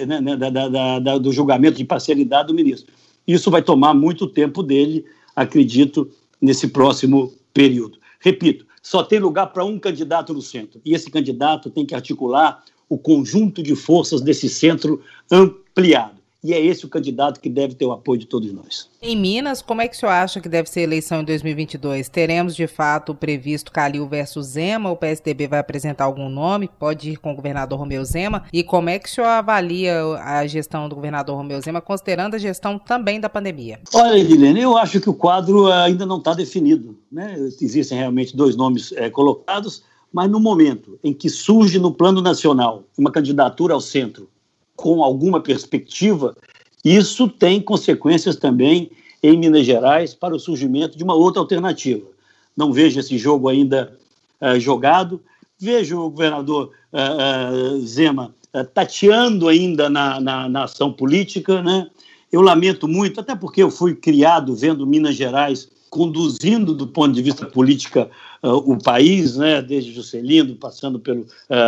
né, 0.08 0.20
né, 0.20 0.36
da, 0.36 0.50
da, 0.50 1.00
da, 1.00 1.18
do 1.18 1.32
julgamento 1.32 1.78
de 1.78 1.86
parcialidade 1.86 2.48
do 2.48 2.54
ministro. 2.54 2.94
Isso 3.26 3.52
vai 3.52 3.62
tomar 3.62 3.94
muito 3.94 4.28
tempo 4.28 4.64
dele, 4.64 5.06
acredito, 5.36 6.10
nesse 6.42 6.68
próximo 6.68 7.34
período. 7.54 8.00
Repito, 8.20 8.66
só 8.82 9.04
tem 9.04 9.20
lugar 9.20 9.48
para 9.48 9.64
um 9.64 9.78
candidato 9.78 10.34
no 10.34 10.42
centro, 10.42 10.82
e 10.84 10.94
esse 10.94 11.10
candidato 11.10 11.70
tem 11.70 11.86
que 11.86 11.96
articular 11.96 12.64
o 12.90 12.98
conjunto 12.98 13.62
de 13.64 13.76
forças 13.76 14.22
desse 14.22 14.50
centro 14.50 15.02
ampliado. 15.32 16.21
E 16.44 16.54
é 16.54 16.60
esse 16.60 16.86
o 16.86 16.90
candidato 16.90 17.40
que 17.40 17.48
deve 17.48 17.76
ter 17.76 17.86
o 17.86 17.92
apoio 17.92 18.20
de 18.20 18.26
todos 18.26 18.52
nós. 18.52 18.90
Em 19.00 19.16
Minas, 19.16 19.62
como 19.62 19.80
é 19.80 19.88
que 19.88 19.96
o 19.96 20.00
senhor 20.00 20.12
acha 20.12 20.42
que 20.42 20.50
deve 20.50 20.68
ser 20.68 20.80
a 20.80 20.84
eleição 20.84 21.22
em 21.22 21.24
2022? 21.24 22.10
Teremos, 22.10 22.56
de 22.56 22.66
fato, 22.66 23.14
previsto 23.14 23.72
Calil 23.72 24.08
versus 24.08 24.48
Zema? 24.48 24.90
O 24.90 24.98
PSDB 24.98 25.48
vai 25.48 25.60
apresentar 25.60 26.06
algum 26.06 26.30
nome? 26.30 26.68
Pode 26.80 27.12
ir 27.12 27.18
com 27.18 27.32
o 27.32 27.36
governador 27.36 27.78
Romeu 27.78 28.04
Zema? 28.04 28.44
E 28.52 28.64
como 28.64 28.90
é 28.90 28.98
que 28.98 29.08
o 29.08 29.12
senhor 29.12 29.28
avalia 29.28 30.02
a 30.16 30.48
gestão 30.48 30.90
do 30.90 30.96
governador 30.96 31.38
Romeu 31.38 31.62
Zema, 31.62 31.80
considerando 31.80 32.34
a 32.34 32.40
gestão 32.40 32.80
também 32.80 33.20
da 33.20 33.30
pandemia? 33.30 33.80
Olha, 33.94 34.18
Edilene, 34.18 34.62
eu 34.62 34.76
acho 34.76 35.00
que 35.00 35.10
o 35.12 35.14
quadro 35.14 35.72
ainda 35.72 36.08
não 36.08 36.18
está 36.18 36.34
definido. 36.34 36.98
Né? 37.12 37.36
Existem 37.62 38.00
realmente 38.00 38.36
dois 38.36 38.56
nomes 38.56 38.92
é, 38.94 39.12
colocados, 39.12 39.84
mas 40.12 40.28
no 40.28 40.40
momento 40.40 40.98
em 41.04 41.14
que 41.14 41.30
surge 41.30 41.78
no 41.78 41.94
plano 41.94 42.20
nacional 42.20 42.84
uma 42.98 43.12
candidatura 43.12 43.76
ao 43.76 43.82
centro 43.82 44.28
com 44.82 45.04
alguma 45.04 45.40
perspectiva, 45.40 46.36
isso 46.84 47.30
tem 47.30 47.62
consequências 47.62 48.36
também 48.36 48.90
em 49.22 49.38
Minas 49.38 49.64
Gerais 49.64 50.16
para 50.16 50.36
o 50.36 50.40
surgimento 50.40 50.98
de 50.98 51.04
uma 51.04 51.14
outra 51.14 51.40
alternativa. 51.40 52.08
Não 52.58 52.74
vejo 52.74 53.00
esse 53.00 53.16
jogo 53.16 53.48
ainda 53.48 53.96
uh, 54.42 54.60
jogado, 54.60 55.22
vejo 55.60 56.00
o 56.00 56.10
governador 56.10 56.72
uh, 56.92 57.76
uh, 57.76 57.86
Zema 57.86 58.34
tateando 58.74 59.48
ainda 59.48 59.90
na, 59.90 60.20
na, 60.20 60.50
na, 60.50 60.64
ação 60.64 60.92
política. 60.92 61.62
Né? 61.62 61.88
Eu 62.32 62.42
lamento 62.42 62.88
muito, 62.88 63.20
até 63.20 63.36
porque 63.36 63.62
eu 63.62 63.70
fui 63.70 63.96
criado 63.96 64.56
vendo 64.56 64.86
Minas 64.86 65.16
Gerais 65.16 65.70
conduzindo 65.92 66.74
do 66.74 66.88
ponto 66.88 67.14
de 67.14 67.22
vista 67.22 67.46
política 67.46 68.10
o 68.42 68.78
país, 68.78 69.38
né? 69.38 69.62
desde 69.62 69.94
Juscelino, 69.94 70.56
passando 70.56 71.00
pelo 71.00 71.26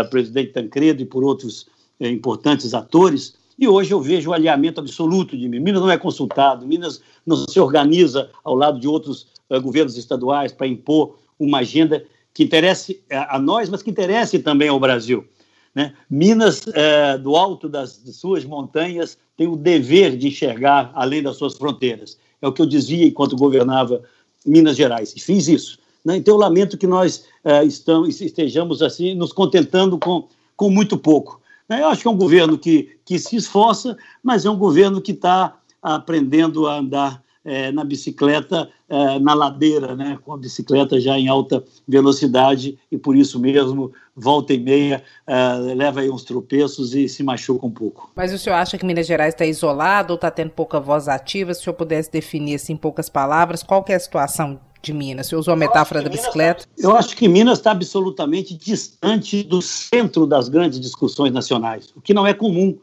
presidente 0.09 0.51
Tancredo 0.51 1.01
e 1.01 1.05
por 1.05 1.23
outros 1.23 1.67
é, 2.03 2.09
importantes 2.09 2.73
atores, 2.73 3.35
e 3.57 3.67
hoje 3.67 3.93
eu 3.93 4.01
vejo 4.01 4.29
o 4.29 4.33
alinhamento 4.33 4.81
absoluto 4.81 5.37
de 5.37 5.47
Minas. 5.47 5.63
Minas 5.63 5.81
não 5.81 5.91
é 5.91 5.97
consultado, 5.97 6.67
Minas 6.67 7.01
não 7.25 7.37
se 7.47 7.59
organiza 7.59 8.29
ao 8.43 8.55
lado 8.55 8.79
de 8.79 8.87
outros 8.87 9.27
uh, 9.49 9.61
governos 9.61 9.97
estaduais 9.97 10.51
para 10.51 10.67
impor 10.67 11.15
uma 11.39 11.59
agenda 11.59 12.03
que 12.33 12.43
interesse 12.43 12.99
a, 13.11 13.37
a 13.37 13.39
nós, 13.39 13.69
mas 13.69 13.81
que 13.81 13.91
interesse 13.91 14.39
também 14.39 14.67
ao 14.67 14.79
Brasil. 14.79 15.25
Né? 15.73 15.93
Minas, 16.09 16.67
é, 16.73 17.17
do 17.17 17.35
alto 17.35 17.69
das, 17.69 17.97
das 17.97 18.15
suas 18.15 18.43
montanhas, 18.43 19.17
tem 19.37 19.47
o 19.47 19.55
dever 19.55 20.17
de 20.17 20.27
enxergar 20.27 20.91
além 20.93 21.23
das 21.23 21.37
suas 21.37 21.55
fronteiras. 21.55 22.17
É 22.41 22.47
o 22.47 22.51
que 22.51 22.61
eu 22.61 22.65
dizia 22.65 23.05
enquanto 23.05 23.35
governava 23.35 24.01
Minas 24.45 24.75
Gerais, 24.75 25.13
e 25.15 25.19
fiz 25.19 25.47
isso. 25.47 25.79
Né? 26.03 26.17
Então, 26.17 26.33
eu 26.33 26.39
lamento 26.39 26.77
que 26.77 26.85
nós 26.85 27.25
é, 27.43 27.63
estamos, 27.63 28.19
estejamos 28.19 28.81
assim, 28.81 29.15
nos 29.15 29.31
contentando 29.31 29.97
com, 29.97 30.27
com 30.57 30.69
muito 30.69 30.97
pouco. 30.97 31.41
Né? 31.73 31.81
Eu 31.81 31.87
acho 31.87 32.01
que 32.01 32.07
é 32.07 32.11
um 32.11 32.17
governo 32.17 32.57
que, 32.57 32.97
que 33.03 33.17
se 33.17 33.35
esforça, 33.35 33.97
mas 34.21 34.45
é 34.45 34.49
um 34.49 34.57
governo 34.57 35.01
que 35.01 35.11
está 35.11 35.55
aprendendo 35.81 36.67
a 36.67 36.77
andar 36.77 37.23
é, 37.43 37.71
na 37.71 37.83
bicicleta, 37.83 38.69
é, 38.87 39.19
na 39.19 39.33
ladeira, 39.33 39.95
né, 39.95 40.17
com 40.23 40.33
a 40.33 40.37
bicicleta 40.37 40.99
já 40.99 41.17
em 41.17 41.27
alta 41.27 41.61
velocidade 41.85 42.79
e 42.89 42.97
por 42.97 43.17
isso 43.17 43.37
mesmo, 43.37 43.91
volta 44.15 44.53
e 44.53 44.59
meia, 44.59 45.03
é, 45.27 45.53
leva 45.75 46.01
aí 46.01 46.09
uns 46.09 46.23
tropeços 46.23 46.95
e 46.95 47.09
se 47.09 47.21
machuca 47.21 47.65
um 47.65 47.71
pouco. 47.71 48.09
Mas 48.15 48.31
o 48.31 48.37
senhor 48.37 48.55
acha 48.55 48.77
que 48.77 48.85
Minas 48.85 49.07
Gerais 49.07 49.33
está 49.33 49.45
isolado 49.45 50.13
ou 50.13 50.15
está 50.15 50.31
tendo 50.31 50.51
pouca 50.51 50.79
voz 50.79 51.09
ativa? 51.09 51.53
Se 51.53 51.61
o 51.61 51.63
senhor 51.65 51.75
pudesse 51.75 52.09
definir 52.09 52.55
assim, 52.55 52.73
em 52.73 52.77
poucas 52.77 53.09
palavras, 53.09 53.61
qual 53.61 53.83
é 53.89 53.95
a 53.95 53.99
situação 53.99 54.59
de 54.83 54.93
Minas? 54.93 55.27
Você 55.27 55.35
usou 55.35 55.53
a 55.53 55.57
metáfora 55.57 56.01
da 56.01 56.09
bicicleta? 56.09 56.65
eu 56.77 56.95
acho 56.95 57.15
que 57.15 57.27
Minas 57.27 57.57
está 57.57 57.71
absolutamente 57.71 58.53
distante 58.53 59.41
do 59.41 59.61
centro 59.61 60.27
das 60.27 60.49
grandes 60.49 60.79
discussões 60.79 61.31
nacionais, 61.31 61.91
o 61.95 62.01
que 62.01 62.13
não 62.13 62.27
é 62.27 62.33
comum. 62.33 62.77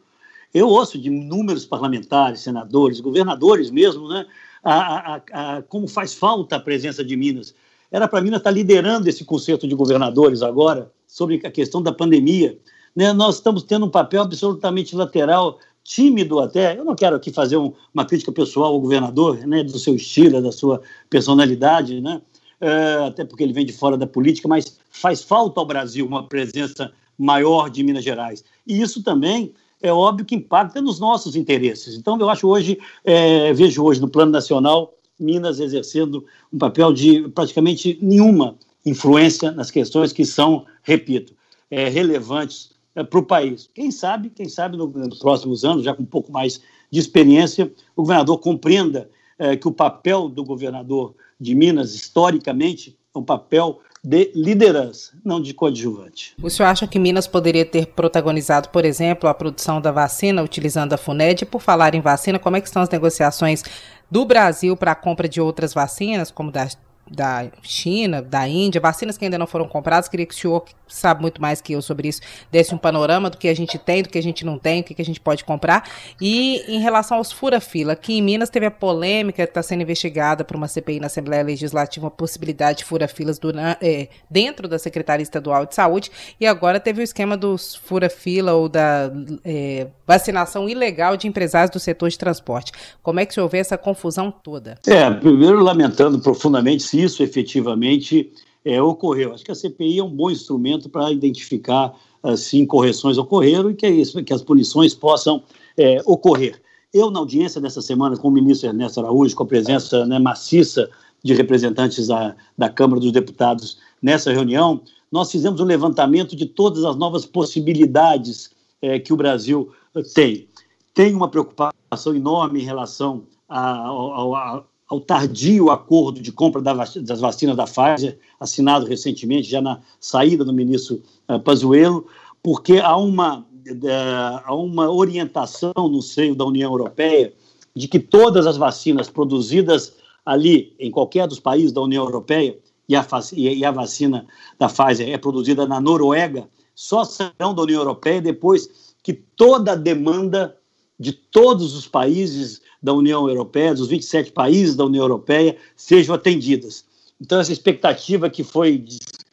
Eu 0.52 0.66
ouço 0.68 0.98
de 0.98 1.08
inúmeros 1.08 1.66
parlamentares, 1.66 2.40
senadores, 2.40 3.00
governadores 3.00 3.70
mesmo, 3.70 4.08
né, 4.08 4.26
a, 4.64 5.14
a, 5.14 5.22
a, 5.32 5.62
como 5.62 5.86
faz 5.86 6.14
falta 6.14 6.56
a 6.56 6.60
presença 6.60 7.04
de 7.04 7.16
Minas. 7.16 7.54
Era 7.92 8.08
para 8.08 8.22
Minas 8.22 8.40
estar 8.40 8.50
tá 8.50 8.54
liderando 8.54 9.08
esse 9.08 9.24
concerto 9.24 9.68
de 9.68 9.74
governadores 9.74 10.42
agora 10.42 10.90
sobre 11.06 11.40
a 11.44 11.50
questão 11.50 11.82
da 11.82 11.92
pandemia. 11.92 12.58
Né? 12.96 13.12
Nós 13.12 13.36
estamos 13.36 13.62
tendo 13.62 13.86
um 13.86 13.90
papel 13.90 14.22
absolutamente 14.22 14.96
lateral, 14.96 15.58
tímido 15.84 16.40
até. 16.40 16.78
Eu 16.78 16.84
não 16.84 16.94
quero 16.94 17.16
aqui 17.16 17.32
fazer 17.32 17.56
um, 17.56 17.72
uma 17.92 18.04
crítica 18.04 18.32
pessoal 18.32 18.72
ao 18.72 18.80
governador, 18.80 19.38
né, 19.46 19.62
do 19.64 19.78
seu 19.78 19.94
estilo, 19.94 20.40
da 20.42 20.52
sua 20.52 20.80
personalidade, 21.08 22.00
né? 22.00 22.20
É, 22.60 23.06
até 23.06 23.24
porque 23.24 23.42
ele 23.42 23.54
vem 23.54 23.64
de 23.64 23.72
fora 23.72 23.96
da 23.96 24.06
política, 24.06 24.46
mas 24.46 24.78
faz 24.90 25.22
falta 25.22 25.58
ao 25.58 25.66
Brasil 25.66 26.06
uma 26.06 26.28
presença 26.28 26.92
maior 27.18 27.70
de 27.70 27.82
Minas 27.82 28.04
Gerais. 28.04 28.44
E 28.66 28.80
isso 28.80 29.02
também 29.02 29.54
é 29.82 29.90
óbvio 29.90 30.26
que 30.26 30.34
impacta 30.34 30.80
nos 30.80 31.00
nossos 31.00 31.36
interesses. 31.36 31.94
Então, 31.94 32.18
eu 32.20 32.28
acho 32.28 32.46
hoje, 32.46 32.78
é, 33.02 33.52
vejo 33.54 33.82
hoje 33.82 34.00
no 34.00 34.08
plano 34.08 34.30
nacional, 34.30 34.94
Minas 35.18 35.60
exercendo 35.60 36.24
um 36.52 36.58
papel 36.58 36.92
de 36.92 37.28
praticamente 37.28 37.98
nenhuma 38.00 38.56
influência 38.84 39.50
nas 39.50 39.70
questões 39.70 40.12
que 40.12 40.24
são, 40.24 40.64
repito, 40.82 41.34
é, 41.70 41.88
relevantes 41.88 42.69
é, 42.94 43.04
para 43.04 43.18
o 43.18 43.22
país. 43.22 43.68
Quem 43.74 43.90
sabe, 43.90 44.30
quem 44.30 44.48
sabe 44.48 44.76
no, 44.76 44.86
nos 44.86 45.18
próximos 45.18 45.64
anos, 45.64 45.84
já 45.84 45.94
com 45.94 46.02
um 46.02 46.06
pouco 46.06 46.32
mais 46.32 46.60
de 46.90 46.98
experiência, 46.98 47.72
o 47.94 48.02
governador 48.02 48.38
compreenda 48.38 49.08
é, 49.38 49.56
que 49.56 49.68
o 49.68 49.72
papel 49.72 50.28
do 50.28 50.44
governador 50.44 51.14
de 51.38 51.54
Minas, 51.54 51.94
historicamente, 51.94 52.98
é 53.14 53.18
um 53.18 53.22
papel 53.22 53.80
de 54.02 54.32
liderança, 54.34 55.12
não 55.24 55.40
de 55.40 55.52
coadjuvante. 55.52 56.34
O 56.42 56.48
senhor 56.48 56.68
acha 56.68 56.86
que 56.86 56.98
Minas 56.98 57.26
poderia 57.26 57.66
ter 57.66 57.86
protagonizado, 57.86 58.70
por 58.70 58.84
exemplo, 58.84 59.28
a 59.28 59.34
produção 59.34 59.80
da 59.80 59.92
vacina 59.92 60.42
utilizando 60.42 60.94
a 60.94 60.96
FUNED? 60.96 61.44
Por 61.44 61.60
falar 61.60 61.94
em 61.94 62.00
vacina, 62.00 62.38
como 62.38 62.56
é 62.56 62.60
que 62.60 62.66
estão 62.66 62.82
as 62.82 62.88
negociações 62.88 63.62
do 64.10 64.24
Brasil 64.24 64.76
para 64.76 64.92
a 64.92 64.96
compra 64.96 65.28
de 65.28 65.40
outras 65.40 65.74
vacinas, 65.74 66.30
como 66.30 66.50
da 66.50 66.66
da 67.10 67.46
China, 67.62 68.22
da 68.22 68.46
Índia, 68.46 68.80
vacinas 68.80 69.18
que 69.18 69.24
ainda 69.24 69.38
não 69.38 69.46
foram 69.46 69.66
compradas. 69.66 70.08
Queria 70.08 70.26
que 70.26 70.34
o 70.34 70.36
senhor, 70.36 70.60
que 70.60 70.74
sabe 70.88 71.20
muito 71.20 71.40
mais 71.40 71.60
que 71.60 71.72
eu 71.72 71.82
sobre 71.82 72.08
isso, 72.08 72.20
desse 72.50 72.74
um 72.74 72.78
panorama 72.78 73.30
do 73.30 73.36
que 73.36 73.48
a 73.48 73.54
gente 73.54 73.78
tem, 73.78 74.02
do 74.02 74.08
que 74.08 74.18
a 74.18 74.22
gente 74.22 74.44
não 74.44 74.58
tem, 74.58 74.80
o 74.80 74.84
que, 74.84 74.94
que 74.94 75.02
a 75.02 75.04
gente 75.04 75.20
pode 75.20 75.44
comprar. 75.44 75.88
E 76.20 76.62
em 76.68 76.80
relação 76.80 77.18
aos 77.18 77.32
fura-fila, 77.32 77.92
aqui 77.92 78.18
em 78.18 78.22
Minas 78.22 78.50
teve 78.50 78.66
a 78.66 78.70
polêmica, 78.70 79.42
está 79.42 79.62
sendo 79.62 79.82
investigada 79.82 80.44
por 80.44 80.56
uma 80.56 80.68
CPI 80.68 81.00
na 81.00 81.06
Assembleia 81.06 81.42
Legislativa, 81.42 82.06
a 82.06 82.10
possibilidade 82.10 82.78
de 82.78 82.84
fura-filas 82.84 83.40
é, 83.80 84.08
dentro 84.28 84.68
da 84.68 84.78
Secretaria 84.78 85.22
Estadual 85.22 85.66
de 85.66 85.74
Saúde, 85.74 86.10
e 86.38 86.46
agora 86.46 86.78
teve 86.78 87.00
o 87.00 87.04
esquema 87.04 87.36
dos 87.36 87.74
fura-fila 87.74 88.52
ou 88.52 88.68
da 88.68 89.10
é, 89.44 89.88
vacinação 90.06 90.68
ilegal 90.68 91.16
de 91.16 91.26
empresários 91.26 91.70
do 91.70 91.78
setor 91.78 92.08
de 92.08 92.18
transporte. 92.18 92.72
Como 93.02 93.20
é 93.20 93.26
que 93.26 93.32
o 93.32 93.34
senhor 93.34 93.48
vê 93.48 93.58
essa 93.58 93.78
confusão 93.78 94.30
toda? 94.30 94.78
É, 94.86 95.10
primeiro 95.10 95.62
lamentando 95.62 96.18
profundamente 96.18 96.82
isso 97.02 97.22
efetivamente 97.22 98.32
é, 98.64 98.80
ocorreu. 98.80 99.32
Acho 99.32 99.44
que 99.44 99.50
a 99.50 99.54
CPI 99.54 99.98
é 99.98 100.04
um 100.04 100.10
bom 100.10 100.30
instrumento 100.30 100.88
para 100.88 101.10
identificar 101.10 101.94
se 102.22 102.28
assim, 102.28 102.66
correções 102.66 103.16
ocorreram 103.16 103.70
e 103.70 103.74
que, 103.74 103.88
isso, 103.88 104.22
que 104.22 104.32
as 104.32 104.42
punições 104.42 104.94
possam 104.94 105.42
é, 105.76 106.02
ocorrer. 106.04 106.60
Eu, 106.92 107.10
na 107.10 107.20
audiência 107.20 107.60
dessa 107.60 107.80
semana 107.80 108.16
com 108.16 108.28
o 108.28 108.30
ministro 108.30 108.68
Ernesto 108.68 109.00
Araújo, 109.00 109.34
com 109.34 109.44
a 109.44 109.46
presença 109.46 110.04
né, 110.06 110.18
maciça 110.18 110.90
de 111.22 111.34
representantes 111.34 112.08
da, 112.08 112.34
da 112.58 112.68
Câmara 112.68 113.00
dos 113.00 113.12
Deputados 113.12 113.78
nessa 114.02 114.32
reunião, 114.32 114.82
nós 115.10 115.30
fizemos 115.30 115.60
um 115.60 115.64
levantamento 115.64 116.36
de 116.36 116.46
todas 116.46 116.84
as 116.84 116.96
novas 116.96 117.24
possibilidades 117.24 118.50
é, 118.82 118.98
que 118.98 119.12
o 119.12 119.16
Brasil 119.16 119.70
tem. 120.14 120.48
Tem 120.94 121.14
uma 121.14 121.28
preocupação 121.28 122.14
enorme 122.14 122.60
em 122.60 122.64
relação 122.64 123.24
a, 123.48 124.62
ao 124.90 125.00
tardio 125.00 125.70
acordo 125.70 126.20
de 126.20 126.32
compra 126.32 126.60
das 126.60 127.20
vacinas 127.20 127.56
da 127.56 127.64
Pfizer, 127.64 128.18
assinado 128.40 128.84
recentemente, 128.84 129.48
já 129.48 129.62
na 129.62 129.80
saída 130.00 130.44
do 130.44 130.52
ministro 130.52 131.00
uh, 131.28 131.38
Pazuello, 131.38 132.08
porque 132.42 132.78
há 132.78 132.96
uma, 132.96 133.38
uh, 133.38 134.40
há 134.44 134.52
uma 134.52 134.90
orientação 134.90 135.72
no 135.76 136.02
seio 136.02 136.34
da 136.34 136.44
União 136.44 136.72
Europeia 136.72 137.32
de 137.74 137.86
que 137.86 138.00
todas 138.00 138.48
as 138.48 138.56
vacinas 138.56 139.08
produzidas 139.08 139.94
ali, 140.26 140.74
em 140.80 140.90
qualquer 140.90 141.28
dos 141.28 141.38
países 141.38 141.70
da 141.70 141.80
União 141.80 142.04
Europeia, 142.04 142.58
e 142.88 142.96
a, 142.96 143.06
e 143.32 143.64
a 143.64 143.70
vacina 143.70 144.26
da 144.58 144.68
Pfizer 144.68 145.08
é 145.08 145.16
produzida 145.16 145.68
na 145.68 145.80
Noruega, 145.80 146.48
só 146.74 147.04
serão 147.04 147.54
da 147.54 147.62
União 147.62 147.80
Europeia 147.80 148.20
depois 148.20 148.92
que 149.04 149.12
toda 149.12 149.72
a 149.72 149.76
demanda 149.76 150.56
de 150.98 151.12
todos 151.12 151.76
os 151.76 151.86
países 151.86 152.60
da 152.82 152.92
União 152.92 153.28
Europeia, 153.28 153.74
dos 153.74 153.88
27 153.88 154.32
países 154.32 154.74
da 154.74 154.84
União 154.84 155.04
Europeia, 155.04 155.56
sejam 155.76 156.14
atendidas. 156.14 156.84
Então, 157.20 157.38
essa 157.38 157.52
expectativa 157.52 158.30
que 158.30 158.42
foi 158.42 158.84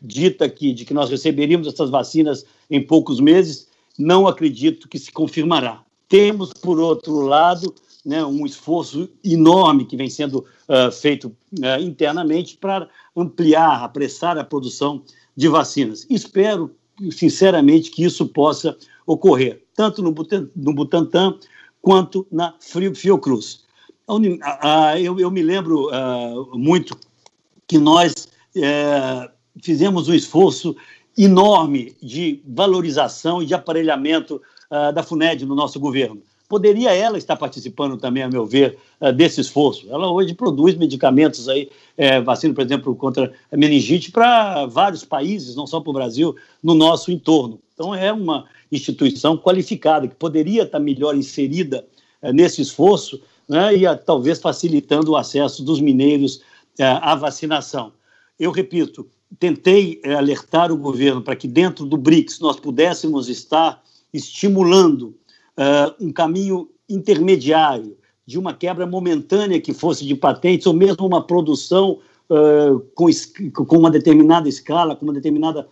dita 0.01 0.45
aqui 0.45 0.73
de 0.73 0.83
que 0.83 0.93
nós 0.93 1.09
receberíamos 1.09 1.67
essas 1.67 1.89
vacinas 1.89 2.45
em 2.69 2.85
poucos 2.85 3.19
meses, 3.19 3.67
não 3.97 4.27
acredito 4.27 4.87
que 4.87 4.99
se 4.99 5.11
confirmará. 5.11 5.81
Temos, 6.09 6.53
por 6.53 6.79
outro 6.79 7.21
lado, 7.21 7.73
né, 8.05 8.23
um 8.23 8.45
esforço 8.45 9.09
enorme 9.23 9.85
que 9.85 9.97
vem 9.97 10.09
sendo 10.09 10.39
uh, 10.39 10.91
feito 10.91 11.27
uh, 11.59 11.81
internamente 11.81 12.57
para 12.57 12.89
ampliar, 13.15 13.83
apressar 13.83 14.37
a 14.37 14.43
produção 14.43 15.01
de 15.35 15.47
vacinas. 15.47 16.05
Espero, 16.09 16.71
sinceramente, 17.11 17.91
que 17.91 18.03
isso 18.03 18.25
possa 18.27 18.77
ocorrer, 19.05 19.63
tanto 19.75 20.01
no 20.01 20.11
Butantan 20.73 21.37
quanto 21.81 22.27
na 22.31 22.55
Fiocruz. 22.95 23.65
Eu, 25.01 25.19
eu 25.19 25.29
me 25.29 25.41
lembro 25.41 25.89
uh, 25.89 26.57
muito 26.57 26.97
que 27.67 27.77
nós 27.77 28.29
uh, 28.55 29.29
fizemos 29.61 30.07
um 30.07 30.13
esforço 30.13 30.75
enorme 31.17 31.95
de 32.01 32.41
valorização 32.47 33.41
e 33.41 33.45
de 33.45 33.53
aparelhamento 33.53 34.41
uh, 34.71 34.93
da 34.93 35.03
FUNED 35.03 35.45
no 35.45 35.55
nosso 35.55 35.79
governo. 35.79 36.21
Poderia 36.47 36.93
ela 36.93 37.17
estar 37.17 37.35
participando 37.35 37.97
também, 37.97 38.23
a 38.23 38.29
meu 38.29 38.45
ver, 38.45 38.77
uh, 39.01 39.11
desse 39.11 39.41
esforço. 39.41 39.87
Ela 39.89 40.09
hoje 40.09 40.33
produz 40.33 40.75
medicamentos 40.75 41.49
aí, 41.49 41.69
é, 41.97 42.21
vacina, 42.21 42.53
por 42.53 42.63
exemplo, 42.63 42.95
contra 42.95 43.33
meningite 43.51 44.11
para 44.11 44.65
vários 44.67 45.03
países, 45.03 45.55
não 45.55 45.67
só 45.67 45.81
para 45.81 45.89
o 45.89 45.93
Brasil, 45.93 46.35
no 46.63 46.73
nosso 46.73 47.11
entorno. 47.11 47.59
Então 47.73 47.93
é 47.93 48.13
uma 48.13 48.45
instituição 48.71 49.37
qualificada, 49.37 50.07
que 50.07 50.15
poderia 50.15 50.63
estar 50.63 50.79
melhor 50.79 51.15
inserida 51.15 51.85
eh, 52.21 52.33
nesse 52.33 52.61
esforço 52.61 53.21
né, 53.47 53.75
e 53.75 53.85
a, 53.85 53.95
talvez 53.95 54.39
facilitando 54.39 55.11
o 55.11 55.17
acesso 55.17 55.63
dos 55.63 55.79
mineiros 55.79 56.41
eh, 56.77 56.83
à 56.83 57.15
vacinação. 57.15 57.93
Eu 58.39 58.51
repito, 58.51 59.07
tentei 59.39 60.01
eh, 60.03 60.13
alertar 60.13 60.71
o 60.71 60.77
governo 60.77 61.21
para 61.21 61.35
que 61.35 61.47
dentro 61.47 61.85
do 61.85 61.97
BRICS 61.97 62.39
nós 62.39 62.59
pudéssemos 62.59 63.29
estar 63.29 63.81
estimulando 64.13 65.15
um 65.99 66.11
caminho 66.11 66.69
intermediário 66.87 67.97
de 68.27 68.37
uma 68.37 68.53
quebra 68.53 68.85
momentânea 68.85 69.59
que 69.59 69.73
fosse 69.73 70.05
de 70.05 70.13
patentes 70.13 70.67
ou 70.67 70.73
mesmo 70.73 71.05
uma 71.05 71.25
produção 71.25 71.99
com, 72.93 73.07
com, 73.51 73.77
uma 73.77 73.89
determinada 73.89 74.47
escala, 74.47 74.95
com 74.95 75.05
uma 75.05 75.13
determinada 75.13 75.67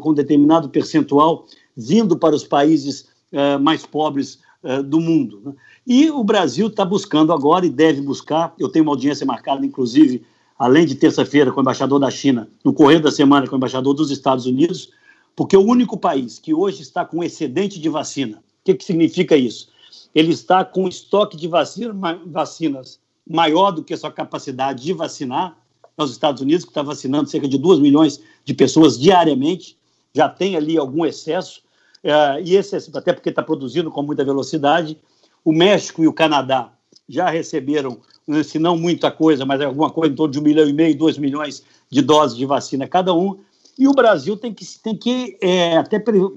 com 0.00 0.10
um 0.10 0.14
determinado 0.14 0.68
percentual 0.68 1.46
vindo 1.78 2.18
para 2.18 2.34
os 2.34 2.42
países 2.42 3.06
uh, 3.32 3.60
mais 3.60 3.86
pobres 3.86 4.40
uh, 4.64 4.82
do 4.82 5.00
mundo. 5.00 5.40
Né? 5.44 5.52
E 5.86 6.10
o 6.10 6.24
Brasil 6.24 6.66
está 6.66 6.84
buscando 6.84 7.32
agora 7.32 7.64
e 7.64 7.70
deve 7.70 8.00
buscar. 8.00 8.52
Eu 8.58 8.68
tenho 8.68 8.84
uma 8.84 8.90
audiência 8.90 9.24
marcada, 9.24 9.64
inclusive, 9.64 10.26
além 10.58 10.84
de 10.84 10.96
terça-feira, 10.96 11.52
com 11.52 11.58
o 11.58 11.62
embaixador 11.62 12.00
da 12.00 12.10
China, 12.10 12.50
no 12.64 12.72
correio 12.72 13.00
da 13.00 13.12
semana, 13.12 13.46
com 13.46 13.54
o 13.54 13.58
embaixador 13.58 13.94
dos 13.94 14.10
Estados 14.10 14.44
Unidos, 14.44 14.90
Porque 15.36 15.56
o 15.56 15.64
único 15.64 15.96
país 15.96 16.40
que 16.40 16.52
hoje 16.52 16.82
está 16.82 17.04
com 17.04 17.22
excedente 17.22 17.78
de 17.78 17.88
vacina, 17.88 18.38
o 18.38 18.64
que, 18.64 18.74
que 18.74 18.84
significa 18.84 19.36
isso? 19.36 19.68
Ele 20.12 20.32
está 20.32 20.64
com 20.64 20.88
estoque 20.88 21.36
de 21.36 21.46
vacina, 21.46 21.94
vacinas 22.26 22.98
maior 23.24 23.70
do 23.70 23.84
que 23.84 23.94
a 23.94 23.96
sua 23.96 24.10
capacidade 24.10 24.82
de 24.82 24.92
vacinar. 24.92 25.56
Os 25.96 26.10
Estados 26.10 26.42
Unidos, 26.42 26.64
que 26.64 26.70
está 26.70 26.82
vacinando 26.82 27.28
cerca 27.28 27.46
de 27.46 27.58
2 27.58 27.78
milhões 27.78 28.20
de 28.44 28.54
pessoas 28.54 28.98
diariamente, 28.98 29.76
já 30.14 30.28
tem 30.28 30.56
ali 30.56 30.76
algum 30.76 31.04
excesso, 31.04 31.62
é, 32.02 32.40
e 32.42 32.56
esse, 32.56 32.76
até 32.94 33.12
porque 33.12 33.30
está 33.30 33.42
produzindo 33.42 33.90
com 33.90 34.02
muita 34.02 34.24
velocidade. 34.24 34.98
O 35.44 35.52
México 35.52 36.02
e 36.02 36.08
o 36.08 36.12
Canadá 36.12 36.72
já 37.08 37.30
receberam, 37.30 37.98
se 38.44 38.58
não 38.58 38.76
muita 38.76 39.10
coisa, 39.10 39.46
mas 39.46 39.60
alguma 39.60 39.90
coisa 39.90 40.12
em 40.12 40.16
torno 40.16 40.32
de 40.32 40.38
um 40.38 40.42
milhão 40.42 40.68
e 40.68 40.72
meio, 40.72 40.96
dois 40.96 41.16
milhões 41.16 41.62
de 41.90 42.02
doses 42.02 42.36
de 42.36 42.44
vacina 42.44 42.86
cada 42.86 43.14
um. 43.14 43.38
E 43.78 43.86
o 43.86 43.92
Brasil 43.92 44.36
tem 44.36 44.52
que, 44.52 44.64
tem 44.80 44.96
que 44.96 45.38
é, 45.40 45.76
até 45.76 45.98
pela 45.98 46.30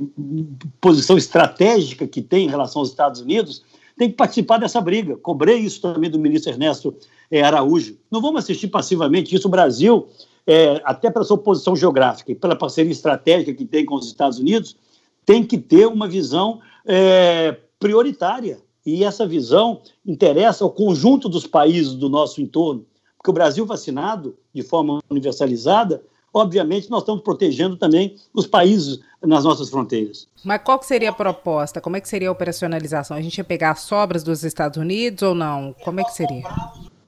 posição 0.79 1.17
estratégica 1.17 2.07
que 2.07 2.21
tem 2.21 2.45
em 2.45 2.49
relação 2.49 2.81
aos 2.81 2.89
Estados 2.89 3.19
Unidos, 3.19 3.63
tem 3.97 4.09
que 4.09 4.15
participar 4.15 4.57
dessa 4.57 4.79
briga. 4.79 5.17
Cobrei 5.17 5.57
isso 5.57 5.81
também 5.81 6.09
do 6.09 6.19
ministro 6.19 6.51
Ernesto 6.51 6.95
é, 7.29 7.41
Araújo. 7.41 7.97
Não 8.11 8.21
vamos 8.21 8.43
assistir 8.43 8.67
passivamente 8.67 9.35
isso. 9.35 9.47
O 9.47 9.51
Brasil, 9.51 10.07
é, 10.45 10.81
até 10.83 11.09
pela 11.09 11.25
sua 11.25 11.37
posição 11.37 11.75
geográfica 11.75 12.31
e 12.31 12.35
pela 12.35 12.55
parceria 12.55 12.91
estratégica 12.91 13.53
que 13.53 13.65
tem 13.65 13.85
com 13.85 13.95
os 13.95 14.07
Estados 14.07 14.37
Unidos, 14.39 14.77
tem 15.25 15.43
que 15.43 15.57
ter 15.57 15.87
uma 15.87 16.07
visão 16.07 16.59
é, 16.85 17.57
prioritária. 17.79 18.59
E 18.85 19.03
essa 19.03 19.27
visão 19.27 19.81
interessa 20.05 20.63
ao 20.63 20.71
conjunto 20.71 21.29
dos 21.29 21.45
países 21.45 21.93
do 21.93 22.09
nosso 22.09 22.41
entorno. 22.41 22.85
Porque 23.17 23.29
o 23.29 23.33
Brasil 23.33 23.65
vacinado, 23.65 24.35
de 24.53 24.63
forma 24.63 24.99
universalizada, 25.09 26.03
obviamente 26.33 26.89
nós 26.89 27.01
estamos 27.01 27.21
protegendo 27.21 27.77
também 27.77 28.15
os 28.33 28.47
países 28.47 28.99
nas 29.21 29.43
nossas 29.43 29.69
fronteiras. 29.69 30.27
Mas 30.43 30.61
qual 30.63 30.81
seria 30.81 31.11
a 31.11 31.13
proposta? 31.13 31.79
Como 31.79 31.95
é 31.95 32.01
que 32.01 32.09
seria 32.09 32.29
a 32.29 32.31
operacionalização? 32.31 33.15
A 33.15 33.21
gente 33.21 33.37
ia 33.37 33.43
pegar 33.43 33.71
as 33.71 33.81
sobras 33.81 34.23
dos 34.23 34.43
Estados 34.43 34.77
Unidos 34.77 35.21
ou 35.21 35.35
não? 35.35 35.75
Como 35.83 35.99
é 35.99 36.03
que 36.03 36.13
seria? 36.13 36.43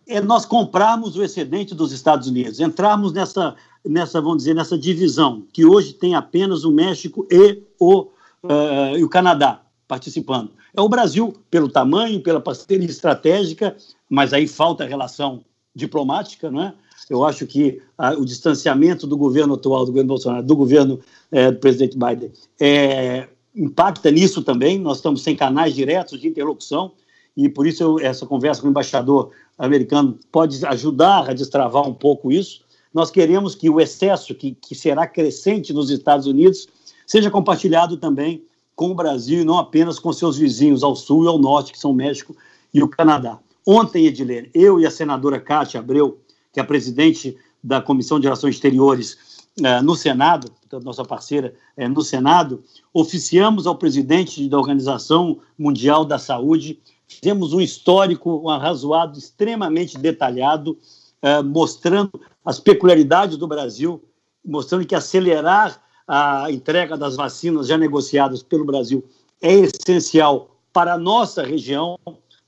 É 0.05 0.22
nós 0.22 0.45
comprarmos 0.45 1.16
o 1.16 1.24
excedente 1.24 1.74
dos 1.74 1.91
Estados 1.91 2.28
Unidos, 2.28 2.59
entrarmos 2.59 3.14
nessa, 3.14 3.55
nessa, 3.84 4.22
vamos 4.22 4.39
dizer, 4.39 4.53
nessa 4.53 4.78
divisão, 4.78 5.43
que 5.51 5.66
hoje 5.66 5.93
tem 5.93 6.14
apenas 6.14 6.64
o 6.64 6.72
México 6.72 7.26
e 7.32 7.64
o, 7.84 8.12
uh, 8.48 8.98
e 8.98 9.04
o 9.04 9.10
Canadá 9.10 9.62
participando. 9.88 10.52
É 10.76 10.82
o 10.82 10.90
Brasil, 10.90 11.34
pelo 11.52 11.70
tamanho, 11.70 12.22
pela 12.22 12.42
parceria 12.42 12.86
estratégica, 12.86 13.76
mas 14.10 14.34
aí 14.34 14.48
falta 14.48 14.84
a 14.84 14.88
relação 14.88 15.44
diplomática, 15.76 16.50
não 16.50 16.64
é? 16.64 16.74
Eu 17.10 17.24
acho 17.24 17.46
que 17.46 17.82
ah, 17.98 18.14
o 18.14 18.26
distanciamento 18.26 19.06
do 19.06 19.18
governo 19.18 19.56
atual, 19.56 19.86
do 19.86 19.92
governo 19.92 20.08
Bolsonaro, 20.08 20.44
do 20.44 20.56
governo 20.56 21.00
é, 21.32 21.52
do 21.52 21.60
presidente 21.60 21.98
Biden, 21.98 22.32
é, 22.60 23.28
impacta 23.56 24.10
nisso 24.10 24.42
também. 24.42 24.80
Nós 24.80 24.98
estamos 24.98 25.22
sem 25.22 25.36
canais 25.36 25.76
diretos 25.76 26.20
de 26.20 26.28
interlocução 26.28 26.94
e 27.36 27.50
por 27.50 27.68
isso 27.68 27.84
eu, 27.84 28.00
essa 28.00 28.26
conversa 28.26 28.62
com 28.62 28.68
o 28.68 28.70
embaixador 28.70 29.32
americano 29.58 30.18
pode 30.32 30.66
ajudar 30.66 31.30
a 31.30 31.34
destravar 31.34 31.88
um 31.88 31.94
pouco 31.94 32.32
isso. 32.32 32.62
Nós 32.94 33.10
queremos 33.10 33.56
que 33.56 33.70
o 33.70 33.82
excesso 33.82 34.36
que, 34.36 34.52
que 34.54 34.76
será 34.76 35.08
crescente 35.08 35.74
nos 35.74 35.90
Estados 35.90 36.28
Unidos 36.28 36.68
seja 37.14 37.30
compartilhado 37.30 37.95
também 37.95 38.43
com 38.76 38.89
o 38.89 38.95
Brasil 38.95 39.41
e 39.41 39.45
não 39.45 39.59
apenas 39.59 39.99
com 39.99 40.11
seus 40.11 40.36
vizinhos 40.36 40.82
ao 40.82 40.95
sul 40.95 41.26
e 41.26 41.28
ao 41.28 41.38
norte, 41.38 41.72
que 41.72 41.78
são 41.78 41.91
o 41.91 41.93
México 41.93 42.36
e 42.74 42.82
o 42.82 42.88
Canadá. 42.88 43.38
Ontem, 43.64 44.07
Edilene, 44.07 44.49
eu 44.51 44.80
e 44.80 44.86
a 44.88 44.89
senadora 44.89 45.39
Cátia 45.39 45.80
Abreu, 45.80 46.20
que 46.51 46.59
é 46.59 46.64
a 46.64 46.66
presidente 46.66 47.38
da 47.64 47.80
Comissão 47.80 48.20
de 48.20 48.26
Relações 48.26 48.55
Exteriores 48.55 49.45
eh, 49.64 49.80
no 49.84 49.95
Senado, 49.95 50.51
nossa 50.84 51.05
parceira 51.05 51.53
eh, 51.78 51.88
no 51.88 52.01
Senado, 52.01 52.64
oficiamos 52.91 53.68
ao 53.68 53.76
presidente 53.76 54.49
da 54.49 54.57
Organização 54.57 55.39
Mundial 55.55 56.03
da 56.03 56.18
Saúde, 56.18 56.80
fizemos 57.07 57.53
um 57.53 57.61
histórico, 57.61 58.41
um 58.43 58.49
arrazoado 58.49 59.20
extremamente 59.20 59.99
detalhado, 59.99 60.80
eh, 61.22 61.43
mostrando 61.43 62.20
as 62.43 62.59
peculiaridades 62.59 63.38
do 63.38 63.47
Brasil, 63.47 64.03
mostrando 64.43 64.84
que 64.84 64.95
acelerar 64.95 65.83
a 66.08 66.51
entrega 66.51 66.97
das 66.97 67.16
vacinas 67.16 67.68
já 67.68 67.78
negociadas 67.78 68.43
pelo 68.43 68.66
Brasil 68.66 69.04
é 69.41 69.54
essencial 69.54 70.58
para 70.72 70.93
a 70.93 70.97
nossa 70.97 71.43
região, 71.43 71.97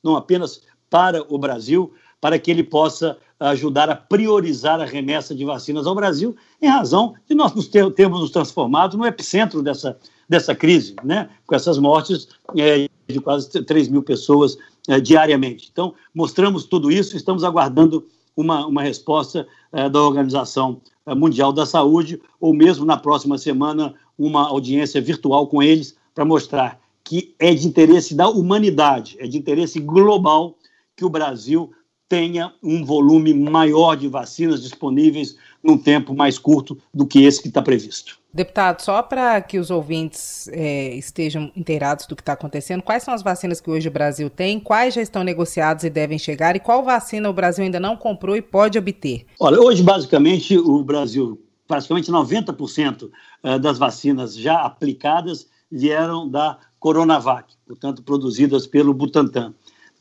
não 0.04 0.16
apenas 0.16 0.62
para 0.90 1.22
o 1.34 1.38
Brasil, 1.38 1.94
para 2.20 2.40
que 2.40 2.50
ele 2.50 2.64
possa 2.64 3.18
ajudar 3.40 3.90
a 3.90 3.96
priorizar 3.96 4.80
a 4.80 4.86
remessa 4.86 5.36
de 5.36 5.44
vacinas 5.46 5.86
ao 5.86 5.94
Brasil, 5.94 6.36
em 6.62 6.68
razão 6.68 7.14
de 7.28 7.36
nós 7.36 7.54
nos 7.54 7.68
ter, 7.68 7.90
termos 7.92 8.22
nos 8.22 8.32
transformado 8.32 8.98
no 8.98 9.06
epicentro 9.06 9.62
dessa, 9.62 9.98
dessa 10.28 10.56
crise, 10.56 10.96
né? 11.04 11.30
com 11.46 11.54
essas 11.54 11.78
mortes 11.78 12.30
é, 12.58 12.90
de 13.08 13.20
quase 13.20 13.50
3 13.50 13.90
mil 13.90 14.02
pessoas 14.02 14.58
é, 14.88 15.00
diariamente. 15.00 15.70
Então, 15.72 15.94
mostramos 16.14 16.66
tudo 16.66 16.92
isso, 16.92 17.16
estamos 17.16 17.44
aguardando 17.44 18.08
uma, 18.36 18.66
uma 18.66 18.82
resposta 18.82 19.48
é, 19.72 19.90
da 19.90 20.02
Organização 20.02 20.82
Mundial 21.14 21.54
da 21.54 21.66
Saúde, 21.66 22.20
ou 22.40 22.54
mesmo 22.54 22.86
na 22.86 22.98
próxima 22.98 23.38
semana, 23.38 23.94
uma 24.18 24.48
audiência 24.48 25.02
virtual 25.02 25.48
com 25.48 25.62
eles, 25.62 25.96
para 26.14 26.26
mostrar 26.26 26.80
que 27.04 27.36
é 27.38 27.54
de 27.54 27.68
interesse 27.68 28.16
da 28.16 28.28
humanidade, 28.28 29.16
é 29.20 29.28
de 29.28 29.38
interesse 29.38 29.80
global 29.80 30.58
que 30.96 31.06
o 31.06 31.10
Brasil 31.10 31.72
tenha 32.10 32.54
um 32.64 32.84
volume 32.84 33.34
maior 33.34 33.96
de 33.96 34.08
vacinas 34.08 34.64
disponíveis 34.64 35.38
num 35.64 35.78
tempo 35.78 36.16
mais 36.16 36.40
curto 36.40 36.78
do 36.94 37.06
que 37.06 37.24
esse 37.24 37.42
que 37.42 37.50
está 37.50 37.62
previsto. 37.62 38.20
Deputado, 38.36 38.82
só 38.82 39.02
para 39.02 39.40
que 39.40 39.58
os 39.58 39.72
ouvintes 39.72 40.50
é, 40.50 40.94
estejam 40.96 41.50
inteirados 41.56 42.06
do 42.06 42.18
que 42.18 42.22
está 42.22 42.34
acontecendo, 42.34 42.84
quais 42.84 43.02
são 43.02 43.14
as 43.14 43.24
vacinas 43.24 43.62
que 43.62 43.70
hoje 43.70 43.88
o 43.88 43.92
Brasil 43.92 44.30
tem, 44.30 44.60
quais 44.60 44.94
já 44.94 45.02
estão 45.02 45.24
negociadas 45.24 45.86
e 45.86 45.90
devem 45.90 46.20
chegar, 46.20 46.54
e 46.54 46.60
qual 46.60 46.84
vacina 46.84 47.30
o 47.30 47.34
Brasil 47.34 47.64
ainda 47.64 47.80
não 47.80 47.96
comprou 47.96 48.36
e 48.36 48.42
pode 48.42 48.78
obter? 48.78 49.26
Olha, 49.40 49.58
hoje, 49.58 49.82
basicamente, 49.82 50.58
o 50.58 50.84
Brasil, 50.84 51.42
praticamente 51.66 52.12
90% 52.12 53.10
é, 53.42 53.58
das 53.58 53.78
vacinas 53.78 54.36
já 54.36 54.64
aplicadas 54.64 55.48
vieram 55.72 56.30
da 56.30 56.58
Coronavac, 56.78 57.54
portanto, 57.66 58.04
produzidas 58.04 58.68
pelo 58.68 58.94
Butantan. 58.94 59.54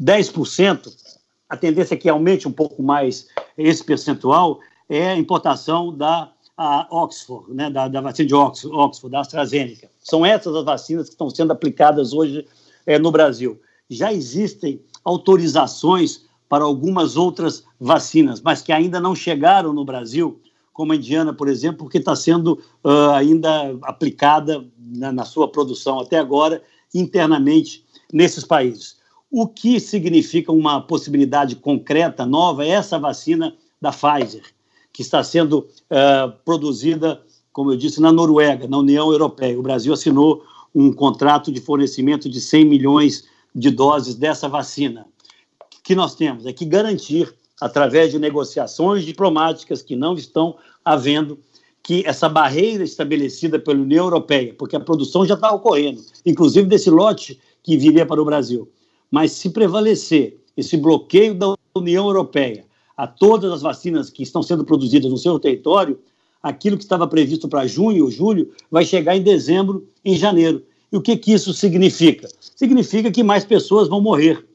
10% 0.03 0.93
a 1.49 1.57
tendência 1.57 1.95
é 1.95 1.97
que 1.97 2.09
aumente 2.09 2.49
um 2.49 2.53
pouco 2.53 2.82
mais 2.82 3.28
esse 3.57 3.85
percentual 3.85 4.59
é 4.89 5.11
a 5.11 5.16
importação 5.16 5.97
da 5.97 6.34
Oxford, 6.57 7.52
né, 7.52 7.68
da, 7.68 7.88
da, 7.88 8.00
vacina 8.00 8.28
de 8.28 8.34
Oxford, 8.34 8.76
Oxford, 8.76 9.12
da 9.12 9.20
AstraZeneca. 9.20 9.90
São 9.98 10.24
essas 10.24 10.55
as 10.55 10.64
vacinas 10.64 11.07
que 11.07 11.14
estão 11.14 11.28
sendo 11.28 11.52
aplicadas 11.52 12.12
hoje 12.12 12.46
é, 12.86 12.98
no 12.98 13.11
Brasil. 13.11 13.61
Já 13.90 14.12
existem 14.12 14.80
autorizações 15.05 16.24
para 16.48 16.64
algumas 16.64 17.16
outras 17.16 17.64
vacinas, 17.80 18.40
mas 18.40 18.62
que 18.62 18.72
ainda 18.72 19.00
não 19.00 19.14
chegaram 19.14 19.72
no 19.72 19.84
Brasil, 19.84 20.40
como 20.72 20.92
a 20.92 20.96
indiana, 20.96 21.32
por 21.32 21.48
exemplo, 21.48 21.78
porque 21.78 21.98
está 21.98 22.14
sendo 22.14 22.61
uh, 22.84 23.11
ainda 23.14 23.76
aplicada 23.82 24.64
na, 24.78 25.12
na 25.12 25.24
sua 25.24 25.48
produção 25.48 26.00
até 26.00 26.18
agora 26.18 26.62
internamente 26.94 27.84
nesses 28.12 28.44
países. 28.44 28.96
O 29.30 29.48
que 29.48 29.80
significa 29.80 30.52
uma 30.52 30.80
possibilidade 30.80 31.57
concreta, 31.57 32.24
nova, 32.24 32.64
é 32.64 32.68
essa 32.68 32.98
vacina 32.98 33.57
da 33.80 33.90
Pfizer, 33.90 34.44
que 34.95 35.03
está 35.03 35.24
sendo 35.24 35.66
uh, 35.90 36.32
produzida, 36.45 37.20
como 37.53 37.72
eu 37.72 37.76
disse, 37.76 38.01
na 38.01 38.12
Noruega, 38.12 38.68
na 38.68 38.78
União 38.78 39.11
Europeia. 39.11 39.59
O 39.59 39.62
Brasil 39.62 39.92
assinou 39.92 40.45
um 40.72 40.92
contrato 40.92 41.51
de 41.51 41.61
fornecimento 41.61 42.30
de 42.30 42.40
100 42.40 42.64
milhões 42.64 43.24
de 43.53 43.72
doses 43.72 44.14
dessa 44.14 44.49
vacina. 44.49 45.05
O 45.61 45.82
que 45.82 45.97
nós 45.97 46.14
temos 46.14 46.47
é 46.47 46.53
que 46.53 46.64
garantir, 46.64 47.34
através 47.61 48.12
de 48.12 48.20
negociações 48.20 49.05
diplomáticas 49.05 49.82
que 49.82 49.97
não 49.97 50.14
estão 50.14 50.57
havendo, 50.84 51.40
que 51.82 52.05
essa 52.07 52.28
barreira 52.28 52.84
estabelecida 52.84 53.59
pela 53.59 53.80
União 53.80 54.05
Europeia, 54.05 54.55
porque 54.57 54.76
a 54.76 54.80
produção 54.80 55.26
já 55.26 55.34
está 55.34 55.53
ocorrendo, 55.53 56.01
inclusive 56.24 56.68
desse 56.68 56.88
lote 56.88 57.40
que 57.64 57.76
viria 57.76 58.07
para 58.07 58.22
o 58.22 58.24
Brasil, 58.24 58.70
mas 59.11 59.32
se 59.32 59.51
prevalecer 59.51 60.38
esse 60.57 60.76
bloqueio 60.76 61.34
da 61.34 61.53
União 61.76 62.07
Europeia 62.07 62.64
a 62.97 63.07
todas 63.07 63.53
as 63.53 63.62
vacinas 63.62 64.11
que 64.11 64.22
estão 64.22 64.42
sendo 64.42 64.64
produzidas 64.64 65.11
no 65.11 65.18
seu 65.18 65.38
território, 65.38 65.99
aquilo 66.42 66.76
que 66.76 66.84
estava 66.84 67.07
previsto 67.07 67.49
para 67.49 67.66
junho 67.66 68.05
ou 68.05 68.11
julho 68.11 68.53
vai 68.70 68.84
chegar 68.84 69.16
em 69.16 69.22
dezembro, 69.22 69.88
em 70.05 70.16
janeiro. 70.16 70.62
E 70.92 70.97
o 70.97 71.01
que, 71.01 71.16
que 71.16 71.32
isso 71.32 71.53
significa? 71.53 72.28
Significa 72.55 73.11
que 73.11 73.22
mais 73.22 73.45
pessoas 73.45 73.88
vão 73.88 74.01
morrer. 74.01 74.47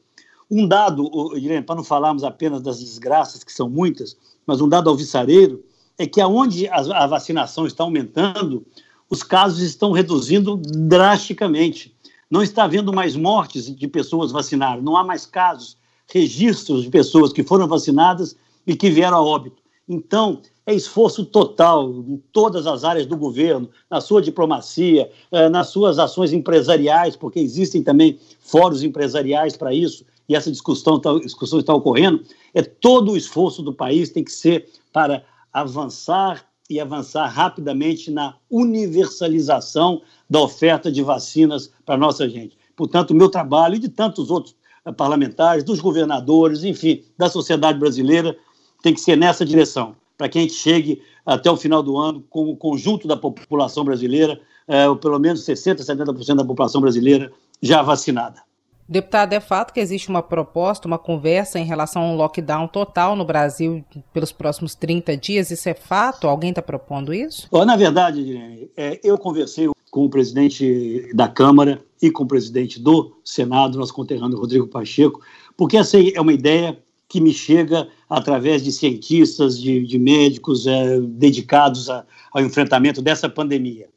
Um 0.50 0.66
dado, 0.66 1.36
Irene, 1.36 1.64
para 1.64 1.76
não 1.76 1.84
falarmos 1.84 2.24
apenas 2.24 2.62
das 2.62 2.80
desgraças, 2.80 3.44
que 3.44 3.52
são 3.52 3.68
muitas, 3.68 4.16
mas 4.46 4.60
um 4.60 4.68
dado 4.68 4.88
alvissareiro, 4.88 5.62
é 5.98 6.06
que 6.06 6.20
aonde 6.20 6.66
a 6.68 7.06
vacinação 7.06 7.66
está 7.66 7.84
aumentando, 7.84 8.64
os 9.08 9.22
casos 9.22 9.60
estão 9.60 9.92
reduzindo 9.92 10.56
drasticamente. 10.56 11.94
Não 12.30 12.42
está 12.42 12.64
havendo 12.64 12.92
mais 12.92 13.16
mortes 13.16 13.74
de 13.74 13.88
pessoas 13.88 14.32
vacinadas, 14.32 14.82
não 14.82 14.96
há 14.96 15.04
mais 15.04 15.26
casos, 15.26 15.76
registros 16.12 16.82
de 16.82 16.90
pessoas 16.90 17.32
que 17.32 17.42
foram 17.42 17.66
vacinadas 17.66 18.36
e 18.66 18.76
que 18.76 18.90
vieram 18.90 19.16
a 19.16 19.22
óbito. 19.22 19.62
Então, 19.88 20.40
é 20.66 20.74
esforço 20.74 21.24
total 21.24 21.90
em 21.90 22.22
todas 22.32 22.66
as 22.66 22.84
áreas 22.84 23.06
do 23.06 23.16
governo, 23.16 23.68
na 23.90 24.00
sua 24.00 24.22
diplomacia, 24.22 25.10
eh, 25.32 25.48
nas 25.48 25.68
suas 25.68 25.98
ações 25.98 26.32
empresariais, 26.32 27.16
porque 27.16 27.40
existem 27.40 27.82
também 27.82 28.18
fóruns 28.40 28.82
empresariais 28.82 29.56
para 29.56 29.74
isso, 29.74 30.04
e 30.28 30.36
essa 30.36 30.50
discussão, 30.50 31.00
tá, 31.00 31.18
discussão 31.18 31.58
está 31.58 31.74
ocorrendo. 31.74 32.22
É 32.54 32.62
todo 32.62 33.12
o 33.12 33.16
esforço 33.16 33.62
do 33.62 33.72
país 33.72 34.10
tem 34.10 34.22
que 34.22 34.30
ser 34.30 34.68
para 34.92 35.24
avançar 35.52 36.46
e 36.68 36.78
avançar 36.78 37.26
rapidamente 37.26 38.12
na 38.12 38.36
universalização 38.48 40.02
da 40.28 40.40
oferta 40.40 40.92
de 40.92 41.02
vacinas 41.02 41.72
para 41.84 41.96
nossa 41.96 42.28
gente. 42.28 42.56
Portanto, 42.76 43.10
o 43.10 43.14
meu 43.14 43.28
trabalho 43.28 43.74
e 43.74 43.80
de 43.80 43.88
tantos 43.88 44.30
outros 44.30 44.54
parlamentares, 44.96 45.64
dos 45.64 45.80
governadores, 45.80 46.64
enfim, 46.64 47.02
da 47.18 47.28
sociedade 47.28 47.78
brasileira, 47.78 48.36
tem 48.82 48.94
que 48.94 49.00
ser 49.00 49.16
nessa 49.16 49.44
direção, 49.44 49.94
para 50.16 50.28
que 50.28 50.38
a 50.38 50.42
gente 50.42 50.54
chegue 50.54 51.02
até 51.24 51.50
o 51.50 51.56
final 51.56 51.82
do 51.82 51.96
ano 51.96 52.24
com 52.30 52.50
o 52.50 52.56
conjunto 52.56 53.06
da 53.06 53.16
população 53.16 53.84
brasileira, 53.84 54.40
é, 54.66 54.88
ou 54.88 54.96
pelo 54.96 55.18
menos 55.18 55.44
60%, 55.44 55.84
70% 55.84 56.36
da 56.36 56.44
população 56.44 56.80
brasileira 56.80 57.30
já 57.60 57.82
vacinada. 57.82 58.42
Deputado, 58.88 59.32
é 59.34 59.38
fato 59.38 59.72
que 59.72 59.78
existe 59.78 60.08
uma 60.08 60.20
proposta, 60.20 60.88
uma 60.88 60.98
conversa 60.98 61.60
em 61.60 61.64
relação 61.64 62.02
a 62.02 62.06
um 62.06 62.16
lockdown 62.16 62.66
total 62.66 63.14
no 63.14 63.24
Brasil 63.24 63.84
pelos 64.12 64.32
próximos 64.32 64.74
30 64.74 65.16
dias. 65.16 65.52
Isso 65.52 65.68
é 65.68 65.74
fato? 65.74 66.26
Alguém 66.26 66.50
está 66.50 66.60
propondo 66.60 67.14
isso? 67.14 67.46
na 67.64 67.76
verdade, 67.76 68.20
Irene, 68.20 68.68
é, 68.76 68.98
eu 69.04 69.16
conversei 69.16 69.68
com 69.92 70.04
o 70.04 70.10
presidente 70.10 71.08
da 71.14 71.28
Câmara 71.28 71.80
e 72.00 72.10
com 72.10 72.24
o 72.24 72.28
presidente 72.28 72.80
do 72.80 73.16
Senado, 73.24 73.78
nosso 73.78 73.94
conterrâneo 73.94 74.38
Rodrigo 74.38 74.66
Pacheco, 74.66 75.20
porque 75.56 75.76
essa 75.76 75.98
é 75.98 76.20
uma 76.20 76.32
ideia 76.32 76.78
que 77.08 77.20
me 77.20 77.32
chega 77.32 77.88
através 78.08 78.62
de 78.62 78.70
cientistas, 78.70 79.60
de, 79.60 79.84
de 79.84 79.98
médicos 79.98 80.66
é, 80.66 81.00
dedicados 81.00 81.90
a, 81.90 82.06
ao 82.32 82.42
enfrentamento 82.42 83.02
dessa 83.02 83.28
pandemia. 83.28 83.88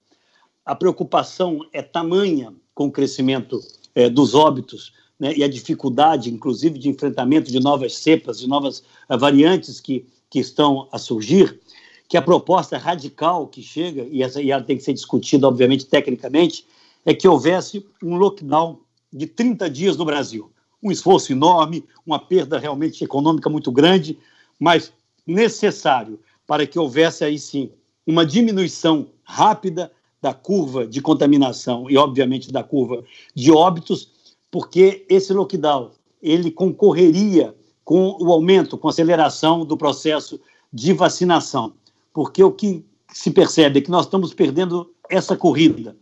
A 0.65 0.75
preocupação 0.75 1.59
é 1.71 1.81
tamanha 1.81 2.53
com 2.73 2.87
o 2.87 2.91
crescimento 2.91 3.59
é, 3.93 4.09
dos 4.09 4.33
óbitos 4.33 4.93
né, 5.19 5.33
e 5.35 5.43
a 5.43 5.47
dificuldade, 5.47 6.33
inclusive, 6.33 6.79
de 6.79 6.89
enfrentamento 6.89 7.51
de 7.51 7.59
novas 7.59 7.95
cepas, 7.95 8.39
de 8.39 8.47
novas 8.47 8.79
uh, 9.09 9.17
variantes 9.17 9.79
que, 9.79 10.05
que 10.29 10.39
estão 10.39 10.87
a 10.91 10.97
surgir, 10.97 11.59
que 12.07 12.17
a 12.17 12.21
proposta 12.21 12.77
radical 12.77 13.47
que 13.47 13.61
chega, 13.61 14.07
e, 14.11 14.23
essa, 14.23 14.41
e 14.41 14.51
ela 14.51 14.63
tem 14.63 14.77
que 14.77 14.83
ser 14.83 14.93
discutida, 14.93 15.47
obviamente, 15.47 15.85
tecnicamente, 15.85 16.65
é 17.05 17.13
que 17.13 17.27
houvesse 17.27 17.85
um 18.01 18.15
lockdown 18.15 18.79
de 19.11 19.27
30 19.27 19.69
dias 19.69 19.97
no 19.97 20.05
Brasil. 20.05 20.51
Um 20.81 20.91
esforço 20.91 21.31
enorme, 21.31 21.85
uma 22.05 22.19
perda 22.19 22.57
realmente 22.57 23.03
econômica 23.03 23.49
muito 23.49 23.71
grande, 23.71 24.17
mas 24.59 24.91
necessário 25.25 26.19
para 26.45 26.67
que 26.67 26.77
houvesse 26.77 27.23
aí 27.23 27.39
sim 27.39 27.71
uma 28.05 28.25
diminuição 28.25 29.07
rápida 29.23 29.91
da 30.21 30.33
curva 30.33 30.85
de 30.85 31.01
contaminação 31.01 31.89
e, 31.89 31.97
obviamente, 31.97 32.51
da 32.51 32.63
curva 32.63 33.03
de 33.35 33.51
óbitos, 33.51 34.11
porque 34.49 35.05
esse 35.09 35.33
lockdown 35.33 35.91
ele 36.21 36.51
concorreria 36.51 37.55
com 37.83 38.17
o 38.19 38.31
aumento, 38.31 38.77
com 38.77 38.87
a 38.87 38.91
aceleração 38.91 39.65
do 39.65 39.75
processo 39.75 40.39
de 40.71 40.93
vacinação, 40.93 41.73
porque 42.13 42.41
o 42.43 42.51
que 42.51 42.85
se 43.11 43.31
percebe 43.31 43.79
é 43.79 43.81
que 43.81 43.91
nós 43.91 44.05
estamos 44.05 44.33
perdendo 44.33 44.89
essa 45.09 45.35
corrida. 45.35 45.95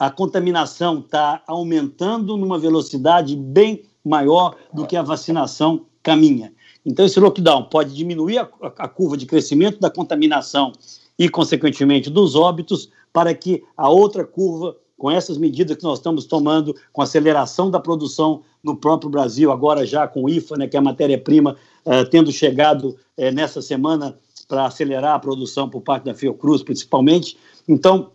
A 0.00 0.08
contaminação 0.08 1.00
está 1.00 1.42
aumentando 1.46 2.34
numa 2.34 2.58
velocidade 2.58 3.36
bem 3.36 3.82
maior 4.02 4.56
do 4.72 4.86
que 4.86 4.96
a 4.96 5.02
vacinação 5.02 5.84
caminha. 6.02 6.54
Então, 6.86 7.04
esse 7.04 7.20
lockdown 7.20 7.64
pode 7.64 7.94
diminuir 7.94 8.38
a, 8.38 8.48
a 8.78 8.88
curva 8.88 9.14
de 9.14 9.26
crescimento 9.26 9.78
da 9.78 9.90
contaminação 9.90 10.72
e, 11.18 11.28
consequentemente, 11.28 12.08
dos 12.08 12.34
óbitos, 12.34 12.90
para 13.12 13.34
que 13.34 13.62
a 13.76 13.90
outra 13.90 14.24
curva, 14.24 14.74
com 14.96 15.10
essas 15.10 15.36
medidas 15.36 15.76
que 15.76 15.84
nós 15.84 15.98
estamos 15.98 16.24
tomando, 16.24 16.74
com 16.94 17.02
aceleração 17.02 17.70
da 17.70 17.78
produção 17.78 18.40
no 18.64 18.74
próprio 18.76 19.10
Brasil, 19.10 19.52
agora 19.52 19.84
já 19.84 20.08
com 20.08 20.24
o 20.24 20.30
IFA, 20.30 20.56
né, 20.56 20.66
que 20.66 20.78
é 20.78 20.80
a 20.80 20.82
matéria-prima, 20.82 21.58
eh, 21.84 22.04
tendo 22.04 22.32
chegado 22.32 22.96
eh, 23.18 23.30
nessa 23.30 23.60
semana 23.60 24.18
para 24.48 24.64
acelerar 24.64 25.14
a 25.14 25.18
produção 25.18 25.68
por 25.68 25.82
parte 25.82 26.04
da 26.04 26.14
Fiocruz, 26.14 26.62
principalmente. 26.62 27.36
Então, 27.68 28.12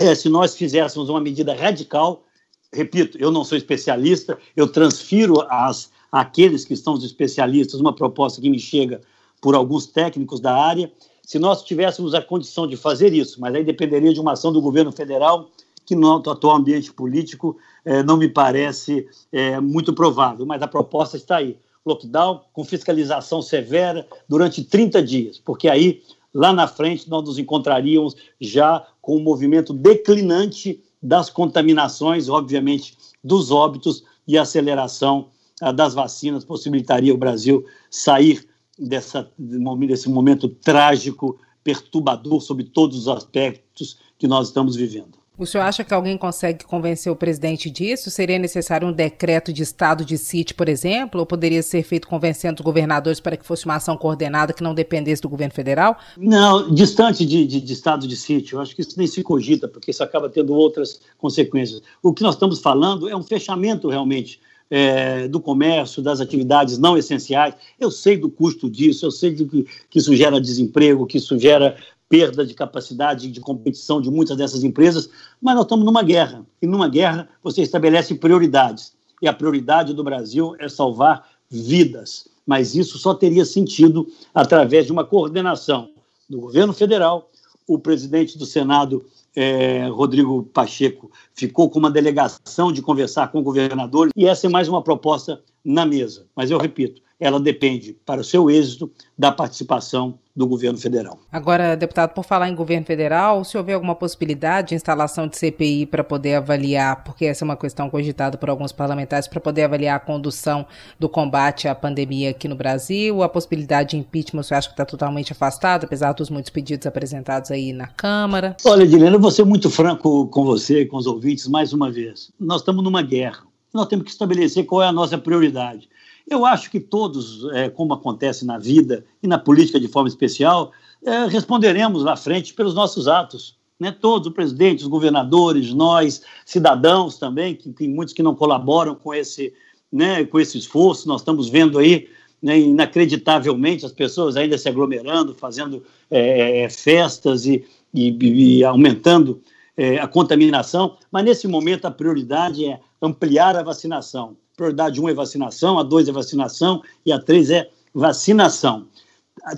eh, 0.00 0.14
se 0.14 0.28
nós 0.28 0.56
fizéssemos 0.56 1.08
uma 1.08 1.20
medida 1.20 1.54
radical, 1.54 2.24
repito, 2.72 3.18
eu 3.18 3.30
não 3.30 3.44
sou 3.44 3.56
especialista, 3.56 4.38
eu 4.56 4.66
transfiro 4.66 5.42
às, 5.48 5.90
àqueles 6.10 6.64
que 6.64 6.76
são 6.76 6.94
os 6.94 7.04
especialistas 7.04 7.80
uma 7.80 7.94
proposta 7.94 8.40
que 8.40 8.50
me 8.50 8.58
chega 8.58 9.00
por 9.40 9.54
alguns 9.54 9.86
técnicos 9.86 10.40
da 10.40 10.54
área, 10.54 10.90
se 11.22 11.38
nós 11.38 11.62
tivéssemos 11.62 12.12
a 12.12 12.20
condição 12.20 12.66
de 12.66 12.76
fazer 12.76 13.12
isso, 13.12 13.40
mas 13.40 13.54
aí 13.54 13.62
dependeria 13.62 14.12
de 14.12 14.20
uma 14.20 14.32
ação 14.32 14.52
do 14.52 14.60
governo 14.60 14.90
federal, 14.90 15.48
que 15.86 15.94
no 15.94 16.16
atual 16.16 16.56
ambiente 16.56 16.92
político 16.92 17.56
eh, 17.84 18.02
não 18.02 18.16
me 18.16 18.28
parece 18.28 19.06
eh, 19.32 19.60
muito 19.60 19.92
provável, 19.92 20.44
mas 20.44 20.62
a 20.62 20.68
proposta 20.68 21.16
está 21.16 21.36
aí. 21.36 21.56
Lockdown 21.84 22.42
com 22.52 22.64
fiscalização 22.64 23.40
severa 23.40 24.06
durante 24.28 24.62
30 24.62 25.02
dias, 25.02 25.38
porque 25.38 25.68
aí, 25.68 26.02
lá 26.32 26.52
na 26.52 26.66
frente, 26.66 27.08
nós 27.08 27.24
nos 27.24 27.38
encontraríamos 27.38 28.16
já 28.40 28.86
com 29.00 29.16
um 29.16 29.22
movimento 29.22 29.72
declinante 29.72 30.82
das 31.02 31.30
contaminações, 31.30 32.28
obviamente, 32.28 32.96
dos 33.22 33.50
óbitos 33.50 34.04
e 34.26 34.36
a 34.38 34.42
aceleração 34.42 35.28
ah, 35.60 35.72
das 35.72 35.94
vacinas 35.94 36.44
possibilitaria 36.44 37.14
o 37.14 37.18
Brasil 37.18 37.64
sair 37.90 38.46
dessa, 38.78 39.30
desse 39.38 40.08
momento 40.08 40.48
trágico, 40.48 41.38
perturbador 41.62 42.40
sobre 42.40 42.64
todos 42.64 42.96
os 42.96 43.08
aspectos 43.08 43.98
que 44.18 44.26
nós 44.26 44.48
estamos 44.48 44.76
vivendo. 44.76 45.19
O 45.40 45.46
senhor 45.46 45.64
acha 45.64 45.82
que 45.82 45.94
alguém 45.94 46.18
consegue 46.18 46.66
convencer 46.66 47.10
o 47.10 47.16
presidente 47.16 47.70
disso? 47.70 48.10
Seria 48.10 48.38
necessário 48.38 48.86
um 48.86 48.92
decreto 48.92 49.54
de 49.54 49.62
estado 49.62 50.04
de 50.04 50.18
sítio, 50.18 50.54
por 50.54 50.68
exemplo? 50.68 51.18
Ou 51.18 51.24
poderia 51.24 51.62
ser 51.62 51.82
feito 51.82 52.06
convencendo 52.06 52.60
os 52.60 52.62
governadores 52.62 53.20
para 53.20 53.38
que 53.38 53.46
fosse 53.46 53.64
uma 53.64 53.76
ação 53.76 53.96
coordenada 53.96 54.52
que 54.52 54.62
não 54.62 54.74
dependesse 54.74 55.22
do 55.22 55.30
governo 55.30 55.54
federal? 55.54 55.96
Não, 56.18 56.70
distante 56.70 57.24
de, 57.24 57.46
de, 57.46 57.58
de 57.58 57.72
estado 57.72 58.06
de 58.06 58.16
sítio. 58.18 58.56
Eu 58.56 58.60
acho 58.60 58.76
que 58.76 58.82
isso 58.82 58.98
nem 58.98 59.06
se 59.06 59.22
cogita, 59.22 59.66
porque 59.66 59.92
isso 59.92 60.04
acaba 60.04 60.28
tendo 60.28 60.52
outras 60.52 61.00
consequências. 61.16 61.80
O 62.02 62.12
que 62.12 62.22
nós 62.22 62.34
estamos 62.34 62.60
falando 62.60 63.08
é 63.08 63.16
um 63.16 63.22
fechamento 63.22 63.88
realmente 63.88 64.38
é, 64.70 65.26
do 65.26 65.40
comércio, 65.40 66.02
das 66.02 66.20
atividades 66.20 66.76
não 66.76 66.98
essenciais. 66.98 67.54
Eu 67.78 67.90
sei 67.90 68.18
do 68.18 68.28
custo 68.28 68.68
disso, 68.68 69.06
eu 69.06 69.10
sei 69.10 69.34
que, 69.34 69.66
que 69.88 69.98
isso 69.98 70.14
gera 70.14 70.38
desemprego, 70.38 71.06
que 71.06 71.16
isso 71.16 71.38
gera 71.38 71.78
perda 72.10 72.44
de 72.44 72.54
capacidade 72.54 73.30
de 73.30 73.40
competição 73.40 74.02
de 74.02 74.10
muitas 74.10 74.36
dessas 74.36 74.64
empresas, 74.64 75.08
mas 75.40 75.54
nós 75.54 75.64
estamos 75.64 75.84
numa 75.84 76.02
guerra. 76.02 76.44
E 76.60 76.66
numa 76.66 76.88
guerra 76.88 77.28
você 77.40 77.62
estabelece 77.62 78.16
prioridades. 78.16 78.92
E 79.22 79.28
a 79.28 79.32
prioridade 79.32 79.94
do 79.94 80.02
Brasil 80.02 80.56
é 80.58 80.68
salvar 80.68 81.24
vidas. 81.48 82.26
Mas 82.44 82.74
isso 82.74 82.98
só 82.98 83.14
teria 83.14 83.44
sentido 83.44 84.08
através 84.34 84.86
de 84.86 84.92
uma 84.92 85.04
coordenação 85.04 85.90
do 86.28 86.40
governo 86.40 86.72
federal, 86.72 87.30
o 87.66 87.78
presidente 87.78 88.36
do 88.36 88.44
Senado 88.44 89.04
é, 89.34 89.86
Rodrigo 89.86 90.42
Pacheco 90.42 91.10
ficou 91.32 91.70
com 91.70 91.78
uma 91.78 91.90
delegação 91.90 92.72
de 92.72 92.82
conversar 92.82 93.30
com 93.30 93.38
o 93.38 93.42
governador 93.42 94.10
e 94.16 94.26
essa 94.26 94.46
é 94.46 94.50
mais 94.50 94.68
uma 94.68 94.82
proposta 94.82 95.40
na 95.64 95.86
mesa. 95.86 96.26
Mas 96.34 96.50
eu 96.50 96.58
repito, 96.58 97.00
ela 97.18 97.38
depende, 97.38 97.92
para 98.04 98.20
o 98.20 98.24
seu 98.24 98.50
êxito, 98.50 98.90
da 99.16 99.30
participação 99.30 100.18
do 100.40 100.46
governo 100.46 100.78
federal. 100.78 101.18
Agora, 101.30 101.76
deputado, 101.76 102.14
por 102.14 102.24
falar 102.24 102.48
em 102.48 102.54
governo 102.54 102.86
federal, 102.86 103.44
se 103.44 103.56
houver 103.56 103.74
alguma 103.74 103.94
possibilidade 103.94 104.70
de 104.70 104.74
instalação 104.74 105.28
de 105.28 105.36
CPI 105.36 105.86
para 105.86 106.02
poder 106.02 106.36
avaliar, 106.36 107.04
porque 107.04 107.26
essa 107.26 107.44
é 107.44 107.46
uma 107.46 107.56
questão 107.56 107.90
cogitada 107.90 108.38
por 108.38 108.48
alguns 108.48 108.72
parlamentares, 108.72 109.28
para 109.28 109.38
poder 109.38 109.64
avaliar 109.64 109.96
a 109.96 110.00
condução 110.00 110.66
do 110.98 111.08
combate 111.08 111.68
à 111.68 111.74
pandemia 111.74 112.30
aqui 112.30 112.48
no 112.48 112.56
Brasil, 112.56 113.22
a 113.22 113.28
possibilidade 113.28 113.90
de 113.90 113.98
impeachment, 113.98 114.42
você 114.42 114.54
acha 114.54 114.68
que 114.68 114.72
está 114.72 114.84
totalmente 114.84 115.32
afastada, 115.32 115.84
apesar 115.84 116.12
dos 116.12 116.30
muitos 116.30 116.50
pedidos 116.50 116.86
apresentados 116.86 117.50
aí 117.50 117.72
na 117.72 117.86
Câmara? 117.86 118.56
Olha, 118.64 118.86
Dilena, 118.86 119.16
eu 119.16 119.20
vou 119.20 119.30
ser 119.30 119.44
muito 119.44 119.68
franco 119.68 120.26
com 120.28 120.44
você, 120.44 120.86
com 120.86 120.96
os 120.96 121.06
ouvintes, 121.06 121.46
mais 121.46 121.72
uma 121.74 121.90
vez. 121.90 122.32
Nós 122.40 122.62
estamos 122.62 122.82
numa 122.82 123.02
guerra. 123.02 123.42
Nós 123.72 123.86
temos 123.86 124.06
que 124.06 124.10
estabelecer 124.10 124.64
qual 124.64 124.82
é 124.82 124.86
a 124.86 124.92
nossa 124.92 125.16
prioridade. 125.18 125.88
Eu 126.28 126.44
acho 126.44 126.70
que 126.70 126.80
todos, 126.80 127.44
é, 127.52 127.68
como 127.68 127.92
acontece 127.92 128.44
na 128.44 128.58
vida 128.58 129.04
e 129.22 129.26
na 129.26 129.38
política 129.38 129.80
de 129.80 129.88
forma 129.88 130.08
especial, 130.08 130.72
é, 131.04 131.26
responderemos 131.26 132.04
na 132.04 132.16
frente 132.16 132.54
pelos 132.54 132.74
nossos 132.74 133.08
atos. 133.08 133.58
Né? 133.78 133.90
Todos, 133.90 134.28
o 134.28 134.32
presidente, 134.32 134.82
os 134.82 134.88
governadores, 134.88 135.72
nós, 135.72 136.22
cidadãos 136.44 137.18
também, 137.18 137.54
que 137.54 137.70
tem 137.70 137.88
muitos 137.88 138.14
que 138.14 138.22
não 138.22 138.34
colaboram 138.34 138.94
com 138.94 139.14
esse, 139.14 139.52
né, 139.90 140.24
com 140.24 140.38
esse 140.38 140.58
esforço. 140.58 141.08
Nós 141.08 141.22
estamos 141.22 141.48
vendo 141.48 141.78
aí, 141.78 142.08
né, 142.42 142.58
inacreditavelmente, 142.58 143.86
as 143.86 143.92
pessoas 143.92 144.36
ainda 144.36 144.58
se 144.58 144.68
aglomerando, 144.68 145.34
fazendo 145.34 145.82
é, 146.10 146.64
é 146.64 146.68
festas 146.68 147.46
e, 147.46 147.64
e, 147.92 148.58
e 148.58 148.64
aumentando 148.64 149.40
é, 149.76 149.98
a 149.98 150.06
contaminação. 150.06 150.98
Mas 151.10 151.24
nesse 151.24 151.48
momento 151.48 151.86
a 151.86 151.90
prioridade 151.90 152.66
é 152.66 152.78
ampliar 153.00 153.56
a 153.56 153.62
vacinação 153.62 154.36
prioridade 154.60 155.00
1 155.00 155.08
é 155.08 155.14
vacinação, 155.14 155.78
a 155.78 155.82
2 155.82 156.08
é 156.08 156.12
vacinação 156.12 156.82
e 157.04 157.10
a 157.10 157.18
3 157.18 157.50
é 157.50 157.70
vacinação. 157.94 158.86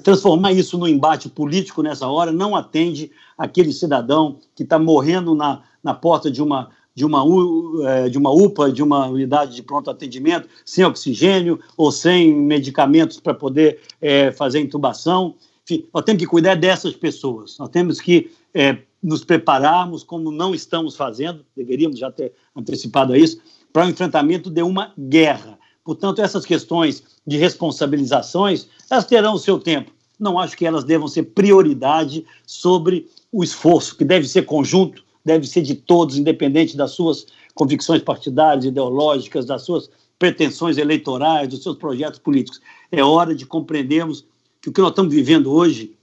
transformar 0.05 0.53
isso 0.53 0.78
no 0.78 0.86
embate 0.86 1.28
político 1.28 1.82
nessa 1.82 2.07
hora 2.07 2.30
não 2.30 2.55
atende 2.55 3.11
aquele 3.36 3.72
cidadão 3.72 4.38
que 4.55 4.62
está 4.62 4.78
morrendo 4.78 5.34
na, 5.34 5.62
na 5.82 5.92
porta 5.92 6.30
de 6.30 6.40
uma, 6.40 6.70
de 6.94 7.05
uma, 7.05 7.24
é, 7.88 8.09
de 8.09 8.16
uma 8.16 8.30
UPA, 8.30 8.70
de 8.70 8.80
uma 8.80 9.09
unidade 9.09 9.57
de 9.57 9.62
pronto 9.62 9.90
atendimento, 9.90 10.48
sem 10.64 10.84
oxigênio 10.84 11.59
ou 11.76 11.90
sem 11.90 12.32
medicamentos 12.32 13.18
para 13.18 13.34
poder 13.34 13.80
é, 14.00 14.30
fazer 14.30 14.61
intubação. 14.61 15.34
Enfim, 15.64 15.84
nós 15.92 16.05
temos 16.05 16.22
que 16.22 16.28
cuidar 16.28 16.55
dessas 16.55 16.94
pessoas, 16.94 17.59
nós 17.59 17.70
temos 17.70 18.00
que 18.00 18.30
é, 18.55 18.78
nos 19.03 19.24
prepararmos, 19.24 20.05
como 20.05 20.30
não 20.30 20.55
estamos 20.55 20.94
fazendo, 20.94 21.44
deveríamos 21.57 21.98
já 21.98 22.12
ter 22.12 22.32
antecipado 22.55 23.12
a 23.12 23.18
isso, 23.18 23.40
para 23.72 23.86
o 23.86 23.90
enfrentamento 23.90 24.50
de 24.50 24.62
uma 24.62 24.92
guerra. 24.98 25.58
Portanto, 25.84 26.20
essas 26.20 26.44
questões 26.44 27.02
de 27.26 27.36
responsabilizações, 27.36 28.68
elas 28.90 29.06
terão 29.06 29.34
o 29.34 29.38
seu 29.38 29.58
tempo. 29.58 29.90
Não 30.18 30.38
acho 30.38 30.56
que 30.56 30.66
elas 30.66 30.84
devam 30.84 31.08
ser 31.08 31.24
prioridade 31.24 32.24
sobre 32.46 33.08
o 33.32 33.42
esforço, 33.42 33.96
que 33.96 34.04
deve 34.04 34.28
ser 34.28 34.42
conjunto, 34.42 35.02
deve 35.24 35.46
ser 35.46 35.62
de 35.62 35.74
todos, 35.74 36.16
independente 36.16 36.76
das 36.76 36.92
suas 36.92 37.26
convicções 37.54 38.02
partidárias, 38.02 38.64
ideológicas, 38.64 39.46
das 39.46 39.62
suas 39.62 39.90
pretensões 40.18 40.78
eleitorais, 40.78 41.48
dos 41.48 41.62
seus 41.62 41.76
projetos 41.76 42.20
políticos. 42.20 42.60
É 42.90 43.02
hora 43.02 43.34
de 43.34 43.44
compreendermos 43.44 44.24
que 44.60 44.68
o 44.68 44.72
que 44.72 44.80
nós 44.80 44.90
estamos 44.90 45.12
vivendo 45.12 45.52
hoje, 45.52 45.96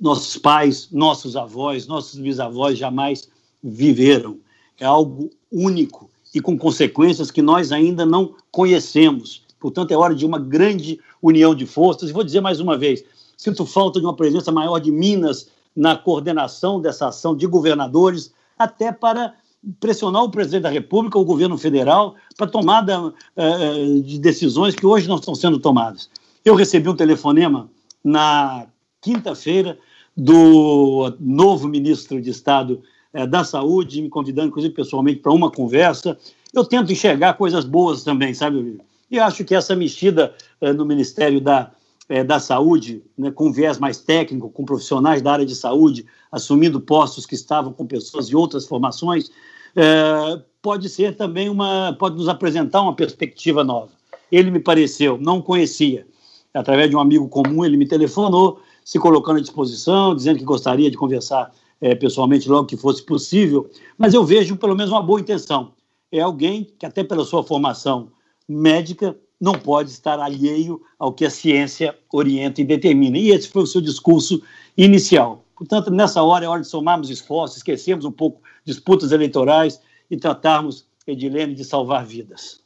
nossos 0.00 0.36
pais, 0.36 0.88
nossos 0.90 1.36
avós, 1.36 1.86
nossos 1.86 2.18
bisavós 2.18 2.76
jamais 2.76 3.28
viveram. 3.62 4.38
É 4.80 4.84
algo 4.84 5.30
único 5.52 6.10
e 6.34 6.40
com 6.40 6.58
consequências 6.58 7.30
que 7.30 7.40
nós 7.40 7.70
ainda 7.70 8.04
não 8.04 8.34
conhecemos. 8.50 9.42
Portanto, 9.60 9.92
é 9.92 9.96
hora 9.96 10.14
de 10.14 10.26
uma 10.26 10.38
grande 10.38 10.98
união 11.22 11.54
de 11.54 11.64
forças. 11.64 12.10
E 12.10 12.12
vou 12.12 12.24
dizer 12.24 12.40
mais 12.40 12.60
uma 12.60 12.76
vez: 12.76 13.04
sinto 13.36 13.64
falta 13.64 14.00
de 14.00 14.06
uma 14.06 14.16
presença 14.16 14.50
maior 14.50 14.78
de 14.78 14.90
Minas 14.90 15.48
na 15.74 15.96
coordenação 15.96 16.80
dessa 16.80 17.08
ação 17.08 17.36
de 17.36 17.46
governadores, 17.46 18.32
até 18.58 18.92
para 18.92 19.34
pressionar 19.80 20.22
o 20.22 20.30
presidente 20.30 20.62
da 20.62 20.68
República, 20.70 21.18
o 21.18 21.24
governo 21.24 21.56
federal, 21.56 22.14
para 22.36 22.46
tomada 22.46 23.06
uh, 23.06 24.02
de 24.02 24.18
decisões 24.18 24.74
que 24.74 24.84
hoje 24.84 25.08
não 25.08 25.16
estão 25.16 25.34
sendo 25.34 25.58
tomadas. 25.58 26.10
Eu 26.44 26.54
recebi 26.54 26.88
um 26.88 26.96
telefonema 26.96 27.70
na 28.02 28.66
quinta-feira 29.00 29.78
do 30.16 31.16
novo 31.18 31.66
ministro 31.66 32.20
de 32.20 32.30
Estado 32.30 32.82
uh, 33.14 33.26
da 33.26 33.44
Saúde, 33.44 34.02
me 34.02 34.08
convidando, 34.08 34.48
inclusive, 34.48 34.74
pessoalmente 34.74 35.20
para 35.20 35.32
uma 35.32 35.50
conversa. 35.50 36.18
Eu 36.52 36.64
tento 36.64 36.92
enxergar 36.92 37.34
coisas 37.34 37.64
boas 37.64 38.04
também, 38.04 38.34
sabe? 38.34 38.78
E 39.10 39.18
acho 39.18 39.44
que 39.44 39.54
essa 39.54 39.74
mexida 39.74 40.34
uh, 40.60 40.72
no 40.72 40.84
Ministério 40.84 41.40
da 41.40 41.70
é, 42.08 42.22
da 42.22 42.38
saúde, 42.38 43.02
né, 43.16 43.30
com 43.30 43.50
viés 43.50 43.78
mais 43.78 43.98
técnico, 43.98 44.50
com 44.50 44.64
profissionais 44.64 45.22
da 45.22 45.32
área 45.32 45.46
de 45.46 45.54
saúde, 45.54 46.04
assumindo 46.30 46.80
postos 46.80 47.24
que 47.24 47.34
estavam 47.34 47.72
com 47.72 47.86
pessoas 47.86 48.28
de 48.28 48.36
outras 48.36 48.66
formações, 48.66 49.30
é, 49.74 50.40
pode 50.60 50.88
ser 50.88 51.16
também 51.16 51.48
uma, 51.48 51.96
pode 51.98 52.16
nos 52.16 52.28
apresentar 52.28 52.82
uma 52.82 52.94
perspectiva 52.94 53.64
nova. 53.64 53.90
Ele 54.30 54.50
me 54.50 54.60
pareceu, 54.60 55.18
não 55.18 55.40
conhecia, 55.40 56.06
através 56.52 56.90
de 56.90 56.96
um 56.96 57.00
amigo 57.00 57.28
comum, 57.28 57.64
ele 57.64 57.76
me 57.76 57.86
telefonou, 57.86 58.60
se 58.84 58.98
colocando 58.98 59.38
à 59.38 59.40
disposição, 59.40 60.14
dizendo 60.14 60.38
que 60.38 60.44
gostaria 60.44 60.90
de 60.90 60.96
conversar 60.96 61.52
é, 61.80 61.94
pessoalmente 61.94 62.48
logo 62.48 62.66
que 62.66 62.76
fosse 62.76 63.02
possível, 63.02 63.70
mas 63.98 64.14
eu 64.14 64.24
vejo 64.24 64.56
pelo 64.56 64.74
menos 64.74 64.92
uma 64.92 65.02
boa 65.02 65.20
intenção. 65.20 65.72
É 66.10 66.20
alguém 66.20 66.64
que, 66.78 66.86
até 66.86 67.02
pela 67.02 67.24
sua 67.24 67.42
formação 67.42 68.10
médica, 68.48 69.16
não 69.40 69.54
pode 69.54 69.90
estar 69.90 70.18
alheio 70.18 70.80
ao 70.98 71.12
que 71.12 71.24
a 71.24 71.30
ciência 71.30 71.96
orienta 72.12 72.60
e 72.60 72.64
determina. 72.64 73.18
E 73.18 73.30
esse 73.30 73.48
foi 73.48 73.62
o 73.62 73.66
seu 73.66 73.80
discurso 73.80 74.42
inicial. 74.76 75.44
Portanto, 75.56 75.90
nessa 75.90 76.22
hora 76.22 76.44
é 76.44 76.48
hora 76.48 76.62
de 76.62 76.68
somarmos 76.68 77.10
esforços, 77.10 77.58
esquecermos 77.58 78.04
um 78.04 78.12
pouco 78.12 78.42
disputas 78.64 79.12
eleitorais 79.12 79.80
e 80.10 80.16
tratarmos, 80.16 80.86
Edilene, 81.06 81.54
de 81.54 81.64
salvar 81.64 82.04
vidas. 82.06 82.63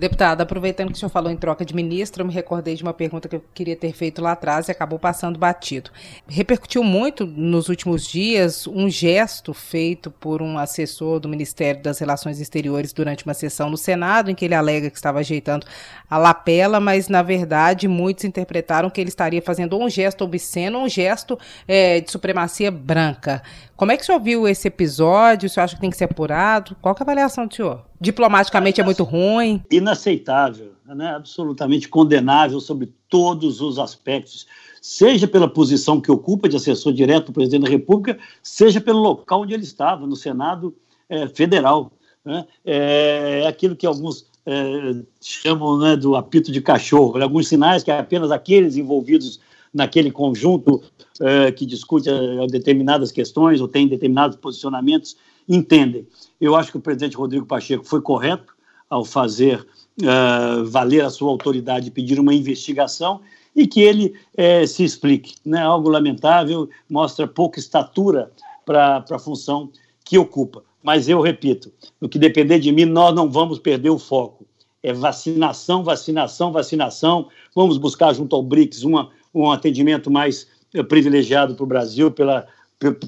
Deputada, 0.00 0.44
aproveitando 0.44 0.88
que 0.88 0.94
o 0.94 0.96
senhor 0.96 1.10
falou 1.10 1.30
em 1.30 1.36
troca 1.36 1.62
de 1.62 1.74
ministro, 1.74 2.22
eu 2.22 2.26
me 2.26 2.32
recordei 2.32 2.74
de 2.74 2.82
uma 2.82 2.94
pergunta 2.94 3.28
que 3.28 3.36
eu 3.36 3.44
queria 3.52 3.76
ter 3.76 3.92
feito 3.92 4.22
lá 4.22 4.32
atrás 4.32 4.66
e 4.66 4.70
acabou 4.72 4.98
passando 4.98 5.38
batido. 5.38 5.90
Repercutiu 6.26 6.82
muito 6.82 7.26
nos 7.26 7.68
últimos 7.68 8.06
dias 8.06 8.66
um 8.66 8.88
gesto 8.88 9.52
feito 9.52 10.10
por 10.10 10.40
um 10.40 10.56
assessor 10.56 11.20
do 11.20 11.28
Ministério 11.28 11.82
das 11.82 11.98
Relações 11.98 12.40
Exteriores 12.40 12.94
durante 12.94 13.26
uma 13.26 13.34
sessão 13.34 13.68
no 13.68 13.76
Senado, 13.76 14.30
em 14.30 14.34
que 14.34 14.46
ele 14.46 14.54
alega 14.54 14.88
que 14.88 14.96
estava 14.96 15.18
ajeitando 15.18 15.66
a 16.08 16.16
lapela, 16.16 16.80
mas 16.80 17.10
na 17.10 17.20
verdade 17.20 17.86
muitos 17.86 18.24
interpretaram 18.24 18.88
que 18.88 19.02
ele 19.02 19.10
estaria 19.10 19.42
fazendo 19.42 19.78
um 19.78 19.90
gesto 19.90 20.24
obsceno 20.24 20.78
ou 20.78 20.86
um 20.86 20.88
gesto 20.88 21.38
é, 21.68 22.00
de 22.00 22.10
supremacia 22.10 22.70
branca. 22.70 23.42
Como 23.80 23.92
é 23.92 23.96
que 23.96 24.02
o 24.02 24.06
senhor 24.06 24.20
viu 24.20 24.46
esse 24.46 24.68
episódio? 24.68 25.46
O 25.46 25.48
senhor 25.48 25.64
acha 25.64 25.74
que 25.74 25.80
tem 25.80 25.88
que 25.88 25.96
ser 25.96 26.04
apurado? 26.04 26.76
Qual 26.82 26.94
é 26.94 26.98
a 27.00 27.02
avaliação 27.02 27.46
do 27.46 27.54
senhor? 27.54 27.82
Diplomaticamente 27.98 28.78
é 28.78 28.84
muito 28.84 29.02
ruim? 29.04 29.64
Inaceitável, 29.70 30.72
né? 30.84 31.14
absolutamente 31.14 31.88
condenável 31.88 32.60
sobre 32.60 32.92
todos 33.08 33.62
os 33.62 33.78
aspectos, 33.78 34.46
seja 34.82 35.26
pela 35.26 35.48
posição 35.48 35.98
que 35.98 36.12
ocupa 36.12 36.46
de 36.46 36.56
assessor 36.56 36.92
direto 36.92 37.28
do 37.28 37.32
presidente 37.32 37.62
da 37.62 37.70
República, 37.70 38.18
seja 38.42 38.82
pelo 38.82 38.98
local 38.98 39.40
onde 39.40 39.54
ele 39.54 39.64
estava, 39.64 40.06
no 40.06 40.14
Senado 40.14 40.76
é, 41.08 41.26
Federal. 41.28 41.90
Né? 42.22 42.44
É, 42.62 43.40
é 43.44 43.48
aquilo 43.48 43.74
que 43.74 43.86
alguns 43.86 44.26
é, 44.44 44.94
chamam 45.22 45.78
né, 45.78 45.96
do 45.96 46.16
apito 46.16 46.52
de 46.52 46.60
cachorro, 46.60 47.16
né? 47.16 47.24
alguns 47.24 47.48
sinais 47.48 47.82
que 47.82 47.90
apenas 47.90 48.30
aqueles 48.30 48.76
envolvidos 48.76 49.40
naquele 49.72 50.10
conjunto 50.10 50.82
uh, 51.20 51.52
que 51.56 51.64
discute 51.64 52.10
uh, 52.10 52.46
determinadas 52.46 53.12
questões 53.12 53.60
ou 53.60 53.68
tem 53.68 53.86
determinados 53.86 54.36
posicionamentos, 54.36 55.16
entendem. 55.48 56.06
Eu 56.40 56.56
acho 56.56 56.70
que 56.70 56.78
o 56.78 56.80
presidente 56.80 57.16
Rodrigo 57.16 57.46
Pacheco 57.46 57.84
foi 57.84 58.00
correto 58.00 58.54
ao 58.88 59.04
fazer 59.04 59.66
uh, 60.02 60.64
valer 60.64 61.04
a 61.04 61.10
sua 61.10 61.30
autoridade 61.30 61.88
e 61.88 61.90
pedir 61.90 62.18
uma 62.18 62.34
investigação 62.34 63.20
e 63.54 63.66
que 63.66 63.80
ele 63.80 64.14
se 64.68 64.84
explique. 64.84 65.34
Né? 65.44 65.60
Algo 65.60 65.88
lamentável, 65.88 66.70
mostra 66.88 67.26
pouca 67.26 67.58
estatura 67.58 68.30
para 68.64 69.04
a 69.10 69.18
função 69.18 69.70
que 70.04 70.16
ocupa. 70.16 70.62
Mas 70.80 71.08
eu 71.08 71.20
repito, 71.20 71.72
no 72.00 72.08
que 72.08 72.16
depender 72.16 72.60
de 72.60 72.70
mim, 72.70 72.84
nós 72.84 73.12
não 73.12 73.28
vamos 73.28 73.58
perder 73.58 73.90
o 73.90 73.98
foco. 73.98 74.46
É 74.82 74.92
vacinação, 74.92 75.82
vacinação, 75.82 76.52
vacinação. 76.52 77.28
Vamos 77.54 77.76
buscar 77.76 78.14
junto 78.14 78.34
ao 78.34 78.42
BRICS 78.42 78.84
uma, 78.84 79.10
um 79.34 79.50
atendimento 79.50 80.10
mais 80.10 80.46
eh, 80.74 80.82
privilegiado 80.82 81.54
para 81.54 81.64
o 81.64 81.66
Brasil 81.66 82.10
pela, 82.10 82.46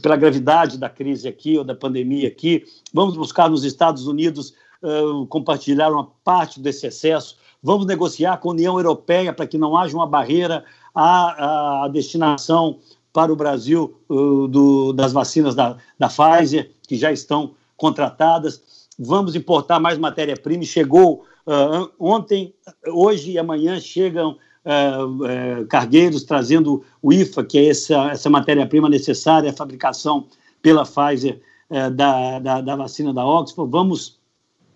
pela 0.01 0.17
gravidade 0.17 0.79
da 0.79 0.89
crise 0.89 1.29
aqui 1.29 1.57
ou 1.59 1.65
da 1.65 1.75
pandemia 1.75 2.29
aqui. 2.29 2.65
Vamos 2.93 3.17
buscar 3.17 3.49
nos 3.49 3.65
Estados 3.65 4.07
Unidos 4.07 4.55
uh, 4.83 5.27
compartilhar 5.27 5.91
uma 5.91 6.09
parte 6.25 6.61
desse 6.61 6.87
excesso. 6.87 7.37
Vamos 7.63 7.87
negociar 7.87 8.39
com 8.39 8.51
a 8.51 8.53
União 8.53 8.77
Europeia 8.77 9.33
para 9.33 9.47
que 9.47 9.57
não 9.57 9.77
haja 9.77 9.97
uma 9.97 10.07
barreira 10.07 10.65
à, 10.95 11.85
à 11.85 11.89
destinação 11.89 12.79
para 13.13 13.33
o 13.33 13.37
Brasil 13.37 13.97
uh, 14.09 14.49
do, 14.49 14.93
das 14.93 15.13
vacinas 15.13 15.55
da, 15.55 15.77
da 15.99 16.09
Pfizer, 16.09 16.71
que 16.87 16.97
já 16.97 17.13
estão 17.13 17.55
contratadas. 17.77 18.89
Vamos 18.99 19.35
importar 19.35 19.81
mais 19.81 19.99
matéria-prima. 19.99 20.65
Chegou 20.65 21.25
uh, 21.47 21.91
ontem, 21.99 22.55
hoje 22.87 23.33
e 23.33 23.39
amanhã 23.39 23.79
chegam 23.81 24.37
uh, 24.65 25.67
cargueiros 25.67 26.25
trazendo 26.25 26.85
o 27.01 27.13
IFA, 27.13 27.45
que 27.45 27.59
é 27.59 27.69
essa, 27.69 28.11
essa 28.11 28.31
matéria-prima 28.31 28.89
necessária 28.89 29.51
à 29.51 29.53
fabricação 29.53 30.27
pela 30.61 30.85
Pfizer 30.85 31.41
uh, 31.71 31.91
da, 31.91 32.39
da, 32.39 32.61
da, 32.61 32.77
vacina 32.77 33.13
da 33.13 33.25
Oxford. 33.25 33.71
Vamos 33.71 34.19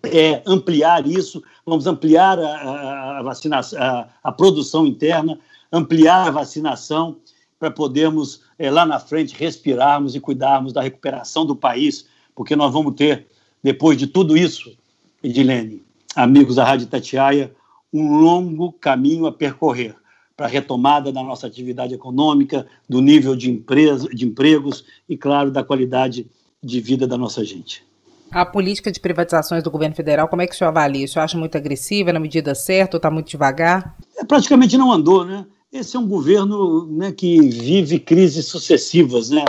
é, 0.03 0.41
ampliar 0.45 1.07
isso, 1.07 1.43
vamos 1.65 1.87
ampliar 1.87 2.39
a, 2.39 2.47
a, 2.47 3.19
a, 3.19 3.23
vacina, 3.23 3.59
a, 3.59 4.07
a 4.23 4.31
produção 4.31 4.85
interna, 4.85 5.39
ampliar 5.71 6.27
a 6.27 6.31
vacinação 6.31 7.17
para 7.59 7.71
podermos, 7.71 8.41
é, 8.59 8.69
lá 8.69 8.85
na 8.85 8.99
frente, 8.99 9.35
respirarmos 9.35 10.15
e 10.15 10.19
cuidarmos 10.19 10.73
da 10.73 10.81
recuperação 10.81 11.45
do 11.45 11.55
país, 11.55 12.07
porque 12.35 12.55
nós 12.55 12.71
vamos 12.71 12.93
ter, 12.93 13.25
depois 13.63 13.97
de 13.97 14.05
tudo 14.05 14.37
isso, 14.37 14.77
Edilene, 15.23 15.83
amigos 16.15 16.55
da 16.55 16.63
Rádio 16.63 16.87
Tatiaia, 16.87 17.51
um 17.97 18.17
longo 18.17 18.71
caminho 18.73 19.25
a 19.25 19.31
percorrer 19.31 19.95
para 20.35 20.45
a 20.45 20.49
retomada 20.49 21.11
da 21.11 21.23
nossa 21.23 21.47
atividade 21.47 21.95
econômica, 21.95 22.67
do 22.87 23.01
nível 23.01 23.35
de, 23.35 23.49
empresa, 23.49 24.07
de 24.09 24.25
empregos 24.25 24.85
e, 25.09 25.17
claro, 25.17 25.49
da 25.49 25.63
qualidade 25.63 26.27
de 26.63 26.79
vida 26.79 27.07
da 27.07 27.17
nossa 27.17 27.43
gente. 27.43 27.83
A 28.29 28.45
política 28.45 28.91
de 28.91 28.99
privatizações 28.99 29.63
do 29.63 29.71
governo 29.71 29.95
federal, 29.95 30.27
como 30.27 30.41
é 30.41 30.47
que 30.47 30.53
o 30.53 30.57
senhor 30.57 30.69
avalia? 30.69 31.05
O 31.05 31.07
senhor 31.07 31.23
acha 31.23 31.37
muito 31.37 31.57
agressiva, 31.57 32.13
na 32.13 32.19
medida 32.19 32.53
certa, 32.53 32.97
ou 32.97 32.99
está 32.99 33.09
muito 33.09 33.29
devagar? 33.29 33.97
É, 34.15 34.23
praticamente 34.23 34.77
não 34.77 34.91
andou, 34.91 35.25
né? 35.25 35.45
Esse 35.71 35.97
é 35.97 35.99
um 35.99 36.07
governo 36.07 36.85
né, 36.87 37.11
que 37.11 37.41
vive 37.41 37.99
crises 37.99 38.45
sucessivas, 38.45 39.29
né? 39.29 39.43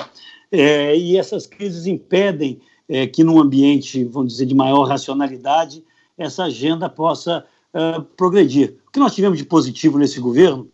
É, 0.50 0.96
e 0.96 1.16
essas 1.18 1.46
crises 1.46 1.86
impedem 1.86 2.60
é, 2.88 3.06
que, 3.06 3.22
num 3.22 3.38
ambiente, 3.38 4.04
vamos 4.04 4.32
dizer, 4.32 4.46
de 4.46 4.54
maior 4.54 4.84
racionalidade, 4.84 5.84
essa 6.16 6.44
agenda 6.44 6.88
possa 6.88 7.44
uh, 7.74 8.02
progredir. 8.16 8.76
O 8.88 8.90
que 8.92 8.98
nós 8.98 9.14
tivemos 9.14 9.38
de 9.38 9.44
positivo 9.44 9.98
nesse 9.98 10.20
governo 10.20 10.68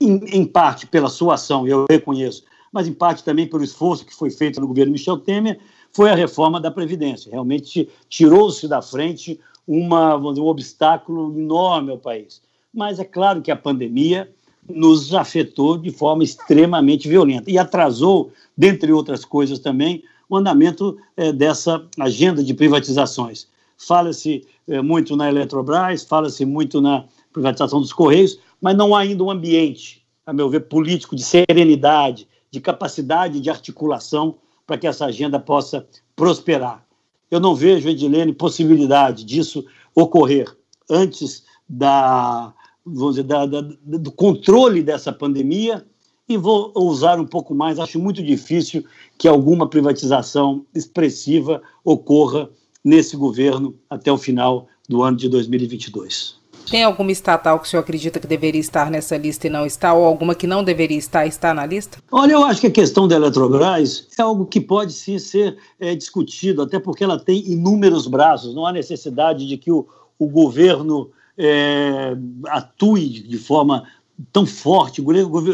em, 0.00 0.16
em 0.32 0.44
parte 0.44 0.86
pela 0.86 1.08
sua 1.08 1.34
ação, 1.34 1.66
eu 1.66 1.86
reconheço, 1.88 2.44
mas 2.72 2.88
em 2.88 2.92
parte 2.92 3.22
também 3.22 3.46
pelo 3.46 3.62
esforço 3.62 4.04
que 4.04 4.14
foi 4.14 4.30
feito 4.30 4.60
no 4.60 4.66
governo 4.66 4.92
Michel 4.92 5.18
Temer, 5.18 5.60
foi 5.92 6.10
a 6.10 6.14
reforma 6.14 6.60
da 6.60 6.70
Previdência. 6.70 7.30
Realmente 7.30 7.88
tirou-se 8.08 8.66
da 8.66 8.80
frente 8.80 9.38
uma, 9.66 10.16
um 10.16 10.44
obstáculo 10.44 11.38
enorme 11.38 11.90
ao 11.90 11.98
país. 11.98 12.40
Mas 12.72 12.98
é 12.98 13.04
claro 13.04 13.42
que 13.42 13.50
a 13.50 13.56
pandemia 13.56 14.30
nos 14.68 15.12
afetou 15.12 15.76
de 15.76 15.90
forma 15.90 16.24
extremamente 16.24 17.08
violenta 17.08 17.50
e 17.50 17.58
atrasou, 17.58 18.32
dentre 18.56 18.92
outras 18.92 19.24
coisas 19.24 19.58
também, 19.58 20.02
o 20.28 20.36
andamento 20.36 20.96
é, 21.16 21.32
dessa 21.32 21.84
agenda 21.98 22.42
de 22.42 22.54
privatizações. 22.54 23.46
Fala-se 23.86 24.46
é, 24.68 24.80
muito 24.80 25.16
na 25.16 25.28
Eletrobras, 25.28 26.04
fala-se 26.04 26.44
muito 26.44 26.80
na 26.80 27.04
privatização 27.32 27.80
dos 27.80 27.92
Correios, 27.92 28.38
mas 28.60 28.76
não 28.76 28.94
há 28.94 29.00
ainda 29.00 29.24
um 29.24 29.30
ambiente, 29.30 30.04
a 30.24 30.32
meu 30.32 30.48
ver, 30.48 30.60
político 30.60 31.16
de 31.16 31.22
serenidade, 31.22 32.28
de 32.50 32.60
capacidade 32.60 33.40
de 33.40 33.50
articulação 33.50 34.36
para 34.66 34.78
que 34.78 34.86
essa 34.86 35.06
agenda 35.06 35.40
possa 35.40 35.86
prosperar. 36.14 36.86
Eu 37.30 37.40
não 37.40 37.54
vejo, 37.54 37.88
Edilene, 37.88 38.32
possibilidade 38.32 39.24
disso 39.24 39.64
ocorrer 39.94 40.54
antes 40.88 41.44
da, 41.68 42.52
vamos 42.84 43.16
dizer, 43.16 43.24
da, 43.24 43.46
da, 43.46 43.60
do 43.60 44.12
controle 44.12 44.82
dessa 44.82 45.12
pandemia 45.12 45.84
e 46.28 46.36
vou 46.36 46.72
usar 46.76 47.18
um 47.18 47.26
pouco 47.26 47.54
mais. 47.54 47.78
Acho 47.78 47.98
muito 47.98 48.22
difícil 48.22 48.84
que 49.18 49.26
alguma 49.26 49.68
privatização 49.68 50.64
expressiva 50.74 51.62
ocorra 51.84 52.50
nesse 52.84 53.16
governo 53.16 53.74
até 53.88 54.10
o 54.10 54.18
final 54.18 54.66
do 54.88 55.02
ano 55.02 55.16
de 55.16 55.28
2022. 55.28 56.42
Tem 56.70 56.84
alguma 56.84 57.10
estatal 57.10 57.58
que 57.58 57.66
o 57.66 57.70
senhor 57.70 57.82
acredita 57.82 58.20
que 58.20 58.26
deveria 58.26 58.60
estar 58.60 58.90
nessa 58.90 59.16
lista 59.16 59.46
e 59.46 59.50
não 59.50 59.66
está, 59.66 59.92
ou 59.92 60.04
alguma 60.04 60.34
que 60.34 60.46
não 60.46 60.62
deveria 60.62 60.96
estar 60.96 61.26
está 61.26 61.52
na 61.52 61.66
lista? 61.66 61.98
Olha, 62.10 62.32
eu 62.32 62.44
acho 62.44 62.60
que 62.60 62.66
a 62.68 62.70
questão 62.70 63.08
da 63.08 63.16
Eletrobras 63.16 64.06
é 64.16 64.22
algo 64.22 64.46
que 64.46 64.60
pode 64.60 64.92
sim 64.92 65.18
ser 65.18 65.56
é, 65.80 65.94
discutido, 65.94 66.62
até 66.62 66.78
porque 66.78 67.04
ela 67.04 67.18
tem 67.18 67.50
inúmeros 67.50 68.06
braços, 68.06 68.54
não 68.54 68.64
há 68.64 68.72
necessidade 68.72 69.46
de 69.46 69.56
que 69.56 69.72
o, 69.72 69.86
o 70.18 70.28
governo 70.28 71.10
é, 71.36 72.16
atue 72.46 73.08
de 73.08 73.38
forma 73.38 73.84
tão 74.32 74.46
forte, 74.46 75.02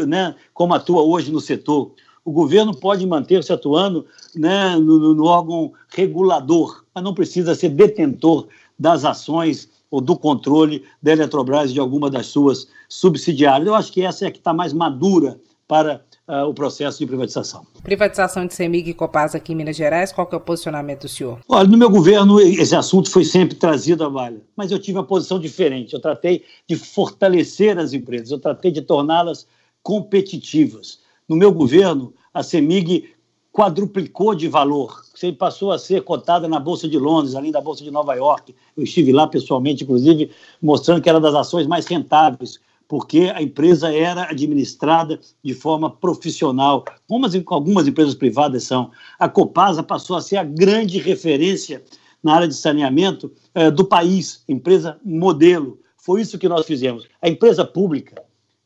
né, 0.07 0.35
como 0.53 0.73
atua 0.73 1.01
hoje 1.01 1.31
no 1.31 1.39
setor. 1.39 1.91
O 2.23 2.31
governo 2.31 2.75
pode 2.75 3.05
manter-se 3.05 3.51
atuando 3.51 4.05
né, 4.35 4.75
no, 4.75 5.13
no 5.13 5.25
órgão 5.25 5.73
regulador, 5.89 6.83
mas 6.93 7.03
não 7.03 7.13
precisa 7.13 7.55
ser 7.55 7.69
detentor 7.69 8.47
das 8.77 9.03
ações 9.05 9.69
ou 9.91 9.99
do 9.99 10.15
controle 10.15 10.83
da 11.01 11.11
Eletrobras 11.11 11.73
de 11.73 11.79
alguma 11.79 12.09
das 12.09 12.27
suas 12.27 12.67
subsidiárias. 12.87 13.67
Eu 13.67 13.75
acho 13.75 13.91
que 13.91 14.01
essa 14.03 14.25
é 14.25 14.27
a 14.27 14.31
que 14.31 14.37
está 14.37 14.53
mais 14.53 14.71
madura 14.71 15.39
para 15.67 16.01
uh, 16.27 16.47
o 16.47 16.53
processo 16.53 16.99
de 16.99 17.05
privatização. 17.05 17.65
Privatização 17.83 18.45
de 18.45 18.53
CEMIG 18.53 18.91
e 18.91 18.93
Copasa 18.93 19.37
aqui 19.37 19.53
em 19.53 19.55
Minas 19.55 19.75
Gerais, 19.75 20.11
qual 20.11 20.27
é 20.31 20.35
o 20.35 20.39
posicionamento 20.39 21.01
do 21.01 21.09
senhor? 21.09 21.39
Olha, 21.47 21.67
no 21.67 21.77
meu 21.77 21.89
governo 21.89 22.39
esse 22.39 22.75
assunto 22.75 23.09
foi 23.09 23.23
sempre 23.23 23.55
trazido 23.55 24.03
à 24.03 24.09
baila, 24.09 24.39
mas 24.55 24.71
eu 24.71 24.79
tive 24.79 24.97
uma 24.97 25.03
posição 25.03 25.39
diferente. 25.39 25.93
Eu 25.93 25.99
tratei 25.99 26.43
de 26.67 26.75
fortalecer 26.75 27.77
as 27.77 27.93
empresas, 27.93 28.31
eu 28.31 28.39
tratei 28.39 28.71
de 28.71 28.81
torná-las 28.81 29.47
competitivas. 29.81 30.99
No 31.29 31.35
meu 31.35 31.53
governo, 31.53 32.11
a 32.33 32.41
CEMIG 32.41 33.13
quadruplicou 33.53 34.33
de 34.33 34.47
valor. 34.47 35.03
Você 35.13 35.31
passou 35.31 35.71
a 35.71 35.77
ser 35.77 36.01
cotada 36.01 36.47
na 36.47 36.59
Bolsa 36.59 36.87
de 36.87 36.97
Londres, 36.97 37.35
além 37.35 37.51
da 37.51 37.61
Bolsa 37.61 37.83
de 37.83 37.91
Nova 37.91 38.15
York. 38.15 38.55
Eu 38.75 38.83
estive 38.83 39.11
lá 39.11 39.27
pessoalmente, 39.27 39.83
inclusive, 39.83 40.31
mostrando 40.59 41.03
que 41.03 41.07
era 41.07 41.19
das 41.19 41.35
ações 41.35 41.67
mais 41.67 41.85
rentáveis, 41.85 42.59
porque 42.87 43.31
a 43.35 43.43
empresa 43.43 43.93
era 43.93 44.23
administrada 44.23 45.19
de 45.43 45.53
forma 45.53 45.91
profissional, 45.91 46.83
como 47.07 47.27
as, 47.27 47.35
algumas 47.45 47.87
empresas 47.87 48.15
privadas 48.15 48.63
são. 48.63 48.89
A 49.19 49.29
Copasa 49.29 49.83
passou 49.83 50.15
a 50.15 50.21
ser 50.21 50.37
a 50.37 50.43
grande 50.43 50.97
referência 50.97 51.83
na 52.23 52.33
área 52.33 52.47
de 52.47 52.55
saneamento 52.55 53.31
eh, 53.53 53.69
do 53.69 53.85
país, 53.85 54.43
empresa 54.49 54.99
modelo. 55.05 55.77
Foi 55.95 56.21
isso 56.21 56.39
que 56.39 56.49
nós 56.49 56.65
fizemos. 56.65 57.07
A 57.21 57.29
empresa 57.29 57.63
pública, 57.63 58.19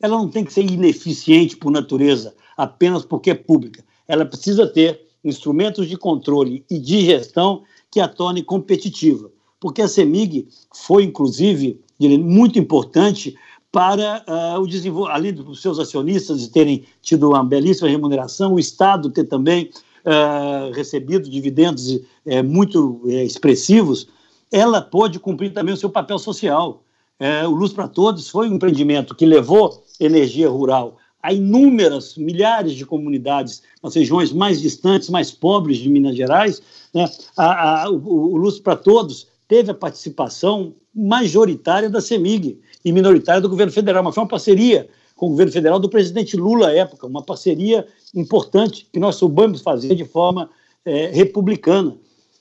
ela 0.04 0.18
não 0.18 0.30
tem 0.30 0.46
que 0.46 0.54
ser 0.54 0.70
ineficiente 0.70 1.58
por 1.58 1.72
natureza, 1.72 2.36
apenas 2.56 3.04
porque 3.04 3.32
é 3.32 3.34
pública 3.34 3.84
ela 4.08 4.26
precisa 4.26 4.68
ter 4.68 5.02
instrumentos 5.24 5.88
de 5.88 5.98
controle 5.98 6.66
e 6.70 6.78
de 6.78 7.06
gestão 7.06 7.64
que 7.90 8.00
a 8.00 8.08
torne 8.08 8.44
competitiva. 8.44 9.32
Porque 9.60 9.82
a 9.82 9.88
CEMIG 9.88 10.48
foi, 10.74 11.04
inclusive, 11.04 11.80
muito 12.00 12.60
importante 12.60 13.36
para 13.72 14.24
uh, 14.28 14.60
o 14.60 14.68
desenvolvimento, 14.68 15.16
além 15.16 15.34
dos 15.34 15.62
seus 15.62 15.80
acionistas 15.80 16.48
terem 16.48 16.84
tido 17.02 17.30
uma 17.30 17.44
belíssima 17.44 17.90
remuneração, 17.90 18.54
o 18.54 18.60
Estado 18.60 19.10
ter 19.10 19.24
também 19.24 19.72
uh, 20.06 20.72
recebido 20.74 21.30
dividendos 21.30 21.90
uh, 21.90 22.44
muito 22.44 23.02
eh, 23.08 23.24
expressivos, 23.24 24.08
ela 24.52 24.80
pôde 24.80 25.18
cumprir 25.18 25.54
também 25.54 25.74
o 25.74 25.78
seu 25.78 25.90
papel 25.90 26.20
social. 26.20 26.84
Eh, 27.24 27.48
o 27.48 27.52
Luz 27.52 27.72
para 27.72 27.88
Todos 27.88 28.28
foi 28.28 28.50
um 28.50 28.56
empreendimento 28.56 29.16
que 29.16 29.26
levou 29.26 29.82
energia 29.98 30.50
rural 30.50 30.98
Há 31.24 31.32
inúmeras, 31.32 32.18
milhares 32.18 32.74
de 32.74 32.86
comunidades 32.86 33.64
nas 33.82 33.96
regiões 33.96 34.34
mais 34.34 34.60
distantes, 34.60 35.10
mais 35.10 35.32
pobres 35.32 35.78
de 35.78 35.90
Minas 35.90 36.18
Gerais. 36.18 36.62
Né? 36.94 37.10
A, 37.38 37.84
a, 37.84 37.90
o, 37.90 38.34
o 38.34 38.36
Luz 38.36 38.60
para 38.60 38.76
Todos 38.76 39.30
teve 39.48 39.72
a 39.72 39.74
participação 39.74 40.76
majoritária 40.94 41.90
da 41.90 42.02
CEMIG 42.02 42.60
e 42.84 42.92
minoritária 42.92 43.40
do 43.40 43.48
governo 43.48 43.72
federal, 43.72 44.04
mas 44.04 44.14
foi 44.14 44.22
uma 44.22 44.30
parceria 44.30 44.90
com 45.16 45.28
o 45.28 45.30
governo 45.30 45.54
federal 45.54 45.80
do 45.80 45.88
presidente 45.88 46.36
Lula 46.36 46.68
à 46.68 46.76
época, 46.76 47.08
uma 47.08 47.24
parceria 47.24 47.88
importante 48.14 48.86
que 48.92 49.00
nós 49.00 49.16
soubemos 49.16 49.62
fazer 49.62 49.96
de 49.96 50.04
forma 50.04 50.50
é, 50.84 51.06
republicana. 51.08 51.96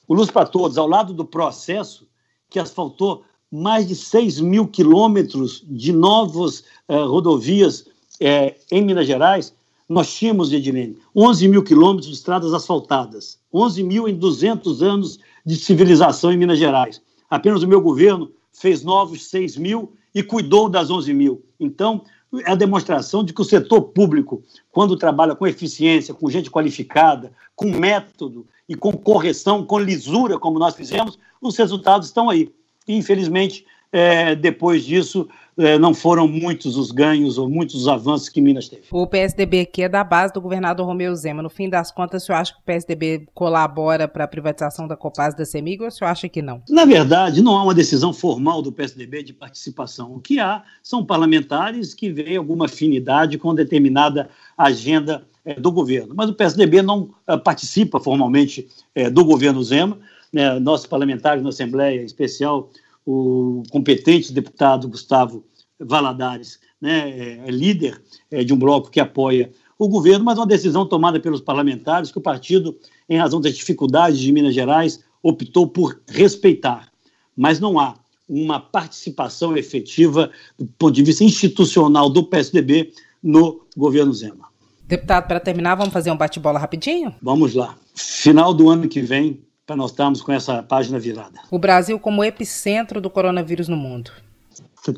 O 0.08 0.14
Luz 0.14 0.28
para 0.28 0.44
Todos, 0.44 0.76
ao 0.76 0.88
lado 0.88 1.14
do 1.14 1.24
processo 1.24 2.08
que 2.50 2.58
asfaltou 2.58 3.22
mais 3.52 3.86
de 3.86 3.94
6 3.94 4.40
mil 4.40 4.66
quilômetros 4.66 5.62
de 5.68 5.92
novas 5.92 6.64
uh, 6.88 7.06
rodovias 7.06 7.86
é, 8.18 8.56
em 8.70 8.82
Minas 8.82 9.06
Gerais, 9.06 9.54
nós 9.88 10.10
tínhamos, 10.10 10.52
Edilene, 10.52 10.96
11 11.14 11.48
mil 11.48 11.62
quilômetros 11.62 12.08
de 12.08 12.14
estradas 12.14 12.54
asfaltadas, 12.54 13.38
11 13.52 13.82
mil 13.82 14.08
em 14.08 14.14
200 14.14 14.82
anos 14.82 15.18
de 15.44 15.56
civilização 15.56 16.32
em 16.32 16.38
Minas 16.38 16.58
Gerais. 16.58 17.02
Apenas 17.28 17.62
o 17.62 17.68
meu 17.68 17.80
governo 17.80 18.32
fez 18.52 18.82
novos 18.82 19.26
6 19.26 19.58
mil 19.58 19.92
e 20.14 20.22
cuidou 20.22 20.68
das 20.68 20.90
11 20.90 21.12
mil. 21.12 21.44
Então, 21.60 22.02
é 22.46 22.52
a 22.52 22.54
demonstração 22.54 23.22
de 23.22 23.34
que 23.34 23.42
o 23.42 23.44
setor 23.44 23.82
público, 23.82 24.42
quando 24.70 24.96
trabalha 24.96 25.34
com 25.34 25.46
eficiência, 25.46 26.14
com 26.14 26.30
gente 26.30 26.50
qualificada, 26.50 27.32
com 27.54 27.66
método 27.66 28.46
e 28.66 28.74
com 28.74 28.92
correção, 28.92 29.64
com 29.64 29.78
lisura, 29.78 30.38
como 30.38 30.58
nós 30.58 30.74
fizemos, 30.74 31.18
os 31.40 31.56
resultados 31.56 32.08
estão 32.08 32.30
aí. 32.30 32.50
Infelizmente, 32.86 33.64
é, 33.92 34.34
depois 34.34 34.84
disso, 34.84 35.28
é, 35.58 35.78
não 35.78 35.92
foram 35.92 36.26
muitos 36.26 36.76
os 36.76 36.90
ganhos 36.90 37.36
ou 37.36 37.48
muitos 37.48 37.74
os 37.74 37.88
avanços 37.88 38.28
que 38.28 38.40
Minas 38.40 38.68
teve. 38.68 38.84
O 38.90 39.06
PSDB 39.06 39.60
aqui 39.60 39.82
é 39.82 39.88
da 39.88 40.02
base 40.02 40.32
do 40.32 40.40
governador 40.40 40.86
Romeu 40.86 41.14
Zema. 41.14 41.42
No 41.42 41.50
fim 41.50 41.68
das 41.68 41.92
contas, 41.92 42.22
o 42.22 42.26
senhor 42.26 42.38
acha 42.38 42.54
que 42.54 42.60
o 42.60 42.64
PSDB 42.64 43.26
colabora 43.34 44.08
para 44.08 44.24
a 44.24 44.28
privatização 44.28 44.88
da 44.88 44.96
Copasa 44.96 45.36
da 45.36 45.44
Semig 45.44 45.82
ou 45.82 45.88
o 45.88 45.90
senhor 45.90 46.10
acha 46.10 46.28
que 46.28 46.40
não? 46.40 46.62
Na 46.70 46.86
verdade, 46.86 47.42
não 47.42 47.56
há 47.56 47.62
uma 47.62 47.74
decisão 47.74 48.14
formal 48.14 48.62
do 48.62 48.72
PSDB 48.72 49.22
de 49.22 49.34
participação. 49.34 50.14
O 50.14 50.20
que 50.20 50.40
há 50.40 50.62
são 50.82 51.04
parlamentares 51.04 51.92
que 51.92 52.10
veem 52.10 52.36
alguma 52.38 52.64
afinidade 52.64 53.36
com 53.36 53.54
determinada 53.54 54.30
agenda 54.56 55.26
é, 55.44 55.54
do 55.54 55.70
governo. 55.70 56.14
Mas 56.16 56.30
o 56.30 56.34
PSDB 56.34 56.80
não 56.80 57.10
é, 57.26 57.36
participa 57.36 58.00
formalmente 58.00 58.68
é, 58.94 59.10
do 59.10 59.24
governo 59.24 59.62
Zema. 59.62 59.98
Né? 60.32 60.58
Nossos 60.58 60.86
parlamentares 60.86 61.42
na 61.42 61.50
Assembleia, 61.50 62.00
em 62.00 62.06
especial 62.06 62.70
o 63.04 63.62
competente 63.70 64.32
deputado 64.32 64.88
Gustavo 64.88 65.44
Valadares, 65.78 66.60
né, 66.80 67.38
é 67.46 67.50
líder 67.50 68.00
é, 68.30 68.44
de 68.44 68.52
um 68.52 68.58
bloco 68.58 68.90
que 68.90 69.00
apoia 69.00 69.50
o 69.78 69.88
governo, 69.88 70.24
mas 70.24 70.38
uma 70.38 70.46
decisão 70.46 70.86
tomada 70.86 71.18
pelos 71.18 71.40
parlamentares 71.40 72.12
que 72.12 72.18
o 72.18 72.22
partido, 72.22 72.76
em 73.08 73.18
razão 73.18 73.40
das 73.40 73.56
dificuldades 73.56 74.20
de 74.20 74.30
Minas 74.30 74.54
Gerais, 74.54 75.00
optou 75.22 75.66
por 75.66 76.00
respeitar. 76.08 76.88
Mas 77.36 77.58
não 77.58 77.78
há 77.78 77.96
uma 78.28 78.60
participação 78.60 79.56
efetiva 79.56 80.30
do 80.58 80.66
ponto 80.78 80.92
de 80.92 81.02
vista 81.02 81.24
institucional 81.24 82.08
do 82.08 82.24
PSDB 82.24 82.92
no 83.22 83.66
governo 83.76 84.12
Zema. 84.12 84.48
Deputado, 84.84 85.26
para 85.26 85.40
terminar, 85.40 85.74
vamos 85.74 85.92
fazer 85.92 86.10
um 86.10 86.16
bate-bola 86.16 86.58
rapidinho? 86.58 87.14
Vamos 87.22 87.54
lá. 87.54 87.76
Final 87.94 88.52
do 88.52 88.68
ano 88.68 88.88
que 88.88 89.00
vem, 89.00 89.40
para 89.66 89.76
nós 89.76 89.90
estarmos 89.90 90.20
com 90.20 90.32
essa 90.32 90.62
página 90.62 90.98
virada. 90.98 91.40
O 91.50 91.58
Brasil 91.58 91.98
como 91.98 92.24
epicentro 92.24 93.00
do 93.00 93.10
coronavírus 93.10 93.68
no 93.68 93.76
mundo. 93.76 94.10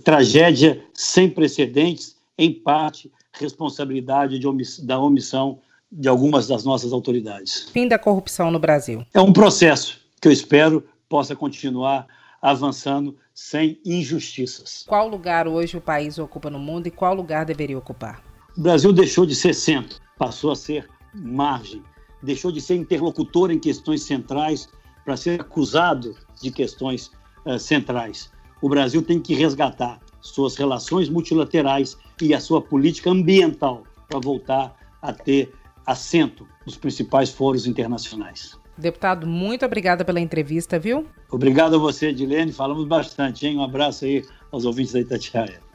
Tragédia 0.03 0.83
sem 0.95 1.29
precedentes, 1.29 2.17
em 2.39 2.53
parte 2.53 3.13
responsabilidade 3.33 4.45
omiss 4.47 4.79
da 4.81 4.99
omissão 4.99 5.61
de 5.91 6.09
algumas 6.09 6.47
das 6.47 6.65
nossas 6.65 6.93
autoridades. 6.93 7.69
Fim 7.71 7.87
da 7.87 7.99
corrupção 7.99 8.51
no 8.51 8.59
Brasil. 8.59 9.05
É 9.13 9.21
um 9.21 9.33
processo 9.33 10.01
que 10.21 10.29
eu 10.29 10.33
espero 10.33 10.85
possa 11.09 11.37
continuar 11.37 12.07
avançando 12.41 13.17
sem 13.33 13.79
injustiças. 13.85 14.85
Qual 14.87 15.09
lugar 15.09 15.47
hoje 15.47 15.77
o 15.77 15.81
país 15.81 16.19
ocupa 16.19 16.51
no 16.51 16.59
mundo 16.59 16.87
e 16.87 16.91
qual 16.91 17.15
lugar 17.15 17.45
deveria 17.45 17.79
ocupar? 17.79 18.23
O 18.57 18.61
Brasil 18.61 18.93
deixou 18.93 19.27
de 19.27 19.35
ser 19.35 19.55
centro, 19.55 19.99
passou 20.17 20.53
a 20.53 20.57
ser 20.57 20.89
margem, 21.13 21.83
deixou 22.25 22.51
de 22.51 22.61
ser 22.61 22.75
interlocutor 22.77 23.51
em 23.51 23.59
questões 23.59 24.03
centrais 24.03 24.69
para 25.05 25.17
ser 25.17 25.41
acusado 25.41 26.17
de 26.41 26.51
questões 26.51 27.11
uh, 27.47 27.59
centrais. 27.59 28.31
O 28.61 28.69
Brasil 28.69 29.03
tem 29.03 29.21
que 29.21 29.35
resgatar 29.35 30.01
suas 30.21 30.57
relações 30.57 31.09
multilaterais 31.09 31.97
e 32.21 32.33
a 32.35 32.41
sua 32.41 32.63
política 32.63 33.11
ambiental 33.11 33.85
para 34.09 34.19
voltar 34.19 34.75
a 35.03 35.13
ter 35.13 35.53
assento 35.87 36.49
nos 36.65 36.77
principais 36.77 37.31
fóruns 37.31 37.67
internacionais. 37.67 38.59
Deputado, 38.77 39.27
muito 39.27 39.65
obrigada 39.65 40.05
pela 40.05 40.19
entrevista, 40.19 40.79
viu? 40.79 41.07
Obrigado 41.31 41.77
a 41.77 41.79
você, 41.79 42.09
Edilene. 42.09 42.53
Falamos 42.53 42.87
bastante, 42.89 43.47
hein? 43.47 43.59
Um 43.59 43.63
abraço 43.63 44.05
aí 44.05 44.25
aos 44.51 44.65
ouvintes 44.65 44.95
da 44.95 45.01
Itatiaia. 45.01 45.64